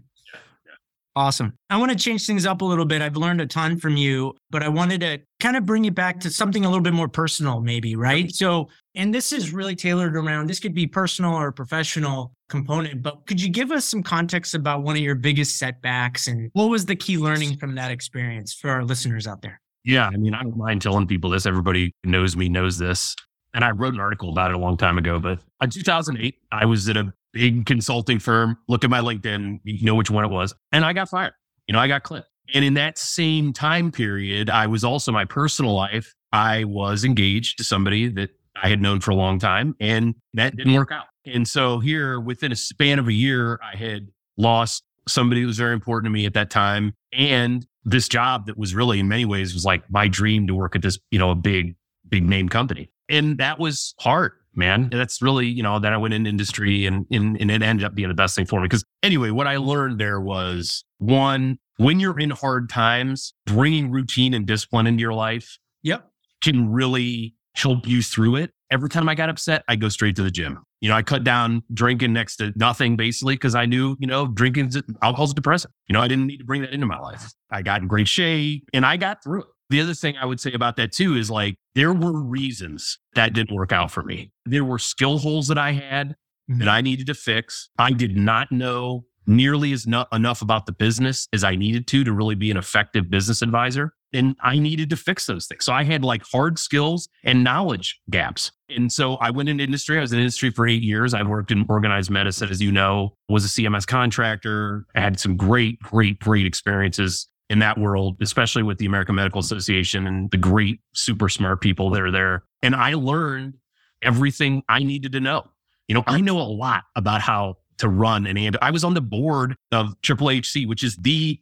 Awesome. 1.17 1.55
I 1.71 1.79
want 1.79 1.91
to 1.91 1.97
change 1.97 2.27
things 2.27 2.45
up 2.45 2.61
a 2.61 2.65
little 2.65 2.85
bit. 2.85 3.01
I've 3.01 3.17
learned 3.17 3.41
a 3.41 3.47
ton 3.47 3.79
from 3.79 3.97
you, 3.97 4.35
but 4.51 4.63
I 4.63 4.69
wanted 4.69 5.01
to 5.01 5.19
kind 5.41 5.57
of 5.57 5.65
bring 5.65 5.83
you 5.83 5.91
back 5.91 6.21
to 6.21 6.31
something 6.31 6.63
a 6.67 6.69
little 6.69 6.83
bit 6.83 6.93
more 6.93 7.09
personal, 7.09 7.63
maybe, 7.63 7.97
right? 7.97 8.31
So, 8.31 8.69
and 8.95 9.15
this 9.15 9.33
is 9.33 9.51
really 9.51 9.75
tailored 9.75 10.15
around 10.15 10.51
this 10.51 10.61
could 10.61 10.75
be 10.75 10.87
personal 10.87 11.33
or 11.33 11.53
professional 11.53 12.33
component, 12.51 13.03
but 13.03 13.27
could 13.27 13.41
you 13.41 13.49
give 13.49 13.73
us 13.73 13.87
some 13.87 14.03
context 14.03 14.55
about 14.55 14.83
one 14.83 14.95
of 14.95 15.03
your 15.03 15.15
biggest 15.15 15.57
setbacks 15.57 16.27
and 16.27 16.51
what 16.53 16.67
was 16.67 16.85
the 16.85 16.95
key 16.95 17.17
learning 17.17 17.57
from 17.57 17.75
that 17.77 17.91
experience 17.91 18.53
for 18.53 18.69
our 18.69 18.85
listeners 18.85 19.27
out 19.27 19.41
there? 19.41 19.59
Yeah. 19.85 20.09
I 20.13 20.19
mean, 20.19 20.35
I 20.35 20.43
don't 20.43 20.59
mind 20.59 20.83
telling 20.83 21.07
people 21.07 21.31
this. 21.31 21.47
Everybody 21.47 21.95
knows 22.05 22.37
me, 22.37 22.51
knows 22.51 22.77
this. 22.77 23.17
And 23.55 23.65
I 23.65 23.71
wrote 23.71 23.95
an 23.95 24.01
article 24.01 24.29
about 24.29 24.51
it 24.51 24.55
a 24.55 24.59
long 24.59 24.77
time 24.77 24.99
ago, 24.99 25.19
but 25.19 25.39
in 25.63 25.71
2008, 25.71 26.35
I 26.53 26.67
was 26.67 26.87
at 26.91 26.99
a 26.99 27.11
big 27.37 27.67
consulting 27.67 28.19
firm. 28.19 28.57
Look 28.67 28.83
at 28.83 28.89
my 28.89 29.01
LinkedIn, 29.01 29.61
you 29.63 29.85
know 29.85 29.95
which 29.95 30.11
one 30.11 30.25
it 30.25 30.31
was. 30.31 30.55
And 30.73 30.87
I 30.87 30.95
got 30.95 31.11
fired. 31.11 31.35
You 31.67 31.75
know, 31.75 31.79
I 31.79 31.87
got 31.87 32.03
clipped. 32.03 32.29
And 32.55 32.65
in 32.65 32.75
that 32.75 32.97
same 32.97 33.53
time 33.53 33.93
period, 33.93 34.49
I 34.49 34.67
was 34.69 34.85
also 34.85 35.13
my 35.13 35.27
personal 35.27 35.75
life. 35.75 36.15
I 36.33 36.65
was 36.65 37.05
engaged 37.05 37.59
to 37.59 37.65
somebody 37.65 38.09
that 38.09 38.31
I 38.63 38.71
had 38.71 38.81
known 38.81 39.01
for 39.01 39.11
a 39.11 39.15
long 39.15 39.39
time, 39.39 39.75
and 39.81 40.15
that 40.33 40.57
didn't 40.57 40.73
work 40.73 40.93
out. 40.93 41.07
And 41.27 41.47
so 41.47 41.79
here, 41.79 42.21
within 42.21 42.53
a 42.53 42.57
span 42.57 42.99
of 42.99 43.07
a 43.07 43.13
year, 43.13 43.61
I 43.63 43.77
had 43.77 44.09
lost 44.39 44.83
somebody 45.07 45.43
who 45.43 45.47
was 45.47 45.59
very 45.59 45.75
important 45.75 46.07
to 46.07 46.11
me 46.11 46.25
at 46.25 46.33
that 46.35 46.49
time, 46.49 46.95
and 47.13 47.67
this 47.85 48.09
job 48.09 48.47
that 48.47 48.57
was 48.57 48.75
really, 48.75 48.99
in 48.99 49.09
many 49.09 49.27
ways, 49.27 49.53
was 49.53 49.65
like 49.65 49.91
my 49.91 50.09
dream 50.09 50.47
to 50.47 50.55
work 50.55 50.75
at 50.75 50.83
this, 50.83 50.99
you 51.11 51.19
know, 51.19 51.31
a 51.31 51.35
big, 51.35 51.77
big 52.09 52.25
name 52.25 52.49
company, 52.49 52.91
and 53.11 53.39
that 53.39 53.59
was 53.59 53.95
hard 54.01 54.33
man. 54.57 54.89
That's 54.91 55.21
really, 55.21 55.47
you 55.47 55.63
know, 55.63 55.79
then 55.79 55.93
I 55.93 55.97
went 55.97 56.15
in 56.15 56.27
industry 56.27 56.87
and, 56.87 57.07
and, 57.11 57.41
and 57.41 57.51
it 57.51 57.63
ended 57.63 57.85
up 57.85 57.95
being 57.95 58.09
the 58.09 58.15
best 58.15 58.35
thing 58.35 58.47
for 58.47 58.61
me. 58.61 58.65
Because 58.65 58.85
anyway, 59.03 59.31
what 59.31 59.47
I 59.47 59.57
learned 59.57 59.99
there 60.01 60.21
was 60.21 60.85
one, 60.99 61.59
when 61.77 62.01
you're 62.01 62.19
in 62.19 62.31
hard 62.31 62.69
times, 62.69 63.35
bringing 63.45 63.91
routine 63.91 64.35
and 64.35 64.47
discipline 64.47 64.87
into 64.87 65.01
your 65.01 65.15
life 65.15 65.59
yep. 65.83 66.09
can 66.43 66.73
really 66.73 67.35
help 67.55 67.87
you 67.87 68.03
through 68.03 68.37
it. 68.37 68.51
Every 68.71 68.89
time 68.89 69.09
I 69.09 69.15
got 69.15 69.29
upset, 69.29 69.63
I 69.69 69.77
go 69.77 69.89
straight 69.89 70.17
to 70.17 70.23
the 70.23 70.31
gym. 70.31 70.59
You 70.81 70.91
know, 70.91 70.97
I 70.97 71.03
cut 71.03 71.25
down 71.25 71.63
drinking 71.73 72.13
next 72.13 72.37
to 72.37 72.53
nothing 72.57 72.97
basically 72.97 73.35
because 73.35 73.55
I 73.55 73.65
knew, 73.65 73.97
you 73.99 74.07
know, 74.07 74.27
drinking 74.27 74.73
alcohol's 75.03 75.33
a 75.33 75.35
depressant. 75.35 75.73
You 75.89 75.95
know, 75.95 76.01
I 76.01 76.09
didn't 76.09 76.27
need 76.27 76.39
to 76.39 76.45
bring 76.45 76.63
that 76.63 76.73
into 76.73 76.87
my 76.87 76.99
life. 76.99 77.33
I 77.51 77.63
got 77.63 77.81
in 77.81 77.89
great 77.89 78.09
shape 78.09 78.69
and 78.75 78.85
I 78.85 78.97
got 78.97 79.23
through 79.23 79.43
it. 79.43 79.49
The 79.71 79.81
other 79.81 79.95
thing 79.95 80.17
I 80.17 80.27
would 80.27 80.41
say 80.41 80.53
about 80.53 80.77
that 80.77 80.93
too 80.93 81.17
is 81.17 81.31
like 81.31 81.57
there 81.75 81.93
were 81.93 82.23
reasons 82.23 82.99
that 83.15 83.33
didn't 83.33 83.55
work 83.55 83.73
out 83.73 83.91
for 83.91 84.03
me. 84.03 84.33
There 84.45 84.65
were 84.65 84.79
skill 84.79 85.19
holes 85.19 85.49
that 85.49 85.59
I 85.59 85.73
had 85.73 86.11
mm-hmm. 86.51 86.59
that 86.61 86.69
I 86.69 86.81
needed 86.81 87.07
to 87.09 87.15
fix. 87.15 87.69
I 87.79 87.93
did 87.93 88.17
not 88.17 88.53
know 88.53 89.05
nearly 89.27 89.73
as 89.73 89.87
no- 89.87 90.07
enough 90.13 90.41
about 90.41 90.67
the 90.67 90.73
business 90.73 91.29
as 91.33 91.43
I 91.43 91.57
needed 91.57 91.87
to 91.89 92.05
to 92.05 92.13
really 92.13 92.37
be 92.37 92.51
an 92.51 92.57
effective 92.57 93.11
business 93.11 93.43
advisor. 93.43 93.93
And 94.13 94.37
I 94.41 94.59
needed 94.59 94.89
to 94.91 94.97
fix 94.97 95.27
those 95.27 95.47
things. 95.47 95.65
So 95.65 95.73
I 95.73 95.83
had 95.83 96.05
like 96.05 96.23
hard 96.33 96.59
skills 96.59 97.09
and 97.25 97.43
knowledge 97.43 98.01
gaps. 98.09 98.53
And 98.71 98.91
so 98.91 99.17
I 99.17 99.31
went 99.31 99.49
into 99.49 99.65
industry. 99.65 99.99
I 99.99 100.01
was 100.01 100.13
in 100.13 100.21
industry 100.21 100.51
for 100.51 100.67
eight 100.67 100.83
years. 100.83 101.13
I 101.13 101.23
worked 101.23 101.51
in 101.51 101.67
organized 101.69 102.11
medicine, 102.11 102.49
as 102.49 102.63
you 102.63 102.71
know, 102.71 103.15
was 103.29 103.45
a 103.45 103.49
CMS 103.49 103.87
contractor. 103.87 104.87
I 104.95 105.01
had 105.01 105.19
some 105.19 105.37
great, 105.37 105.81
great, 105.81 106.21
great 106.21 106.47
experiences 106.47 107.29
in 107.49 107.61
that 107.61 107.79
world, 107.79 108.17
especially 108.21 108.63
with 108.63 108.79
the 108.79 108.87
American 108.87 109.15
Medical 109.15 109.41
Association 109.41 110.07
and 110.07 110.31
the 110.31 110.37
great, 110.37 110.81
super 110.95 111.29
smart 111.29 111.61
people 111.61 111.91
that 111.91 112.03
are 112.03 112.11
there. 112.11 112.45
And 112.63 112.75
I 112.75 112.95
learned 112.95 113.55
everything 114.03 114.63
I 114.69 114.83
needed 114.83 115.13
to 115.13 115.21
know. 115.21 115.49
You 115.89 115.95
know, 115.95 116.05
I 116.07 116.21
know 116.21 116.39
a 116.39 116.43
lot 116.43 116.85
about 116.97 117.21
how 117.21 117.59
to 117.79 117.89
run 117.89 118.27
an 118.27 118.37
ambulance. 118.37 118.59
I 118.63 118.71
was 118.71 118.83
on 118.83 118.95
the 118.95 119.01
board 119.01 119.57
of 119.71 119.95
HHC, 120.03 120.67
which 120.67 120.83
is 120.83 120.97
the 120.97 121.41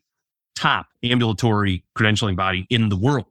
top 0.55 0.87
ambulatory 1.03 1.85
credentialing 1.97 2.37
body 2.37 2.67
in 2.71 2.89
the 2.89 2.97
world. 2.97 3.27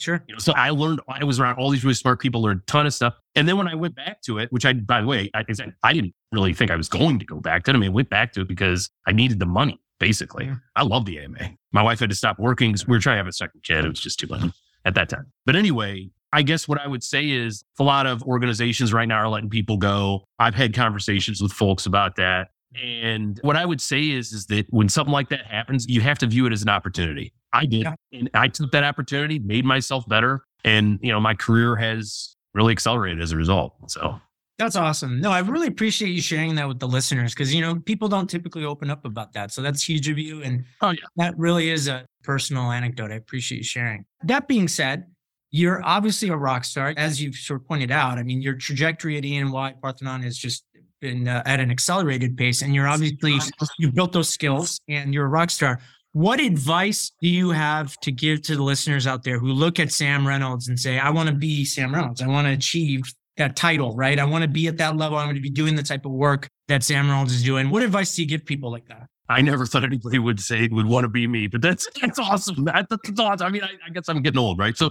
Sure. 0.00 0.22
You 0.26 0.34
know, 0.34 0.38
so 0.38 0.52
I 0.54 0.70
learned, 0.70 1.00
I 1.08 1.24
was 1.24 1.38
around 1.38 1.56
all 1.56 1.70
these 1.70 1.84
really 1.84 1.94
smart 1.94 2.20
people, 2.20 2.42
learned 2.42 2.62
a 2.62 2.66
ton 2.66 2.86
of 2.86 2.94
stuff. 2.94 3.14
And 3.36 3.46
then 3.46 3.56
when 3.56 3.68
I 3.68 3.74
went 3.74 3.94
back 3.94 4.22
to 4.22 4.38
it, 4.38 4.50
which 4.50 4.66
I, 4.66 4.72
by 4.72 5.00
the 5.00 5.06
way, 5.06 5.30
I, 5.34 5.44
I 5.82 5.92
didn't 5.92 6.14
really 6.32 6.52
think 6.52 6.70
I 6.70 6.76
was 6.76 6.88
going 6.88 7.18
to 7.20 7.24
go 7.24 7.36
back 7.40 7.64
to 7.64 7.70
it. 7.70 7.74
I 7.74 7.78
mean, 7.78 7.90
I 7.90 7.92
went 7.92 8.10
back 8.10 8.32
to 8.32 8.42
it 8.42 8.48
because 8.48 8.90
I 9.06 9.12
needed 9.12 9.38
the 9.38 9.46
money 9.46 9.80
basically. 10.00 10.46
Yeah. 10.46 10.56
I 10.76 10.82
love 10.82 11.04
the 11.04 11.20
AMA. 11.20 11.52
My 11.72 11.82
wife 11.82 12.00
had 12.00 12.10
to 12.10 12.16
stop 12.16 12.38
working 12.38 12.72
because 12.72 12.86
we 12.86 12.92
were 12.96 13.00
trying 13.00 13.14
to 13.14 13.18
have 13.18 13.26
a 13.26 13.32
second 13.32 13.62
kid. 13.62 13.84
It 13.84 13.88
was 13.88 14.00
just 14.00 14.18
too 14.18 14.26
much 14.28 14.42
at 14.84 14.94
that 14.94 15.08
time. 15.08 15.32
But 15.46 15.56
anyway, 15.56 16.10
I 16.32 16.42
guess 16.42 16.66
what 16.66 16.80
I 16.80 16.86
would 16.86 17.04
say 17.04 17.30
is 17.30 17.64
a 17.78 17.84
lot 17.84 18.06
of 18.06 18.22
organizations 18.24 18.92
right 18.92 19.06
now 19.06 19.18
are 19.18 19.28
letting 19.28 19.50
people 19.50 19.76
go. 19.76 20.24
I've 20.38 20.54
had 20.54 20.74
conversations 20.74 21.40
with 21.40 21.52
folks 21.52 21.86
about 21.86 22.16
that. 22.16 22.48
And 22.82 23.38
what 23.42 23.54
I 23.54 23.64
would 23.64 23.80
say 23.80 24.10
is, 24.10 24.32
is 24.32 24.46
that 24.46 24.66
when 24.70 24.88
something 24.88 25.12
like 25.12 25.28
that 25.28 25.46
happens, 25.46 25.86
you 25.88 26.00
have 26.00 26.18
to 26.18 26.26
view 26.26 26.44
it 26.46 26.52
as 26.52 26.62
an 26.62 26.68
opportunity. 26.68 27.32
I 27.52 27.66
did. 27.66 27.82
Yeah. 27.82 27.94
And 28.12 28.28
I 28.34 28.48
took 28.48 28.72
that 28.72 28.82
opportunity, 28.82 29.38
made 29.38 29.64
myself 29.64 30.08
better. 30.08 30.42
And, 30.64 30.98
you 31.02 31.12
know, 31.12 31.20
my 31.20 31.34
career 31.34 31.76
has 31.76 32.34
really 32.52 32.72
accelerated 32.72 33.22
as 33.22 33.30
a 33.30 33.36
result. 33.36 33.74
So 33.86 34.20
that's 34.58 34.76
awesome. 34.76 35.20
No, 35.20 35.30
I 35.30 35.40
really 35.40 35.66
appreciate 35.66 36.10
you 36.10 36.22
sharing 36.22 36.54
that 36.54 36.68
with 36.68 36.78
the 36.78 36.86
listeners 36.86 37.34
because 37.34 37.52
you 37.52 37.60
know 37.60 37.76
people 37.80 38.08
don't 38.08 38.30
typically 38.30 38.64
open 38.64 38.90
up 38.90 39.04
about 39.04 39.32
that. 39.32 39.52
So 39.52 39.62
that's 39.62 39.82
huge 39.82 40.08
of 40.08 40.18
you, 40.18 40.42
and 40.42 40.64
oh 40.80 40.90
yeah, 40.90 41.04
that 41.16 41.36
really 41.36 41.70
is 41.70 41.88
a 41.88 42.06
personal 42.22 42.70
anecdote. 42.70 43.10
I 43.10 43.16
appreciate 43.16 43.58
you 43.58 43.64
sharing. 43.64 44.04
That 44.22 44.46
being 44.46 44.68
said, 44.68 45.06
you're 45.50 45.82
obviously 45.84 46.28
a 46.28 46.36
rock 46.36 46.64
star, 46.64 46.94
as 46.96 47.20
you've 47.20 47.34
sort 47.34 47.60
of 47.60 47.66
pointed 47.66 47.90
out. 47.90 48.18
I 48.18 48.22
mean, 48.22 48.40
your 48.42 48.54
trajectory 48.54 49.18
at 49.18 49.24
EY 49.24 49.74
Parthenon 49.82 50.22
has 50.22 50.38
just 50.38 50.64
been 51.00 51.26
uh, 51.26 51.42
at 51.46 51.58
an 51.58 51.70
accelerated 51.70 52.36
pace, 52.36 52.62
and 52.62 52.74
you're 52.74 52.88
obviously 52.88 53.36
you 53.78 53.90
built 53.90 54.12
those 54.12 54.28
skills, 54.28 54.80
and 54.88 55.12
you're 55.12 55.26
a 55.26 55.28
rock 55.28 55.50
star. 55.50 55.80
What 56.12 56.38
advice 56.38 57.10
do 57.20 57.28
you 57.28 57.50
have 57.50 57.96
to 58.02 58.12
give 58.12 58.42
to 58.42 58.54
the 58.54 58.62
listeners 58.62 59.08
out 59.08 59.24
there 59.24 59.40
who 59.40 59.48
look 59.48 59.80
at 59.80 59.90
Sam 59.90 60.24
Reynolds 60.24 60.68
and 60.68 60.78
say, 60.78 61.00
"I 61.00 61.10
want 61.10 61.28
to 61.28 61.34
be 61.34 61.64
Sam 61.64 61.92
Reynolds. 61.92 62.22
I 62.22 62.28
want 62.28 62.46
to 62.46 62.52
achieve 62.52 63.02
that 63.36 63.56
title, 63.56 63.94
right? 63.96 64.18
I 64.18 64.24
want 64.24 64.42
to 64.42 64.48
be 64.48 64.68
at 64.68 64.76
that 64.78 64.96
level. 64.96 65.18
I'm 65.18 65.26
going 65.26 65.36
to 65.36 65.42
be 65.42 65.50
doing 65.50 65.74
the 65.74 65.82
type 65.82 66.04
of 66.04 66.12
work 66.12 66.48
that 66.68 66.82
Sam 66.82 67.08
Reynolds 67.08 67.34
is 67.34 67.42
doing. 67.42 67.70
What 67.70 67.82
advice 67.82 68.14
do 68.14 68.22
you 68.22 68.28
give 68.28 68.44
people 68.44 68.70
like 68.70 68.86
that? 68.88 69.08
I 69.28 69.40
never 69.40 69.64
thought 69.64 69.84
anybody 69.84 70.18
would 70.18 70.38
say 70.38 70.68
would 70.70 70.84
want 70.84 71.04
to 71.04 71.08
be 71.08 71.26
me, 71.26 71.46
but 71.46 71.62
that's 71.62 71.88
that's 72.00 72.18
awesome. 72.18 72.64
That, 72.64 72.86
that's 72.90 73.18
awesome. 73.18 73.46
I 73.46 73.50
mean, 73.50 73.62
I, 73.62 73.70
I, 73.86 73.90
guess 73.90 74.08
I'm 74.08 74.20
getting 74.22 74.38
old, 74.38 74.58
right? 74.58 74.76
So, 74.76 74.90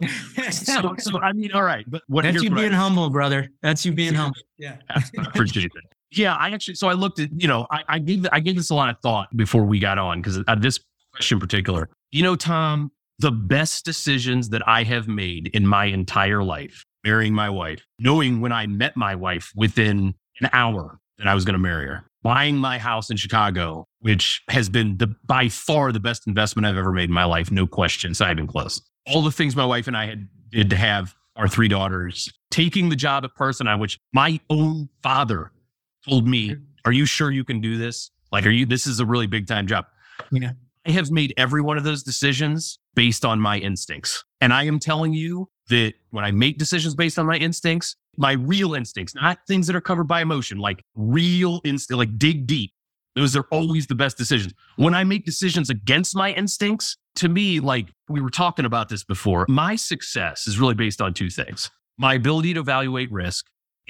so, 0.49 0.95
so, 0.97 1.19
I 1.19 1.33
mean, 1.33 1.51
all 1.51 1.63
right. 1.63 1.85
But 1.87 2.01
what 2.07 2.23
that's 2.23 2.41
you 2.41 2.49
being 2.49 2.71
humble, 2.71 3.09
brother. 3.09 3.49
That's 3.61 3.85
you 3.85 3.93
being 3.93 4.13
humble. 4.13 4.39
Yeah, 4.57 4.77
I 4.89 5.03
appreciate 5.17 5.71
that. 5.73 5.83
Yeah, 6.11 6.35
I 6.35 6.51
actually. 6.51 6.75
So 6.75 6.87
I 6.87 6.93
looked 6.93 7.19
at, 7.19 7.29
you 7.35 7.49
know, 7.49 7.67
I, 7.69 7.83
I 7.89 7.99
gave 7.99 8.25
I 8.31 8.39
gave 8.39 8.55
this 8.55 8.69
a 8.69 8.75
lot 8.75 8.89
of 8.89 8.95
thought 9.01 9.35
before 9.35 9.65
we 9.65 9.77
got 9.77 9.97
on 9.97 10.21
because 10.21 10.41
uh, 10.47 10.55
this 10.55 10.79
question 11.13 11.35
in 11.35 11.39
particular. 11.41 11.89
You 12.11 12.23
know, 12.23 12.35
Tom, 12.35 12.91
the 13.19 13.31
best 13.31 13.83
decisions 13.83 14.49
that 14.49 14.65
I 14.67 14.83
have 14.83 15.07
made 15.07 15.47
in 15.53 15.67
my 15.67 15.85
entire 15.85 16.43
life, 16.43 16.85
marrying 17.03 17.33
my 17.33 17.49
wife, 17.49 17.85
knowing 17.99 18.41
when 18.41 18.51
I 18.51 18.67
met 18.67 18.95
my 18.95 19.15
wife 19.15 19.51
within 19.55 20.15
an 20.41 20.49
hour 20.53 20.99
that 21.17 21.27
I 21.27 21.35
was 21.35 21.45
going 21.45 21.53
to 21.53 21.59
marry 21.59 21.87
her, 21.87 22.05
buying 22.21 22.57
my 22.57 22.77
house 22.77 23.09
in 23.09 23.17
Chicago, 23.17 23.87
which 23.99 24.41
has 24.49 24.69
been 24.69 24.97
the 24.97 25.13
by 25.25 25.49
far 25.49 25.91
the 25.91 25.99
best 25.99 26.27
investment 26.27 26.65
I've 26.65 26.77
ever 26.77 26.91
made 26.91 27.09
in 27.09 27.13
my 27.13 27.25
life, 27.25 27.51
no 27.51 27.67
question. 27.67 28.11
It's 28.11 28.19
not 28.19 28.31
even 28.31 28.47
close. 28.47 28.81
All 29.07 29.21
the 29.21 29.31
things 29.31 29.55
my 29.55 29.65
wife 29.65 29.87
and 29.87 29.97
I 29.97 30.07
had 30.07 30.27
did 30.49 30.69
to 30.69 30.75
have 30.75 31.15
our 31.35 31.47
three 31.47 31.67
daughters, 31.67 32.31
taking 32.51 32.89
the 32.89 32.95
job 32.95 33.25
at 33.25 33.35
Person, 33.35 33.67
which 33.79 33.99
my 34.13 34.39
own 34.49 34.89
father 35.01 35.51
told 36.07 36.27
me, 36.27 36.55
"Are 36.85 36.91
you 36.91 37.05
sure 37.05 37.31
you 37.31 37.43
can 37.43 37.59
do 37.59 37.77
this? 37.77 38.11
Like, 38.31 38.45
are 38.45 38.51
you? 38.51 38.65
This 38.65 38.87
is 38.87 38.99
a 38.99 39.05
really 39.05 39.27
big 39.27 39.47
time 39.47 39.67
job." 39.67 39.85
Yeah. 40.31 40.53
I 40.85 40.91
have 40.91 41.11
made 41.11 41.33
every 41.37 41.61
one 41.61 41.77
of 41.77 41.83
those 41.83 42.03
decisions 42.03 42.77
based 42.93 43.23
on 43.23 43.39
my 43.39 43.57
instincts. 43.57 44.23
And 44.41 44.53
I 44.53 44.63
am 44.63 44.79
telling 44.79 45.13
you 45.13 45.49
that 45.69 45.93
when 46.11 46.25
I 46.25 46.31
make 46.31 46.57
decisions 46.57 46.95
based 46.95 47.17
on 47.17 47.25
my 47.25 47.37
instincts, 47.37 47.95
my 48.17 48.33
real 48.33 48.73
instincts, 48.73 49.15
not 49.15 49.39
things 49.47 49.67
that 49.67 49.75
are 49.75 49.81
covered 49.81 50.07
by 50.07 50.21
emotion, 50.21 50.57
like 50.57 50.83
real 50.95 51.61
instinct, 51.63 51.97
like 51.97 52.17
dig 52.17 52.45
deep. 52.45 52.71
Those 53.15 53.35
are 53.35 53.45
always 53.51 53.87
the 53.87 53.95
best 53.95 54.17
decisions. 54.17 54.53
When 54.75 54.95
I 54.95 55.03
make 55.03 55.25
decisions 55.25 55.69
against 55.69 56.15
my 56.15 56.31
instincts, 56.31 56.97
to 57.15 57.29
me, 57.29 57.59
like 57.59 57.89
we 58.09 58.21
were 58.21 58.31
talking 58.31 58.65
about 58.65 58.89
this 58.89 59.03
before, 59.03 59.45
my 59.47 59.75
success 59.75 60.47
is 60.47 60.59
really 60.59 60.73
based 60.73 61.01
on 61.01 61.13
two 61.13 61.29
things 61.29 61.69
my 61.99 62.15
ability 62.15 62.55
to 62.55 62.59
evaluate 62.59 63.11
risk 63.11 63.45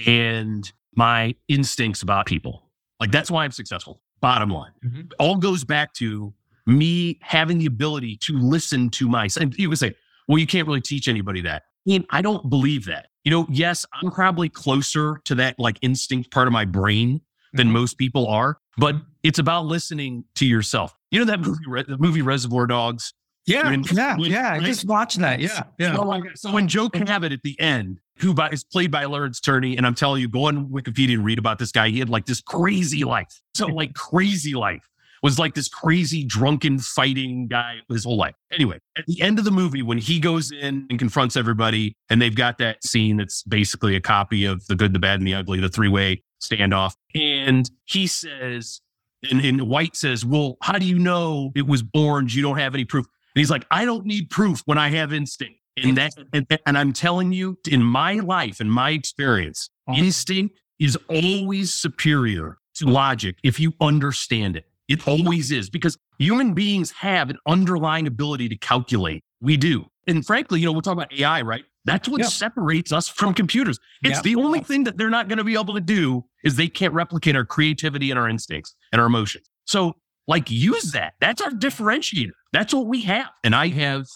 and 0.06 0.70
my 0.94 1.34
instincts 1.48 2.02
about 2.02 2.26
people. 2.26 2.70
Like 3.00 3.10
that's 3.10 3.30
why 3.30 3.44
I'm 3.44 3.50
successful. 3.50 4.00
Bottom 4.20 4.50
line. 4.50 4.72
Mm-hmm. 4.84 5.00
All 5.18 5.36
goes 5.36 5.64
back 5.64 5.94
to 5.94 6.34
me 6.66 7.18
having 7.22 7.58
the 7.58 7.66
ability 7.66 8.16
to 8.22 8.38
listen 8.38 8.90
to 8.90 9.08
myself. 9.08 9.42
And 9.42 9.54
you 9.58 9.68
would 9.68 9.78
say, 9.78 9.94
well, 10.28 10.38
you 10.38 10.46
can't 10.46 10.66
really 10.66 10.80
teach 10.80 11.08
anybody 11.08 11.42
that. 11.42 11.62
I 11.86 11.90
mean, 11.90 12.06
I 12.10 12.22
don't 12.22 12.48
believe 12.48 12.86
that. 12.86 13.08
You 13.24 13.30
know, 13.30 13.46
yes, 13.50 13.86
I'm 13.92 14.10
probably 14.10 14.48
closer 14.48 15.20
to 15.24 15.34
that 15.36 15.58
like 15.58 15.78
instinct 15.82 16.30
part 16.30 16.46
of 16.46 16.52
my 16.52 16.64
brain 16.64 17.20
than 17.52 17.68
mm-hmm. 17.68 17.74
most 17.74 17.98
people 17.98 18.26
are, 18.26 18.58
but 18.76 18.96
it's 19.22 19.38
about 19.38 19.66
listening 19.66 20.24
to 20.36 20.46
yourself. 20.46 20.94
You 21.10 21.20
know 21.20 21.26
that 21.26 21.40
movie, 21.40 21.84
the 21.86 21.96
movie 21.98 22.22
Reservoir 22.22 22.66
Dogs? 22.66 23.14
Yeah, 23.46 23.70
when, 23.70 23.84
yeah, 23.84 24.16
when, 24.16 24.30
yeah. 24.30 24.52
Right? 24.52 24.62
Just 24.62 24.86
watching 24.86 25.22
that. 25.22 25.38
Yeah, 25.38 25.64
yeah. 25.78 25.94
So, 25.94 26.22
so 26.34 26.52
when 26.52 26.66
Joe 26.66 26.88
Cabot 26.88 27.30
at 27.30 27.42
the 27.42 27.58
end, 27.60 28.00
who 28.18 28.32
by, 28.32 28.48
is 28.48 28.64
played 28.64 28.90
by 28.90 29.04
Lawrence 29.04 29.38
Tierney, 29.38 29.76
and 29.76 29.86
I'm 29.86 29.94
telling 29.94 30.22
you, 30.22 30.28
go 30.28 30.46
on 30.46 30.68
Wikipedia 30.68 31.14
and 31.14 31.24
read 31.24 31.38
about 31.38 31.58
this 31.58 31.70
guy. 31.70 31.90
He 31.90 31.98
had 31.98 32.08
like 32.08 32.26
this 32.26 32.40
crazy 32.40 33.04
life, 33.04 33.40
so 33.54 33.66
like 33.66 33.94
crazy 33.94 34.54
life 34.54 34.88
was 35.24 35.38
like 35.38 35.54
this 35.54 35.68
crazy 35.68 36.22
drunken 36.22 36.78
fighting 36.78 37.48
guy 37.48 37.76
his 37.88 38.04
whole 38.04 38.18
life. 38.18 38.34
Anyway, 38.52 38.78
at 38.98 39.06
the 39.06 39.22
end 39.22 39.38
of 39.38 39.46
the 39.46 39.50
movie, 39.50 39.80
when 39.80 39.96
he 39.96 40.20
goes 40.20 40.52
in 40.52 40.86
and 40.90 40.98
confronts 40.98 41.34
everybody, 41.34 41.96
and 42.10 42.20
they've 42.20 42.36
got 42.36 42.58
that 42.58 42.84
scene 42.84 43.16
that's 43.16 43.42
basically 43.44 43.96
a 43.96 44.02
copy 44.02 44.44
of 44.44 44.66
The 44.66 44.76
Good, 44.76 44.92
the 44.92 44.98
Bad, 44.98 45.20
and 45.20 45.26
the 45.26 45.32
Ugly, 45.32 45.60
the 45.60 45.70
three 45.70 45.88
way 45.88 46.22
standoff. 46.42 46.94
And 47.14 47.68
he 47.86 48.06
says, 48.06 48.82
and, 49.30 49.40
and 49.40 49.62
White 49.62 49.96
says, 49.96 50.26
Well, 50.26 50.58
how 50.60 50.78
do 50.78 50.84
you 50.84 50.98
know 50.98 51.52
it 51.56 51.66
was 51.66 51.82
orange? 51.94 52.36
You 52.36 52.42
don't 52.42 52.58
have 52.58 52.74
any 52.74 52.84
proof. 52.84 53.06
And 53.34 53.40
he's 53.40 53.50
like, 53.50 53.64
I 53.70 53.86
don't 53.86 54.04
need 54.04 54.28
proof 54.28 54.60
when 54.66 54.76
I 54.76 54.90
have 54.90 55.14
instinct. 55.14 55.58
And 55.82 55.96
that, 55.96 56.12
and, 56.34 56.46
and 56.66 56.76
I'm 56.76 56.92
telling 56.92 57.32
you, 57.32 57.58
in 57.68 57.82
my 57.82 58.14
life, 58.16 58.60
in 58.60 58.68
my 58.68 58.90
experience, 58.90 59.70
uh-huh. 59.88 59.98
instinct 59.98 60.60
is 60.78 60.98
always 61.08 61.72
superior 61.72 62.58
to 62.74 62.86
logic 62.86 63.36
if 63.42 63.58
you 63.58 63.72
understand 63.80 64.56
it. 64.56 64.66
It 64.88 65.06
always 65.08 65.50
is 65.50 65.70
because 65.70 65.96
human 66.18 66.54
beings 66.54 66.90
have 66.92 67.30
an 67.30 67.38
underlying 67.46 68.06
ability 68.06 68.48
to 68.50 68.56
calculate. 68.56 69.24
We 69.40 69.56
do. 69.56 69.86
And 70.06 70.24
frankly, 70.24 70.60
you 70.60 70.66
know, 70.66 70.72
we'll 70.72 70.82
talk 70.82 70.92
about 70.92 71.12
AI, 71.18 71.42
right? 71.42 71.64
That's 71.86 72.08
what 72.08 72.24
separates 72.24 72.92
us 72.92 73.08
from 73.08 73.34
computers. 73.34 73.78
It's 74.02 74.22
the 74.22 74.36
only 74.36 74.60
thing 74.60 74.84
that 74.84 74.96
they're 74.96 75.10
not 75.10 75.28
going 75.28 75.38
to 75.38 75.44
be 75.44 75.54
able 75.54 75.74
to 75.74 75.80
do 75.80 76.24
is 76.42 76.56
they 76.56 76.68
can't 76.68 76.94
replicate 76.94 77.36
our 77.36 77.44
creativity 77.44 78.10
and 78.10 78.18
our 78.18 78.28
instincts 78.28 78.74
and 78.92 79.00
our 79.00 79.06
emotions. 79.06 79.46
So, 79.66 79.96
like, 80.26 80.50
use 80.50 80.92
that. 80.92 81.14
That's 81.20 81.42
our 81.42 81.50
differentiator. 81.50 82.30
That's 82.52 82.72
what 82.72 82.86
we 82.86 83.02
have. 83.02 83.28
And 83.42 83.54
I 83.54 83.68
have. 83.68 84.06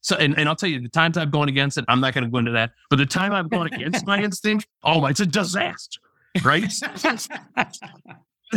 So, 0.00 0.16
and, 0.16 0.38
and 0.38 0.48
I'll 0.48 0.56
tell 0.56 0.70
you, 0.70 0.80
the 0.80 0.88
times 0.88 1.18
I've 1.18 1.30
gone 1.30 1.48
against 1.48 1.76
it, 1.76 1.84
I'm 1.88 2.00
not 2.00 2.14
going 2.14 2.24
to 2.24 2.30
go 2.30 2.38
into 2.38 2.52
that. 2.52 2.70
But 2.88 2.96
the 2.96 3.06
time 3.06 3.32
I've 3.32 3.50
gone 3.50 3.66
against 3.66 4.06
my 4.06 4.18
instinct, 4.22 4.66
oh, 4.82 5.04
it's 5.06 5.20
a 5.20 5.26
disaster, 5.26 6.00
right? 6.42 6.64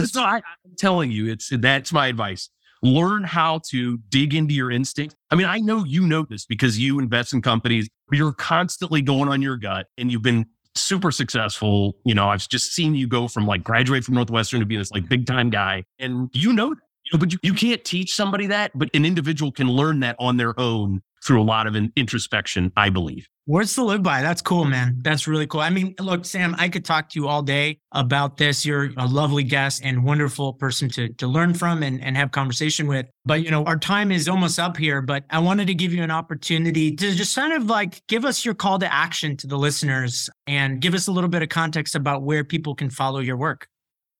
so 0.05 0.21
I, 0.21 0.35
I'm 0.35 0.75
telling 0.77 1.11
you, 1.11 1.31
it's 1.31 1.49
that's 1.49 1.91
my 1.93 2.07
advice. 2.07 2.49
Learn 2.83 3.23
how 3.23 3.61
to 3.69 3.99
dig 4.09 4.33
into 4.33 4.53
your 4.53 4.71
instinct. 4.71 5.15
I 5.29 5.35
mean, 5.35 5.45
I 5.45 5.59
know 5.59 5.83
you 5.83 6.07
know 6.07 6.25
this 6.27 6.45
because 6.45 6.79
you 6.79 6.99
invest 6.99 7.33
in 7.33 7.41
companies. 7.41 7.87
You're 8.11 8.33
constantly 8.33 9.01
going 9.01 9.29
on 9.29 9.41
your 9.41 9.57
gut 9.57 9.87
and 9.97 10.11
you've 10.11 10.23
been 10.23 10.47
super 10.73 11.11
successful. 11.11 11.97
You 12.05 12.15
know, 12.15 12.29
I've 12.29 12.47
just 12.47 12.73
seen 12.73 12.95
you 12.95 13.07
go 13.07 13.27
from 13.27 13.45
like 13.45 13.63
graduate 13.63 14.03
from 14.03 14.15
Northwestern 14.15 14.61
to 14.61 14.65
be 14.65 14.77
this 14.77 14.91
like 14.91 15.07
big 15.07 15.27
time 15.27 15.49
guy. 15.49 15.83
And 15.99 16.29
you 16.33 16.53
know. 16.53 16.75
You 17.03 17.17
know, 17.17 17.19
but 17.19 17.33
you, 17.33 17.39
you 17.41 17.53
can't 17.55 17.83
teach 17.83 18.13
somebody 18.13 18.45
that, 18.47 18.71
but 18.75 18.89
an 18.93 19.05
individual 19.05 19.51
can 19.51 19.67
learn 19.67 20.01
that 20.01 20.15
on 20.19 20.37
their 20.37 20.57
own 20.59 21.01
through 21.25 21.41
a 21.41 21.43
lot 21.43 21.65
of 21.67 21.75
introspection, 21.95 22.71
I 22.77 22.89
believe. 22.89 23.27
Words 23.51 23.75
to 23.75 23.83
live 23.83 24.01
by. 24.01 24.21
That's 24.21 24.41
cool, 24.41 24.63
man. 24.63 24.99
That's 25.01 25.27
really 25.27 25.45
cool. 25.45 25.59
I 25.59 25.69
mean, 25.69 25.93
look, 25.99 26.23
Sam, 26.23 26.55
I 26.57 26.69
could 26.69 26.85
talk 26.85 27.09
to 27.09 27.19
you 27.19 27.27
all 27.27 27.41
day 27.41 27.79
about 27.91 28.37
this. 28.37 28.65
You're 28.65 28.91
a 28.95 29.05
lovely 29.05 29.43
guest 29.43 29.81
and 29.83 30.05
wonderful 30.05 30.53
person 30.53 30.87
to, 30.91 31.09
to 31.15 31.27
learn 31.27 31.53
from 31.53 31.83
and, 31.83 32.01
and 32.01 32.15
have 32.15 32.31
conversation 32.31 32.87
with. 32.87 33.07
But, 33.25 33.43
you 33.43 33.51
know, 33.51 33.65
our 33.65 33.75
time 33.75 34.09
is 34.09 34.29
almost 34.29 34.57
up 34.57 34.77
here, 34.77 35.01
but 35.01 35.25
I 35.29 35.39
wanted 35.39 35.67
to 35.67 35.73
give 35.73 35.91
you 35.91 36.01
an 36.01 36.11
opportunity 36.11 36.95
to 36.95 37.13
just 37.13 37.35
kind 37.35 37.51
of 37.51 37.65
like 37.65 38.01
give 38.07 38.23
us 38.23 38.45
your 38.45 38.53
call 38.53 38.79
to 38.79 38.93
action 38.93 39.35
to 39.35 39.47
the 39.47 39.57
listeners 39.57 40.29
and 40.47 40.79
give 40.79 40.93
us 40.93 41.09
a 41.09 41.11
little 41.11 41.29
bit 41.29 41.41
of 41.41 41.49
context 41.49 41.93
about 41.93 42.23
where 42.23 42.45
people 42.45 42.73
can 42.73 42.89
follow 42.89 43.19
your 43.19 43.35
work. 43.35 43.67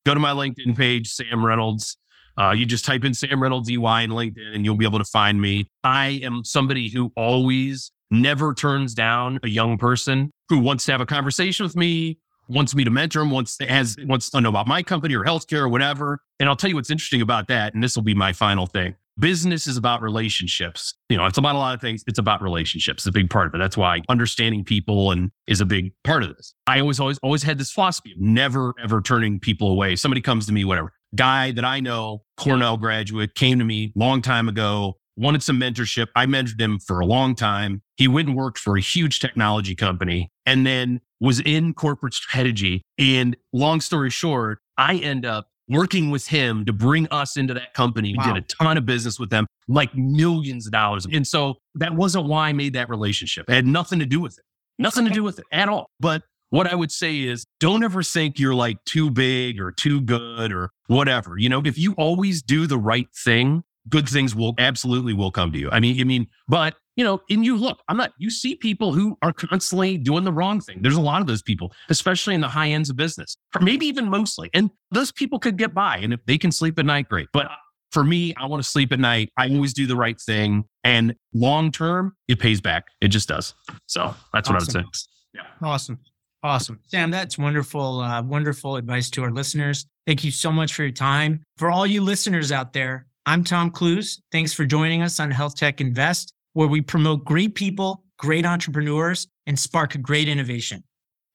Go 0.05 0.13
to 0.13 0.19
my 0.19 0.31
LinkedIn 0.31 0.75
page, 0.75 1.07
Sam 1.07 1.45
Reynolds. 1.45 1.95
Uh, 2.37 2.51
you 2.51 2.65
just 2.65 2.83
type 2.83 3.05
in 3.05 3.13
Sam 3.13 3.41
Reynolds 3.41 3.69
EY 3.69 3.75
in 3.75 4.09
LinkedIn 4.09 4.53
and 4.53 4.65
you'll 4.65 4.75
be 4.75 4.85
able 4.85 4.99
to 4.99 5.05
find 5.05 5.39
me. 5.39 5.67
I 5.85 6.19
am 6.21 6.43
somebody 6.43 6.89
who 6.89 7.13
always 7.15 7.93
never 8.11 8.53
turns 8.53 8.93
down 8.93 9.39
a 9.43 9.47
young 9.47 9.77
person 9.77 10.31
who 10.49 10.59
wants 10.59 10.85
to 10.85 10.91
have 10.91 11.01
a 11.01 11.05
conversation 11.05 11.65
with 11.65 11.75
me, 11.75 12.19
wants 12.47 12.75
me 12.75 12.83
to 12.83 12.91
mentor 12.91 13.21
him, 13.21 13.31
wants 13.31 13.57
to, 13.57 13.65
has, 13.65 13.97
wants 14.03 14.29
to 14.29 14.41
know 14.41 14.49
about 14.49 14.67
my 14.67 14.83
company 14.83 15.15
or 15.15 15.23
healthcare 15.23 15.61
or 15.61 15.69
whatever. 15.69 16.19
And 16.39 16.49
I'll 16.49 16.55
tell 16.55 16.69
you 16.69 16.75
what's 16.75 16.91
interesting 16.91 17.21
about 17.21 17.47
that. 17.47 17.73
And 17.73 17.83
this 17.83 17.95
will 17.95 18.03
be 18.03 18.13
my 18.13 18.33
final 18.33 18.65
thing. 18.65 18.95
Business 19.19 19.67
is 19.67 19.77
about 19.77 20.01
relationships. 20.01 20.93
You 21.09 21.17
know, 21.17 21.25
it's 21.25 21.37
about 21.37 21.55
a 21.55 21.57
lot 21.57 21.75
of 21.75 21.81
things. 21.81 22.03
It's 22.07 22.17
about 22.17 22.41
relationships. 22.41 23.05
A 23.05 23.11
big 23.11 23.29
part 23.29 23.47
of 23.47 23.53
it. 23.53 23.57
That's 23.57 23.77
why 23.77 24.01
understanding 24.09 24.63
people 24.63 25.11
and 25.11 25.31
is 25.47 25.61
a 25.61 25.65
big 25.65 25.93
part 26.03 26.23
of 26.23 26.35
this. 26.35 26.53
I 26.65 26.79
always, 26.79 26.99
always, 26.99 27.17
always 27.21 27.43
had 27.43 27.57
this 27.57 27.71
philosophy 27.71 28.13
of 28.13 28.19
never, 28.19 28.73
ever 28.81 29.01
turning 29.01 29.39
people 29.39 29.69
away. 29.69 29.95
Somebody 29.95 30.21
comes 30.21 30.45
to 30.47 30.53
me, 30.53 30.65
whatever 30.65 30.93
guy 31.15 31.51
that 31.51 31.65
I 31.65 31.79
know, 31.79 32.23
Cornell 32.37 32.77
graduate, 32.77 33.35
came 33.35 33.59
to 33.59 33.65
me 33.65 33.91
long 33.95 34.21
time 34.21 34.47
ago, 34.47 34.97
wanted 35.21 35.43
some 35.43 35.59
mentorship. 35.59 36.07
I 36.15 36.25
mentored 36.25 36.59
him 36.59 36.79
for 36.79 36.99
a 36.99 37.05
long 37.05 37.35
time. 37.35 37.81
He 37.95 38.07
went 38.07 38.27
and 38.27 38.35
worked 38.35 38.57
for 38.57 38.75
a 38.75 38.81
huge 38.81 39.19
technology 39.19 39.75
company 39.75 40.29
and 40.45 40.65
then 40.65 41.01
was 41.19 41.39
in 41.39 41.73
corporate 41.73 42.13
strategy. 42.13 42.81
And 42.97 43.37
long 43.53 43.79
story 43.81 44.09
short, 44.09 44.59
I 44.77 44.95
end 44.95 45.25
up 45.25 45.47
working 45.69 46.09
with 46.09 46.27
him 46.27 46.65
to 46.65 46.73
bring 46.73 47.07
us 47.09 47.37
into 47.37 47.53
that 47.53 47.73
company. 47.73 48.15
Wow. 48.17 48.25
We 48.27 48.33
did 48.33 48.43
a 48.43 48.47
ton 48.47 48.77
of 48.77 48.85
business 48.85 49.19
with 49.19 49.29
them, 49.29 49.45
like 49.67 49.95
millions 49.95 50.65
of 50.65 50.73
dollars. 50.73 51.05
And 51.09 51.25
so 51.25 51.55
that 51.75 51.93
wasn't 51.95 52.25
why 52.25 52.49
I 52.49 52.53
made 52.53 52.73
that 52.73 52.89
relationship. 52.89 53.45
It 53.47 53.53
had 53.53 53.65
nothing 53.65 53.99
to 53.99 54.05
do 54.05 54.19
with 54.19 54.37
it. 54.37 54.43
Nothing 54.79 55.05
to 55.05 55.11
do 55.11 55.23
with 55.23 55.39
it 55.39 55.45
at 55.51 55.69
all. 55.69 55.85
But 55.99 56.23
what 56.49 56.67
I 56.67 56.75
would 56.75 56.91
say 56.91 57.19
is 57.19 57.45
don't 57.59 57.83
ever 57.83 58.03
think 58.03 58.39
you're 58.39 58.55
like 58.55 58.83
too 58.85 59.09
big 59.09 59.61
or 59.61 59.71
too 59.71 60.01
good 60.01 60.51
or 60.51 60.71
whatever. 60.87 61.37
You 61.37 61.47
know, 61.47 61.61
if 61.63 61.77
you 61.77 61.93
always 61.93 62.41
do 62.41 62.67
the 62.67 62.77
right 62.77 63.07
thing, 63.15 63.63
good 63.89 64.07
things 64.07 64.35
will 64.35 64.53
absolutely 64.57 65.13
will 65.13 65.31
come 65.31 65.51
to 65.51 65.59
you. 65.59 65.69
I 65.71 65.79
mean, 65.79 65.99
I 65.99 66.03
mean, 66.03 66.27
but 66.47 66.75
you 66.95 67.03
know, 67.03 67.21
and 67.29 67.45
you 67.45 67.55
look, 67.57 67.79
I'm 67.87 67.97
not, 67.97 68.11
you 68.17 68.29
see 68.29 68.55
people 68.55 68.93
who 68.93 69.17
are 69.21 69.31
constantly 69.31 69.97
doing 69.97 70.23
the 70.23 70.31
wrong 70.31 70.59
thing. 70.59 70.79
There's 70.81 70.95
a 70.95 71.01
lot 71.01 71.21
of 71.21 71.27
those 71.27 71.41
people, 71.41 71.73
especially 71.89 72.35
in 72.35 72.41
the 72.41 72.49
high 72.49 72.69
ends 72.69 72.89
of 72.89 72.97
business, 72.97 73.37
or 73.55 73.61
maybe 73.61 73.85
even 73.85 74.09
mostly. 74.09 74.49
And 74.53 74.69
those 74.91 75.11
people 75.11 75.39
could 75.39 75.57
get 75.57 75.73
by. 75.73 75.97
And 75.97 76.13
if 76.13 76.19
they 76.25 76.37
can 76.37 76.51
sleep 76.51 76.77
at 76.79 76.85
night, 76.85 77.07
great. 77.07 77.27
But 77.33 77.49
for 77.91 78.03
me, 78.03 78.33
I 78.35 78.45
want 78.45 78.61
to 78.63 78.69
sleep 78.69 78.91
at 78.91 78.99
night. 78.99 79.31
I 79.37 79.49
always 79.49 79.73
do 79.73 79.87
the 79.87 79.95
right 79.95 80.19
thing. 80.19 80.65
And 80.83 81.15
long 81.33 81.71
term, 81.71 82.15
it 82.27 82.39
pays 82.39 82.59
back. 82.61 82.85
It 82.99 83.07
just 83.07 83.29
does. 83.29 83.53
So 83.87 84.13
that's 84.33 84.49
awesome. 84.49 84.53
what 84.53 84.75
I 84.75 84.85
would 84.85 84.95
say. 84.95 85.01
Yeah. 85.33 85.41
Awesome. 85.63 85.99
Awesome. 86.43 86.79
Sam, 86.87 87.11
that's 87.11 87.37
wonderful, 87.37 87.99
uh, 87.99 88.21
wonderful 88.23 88.75
advice 88.75 89.09
to 89.11 89.23
our 89.23 89.31
listeners. 89.31 89.85
Thank 90.07 90.23
you 90.23 90.31
so 90.31 90.51
much 90.51 90.73
for 90.73 90.81
your 90.81 90.91
time. 90.91 91.43
For 91.57 91.69
all 91.69 91.85
you 91.85 92.01
listeners 92.01 92.51
out 92.51 92.73
there, 92.73 93.05
I'm 93.25 93.43
Tom 93.43 93.69
Clues. 93.69 94.19
Thanks 94.31 94.51
for 94.51 94.65
joining 94.65 95.03
us 95.03 95.19
on 95.19 95.29
Health 95.29 95.55
Tech 95.55 95.79
Invest, 95.79 96.33
where 96.53 96.67
we 96.67 96.81
promote 96.81 97.23
great 97.23 97.53
people, 97.53 98.03
great 98.17 98.47
entrepreneurs, 98.47 99.27
and 99.45 99.59
spark 99.59 99.95
great 100.01 100.27
innovation. 100.27 100.83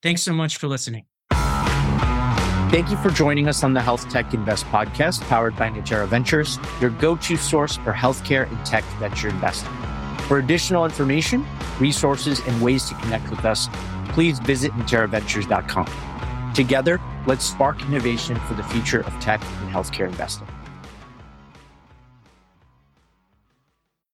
Thanks 0.02 0.22
so 0.22 0.32
much 0.32 0.56
for 0.56 0.66
listening. 0.66 1.04
Thank 1.30 2.90
you 2.90 2.96
for 2.96 3.10
joining 3.10 3.46
us 3.46 3.62
on 3.62 3.72
the 3.72 3.80
Health 3.80 4.08
Tech 4.08 4.34
Invest 4.34 4.64
podcast, 4.66 5.20
powered 5.28 5.56
by 5.56 5.68
Natera 5.70 6.08
Ventures, 6.08 6.58
your 6.80 6.90
go 6.90 7.14
to 7.14 7.36
source 7.36 7.76
for 7.76 7.92
healthcare 7.92 8.50
and 8.50 8.66
tech 8.66 8.82
venture 8.98 9.28
investing. 9.28 9.70
For 10.26 10.38
additional 10.38 10.84
information, 10.84 11.46
resources, 11.78 12.40
and 12.48 12.60
ways 12.60 12.88
to 12.88 12.96
connect 12.96 13.30
with 13.30 13.44
us, 13.44 13.68
please 14.08 14.40
visit 14.40 14.72
NateraVentures.com. 14.72 16.52
Together, 16.52 17.00
let's 17.28 17.44
spark 17.44 17.80
innovation 17.82 18.34
for 18.40 18.54
the 18.54 18.64
future 18.64 19.02
of 19.02 19.12
tech 19.20 19.40
and 19.60 19.70
healthcare 19.72 20.08
investing. 20.08 20.48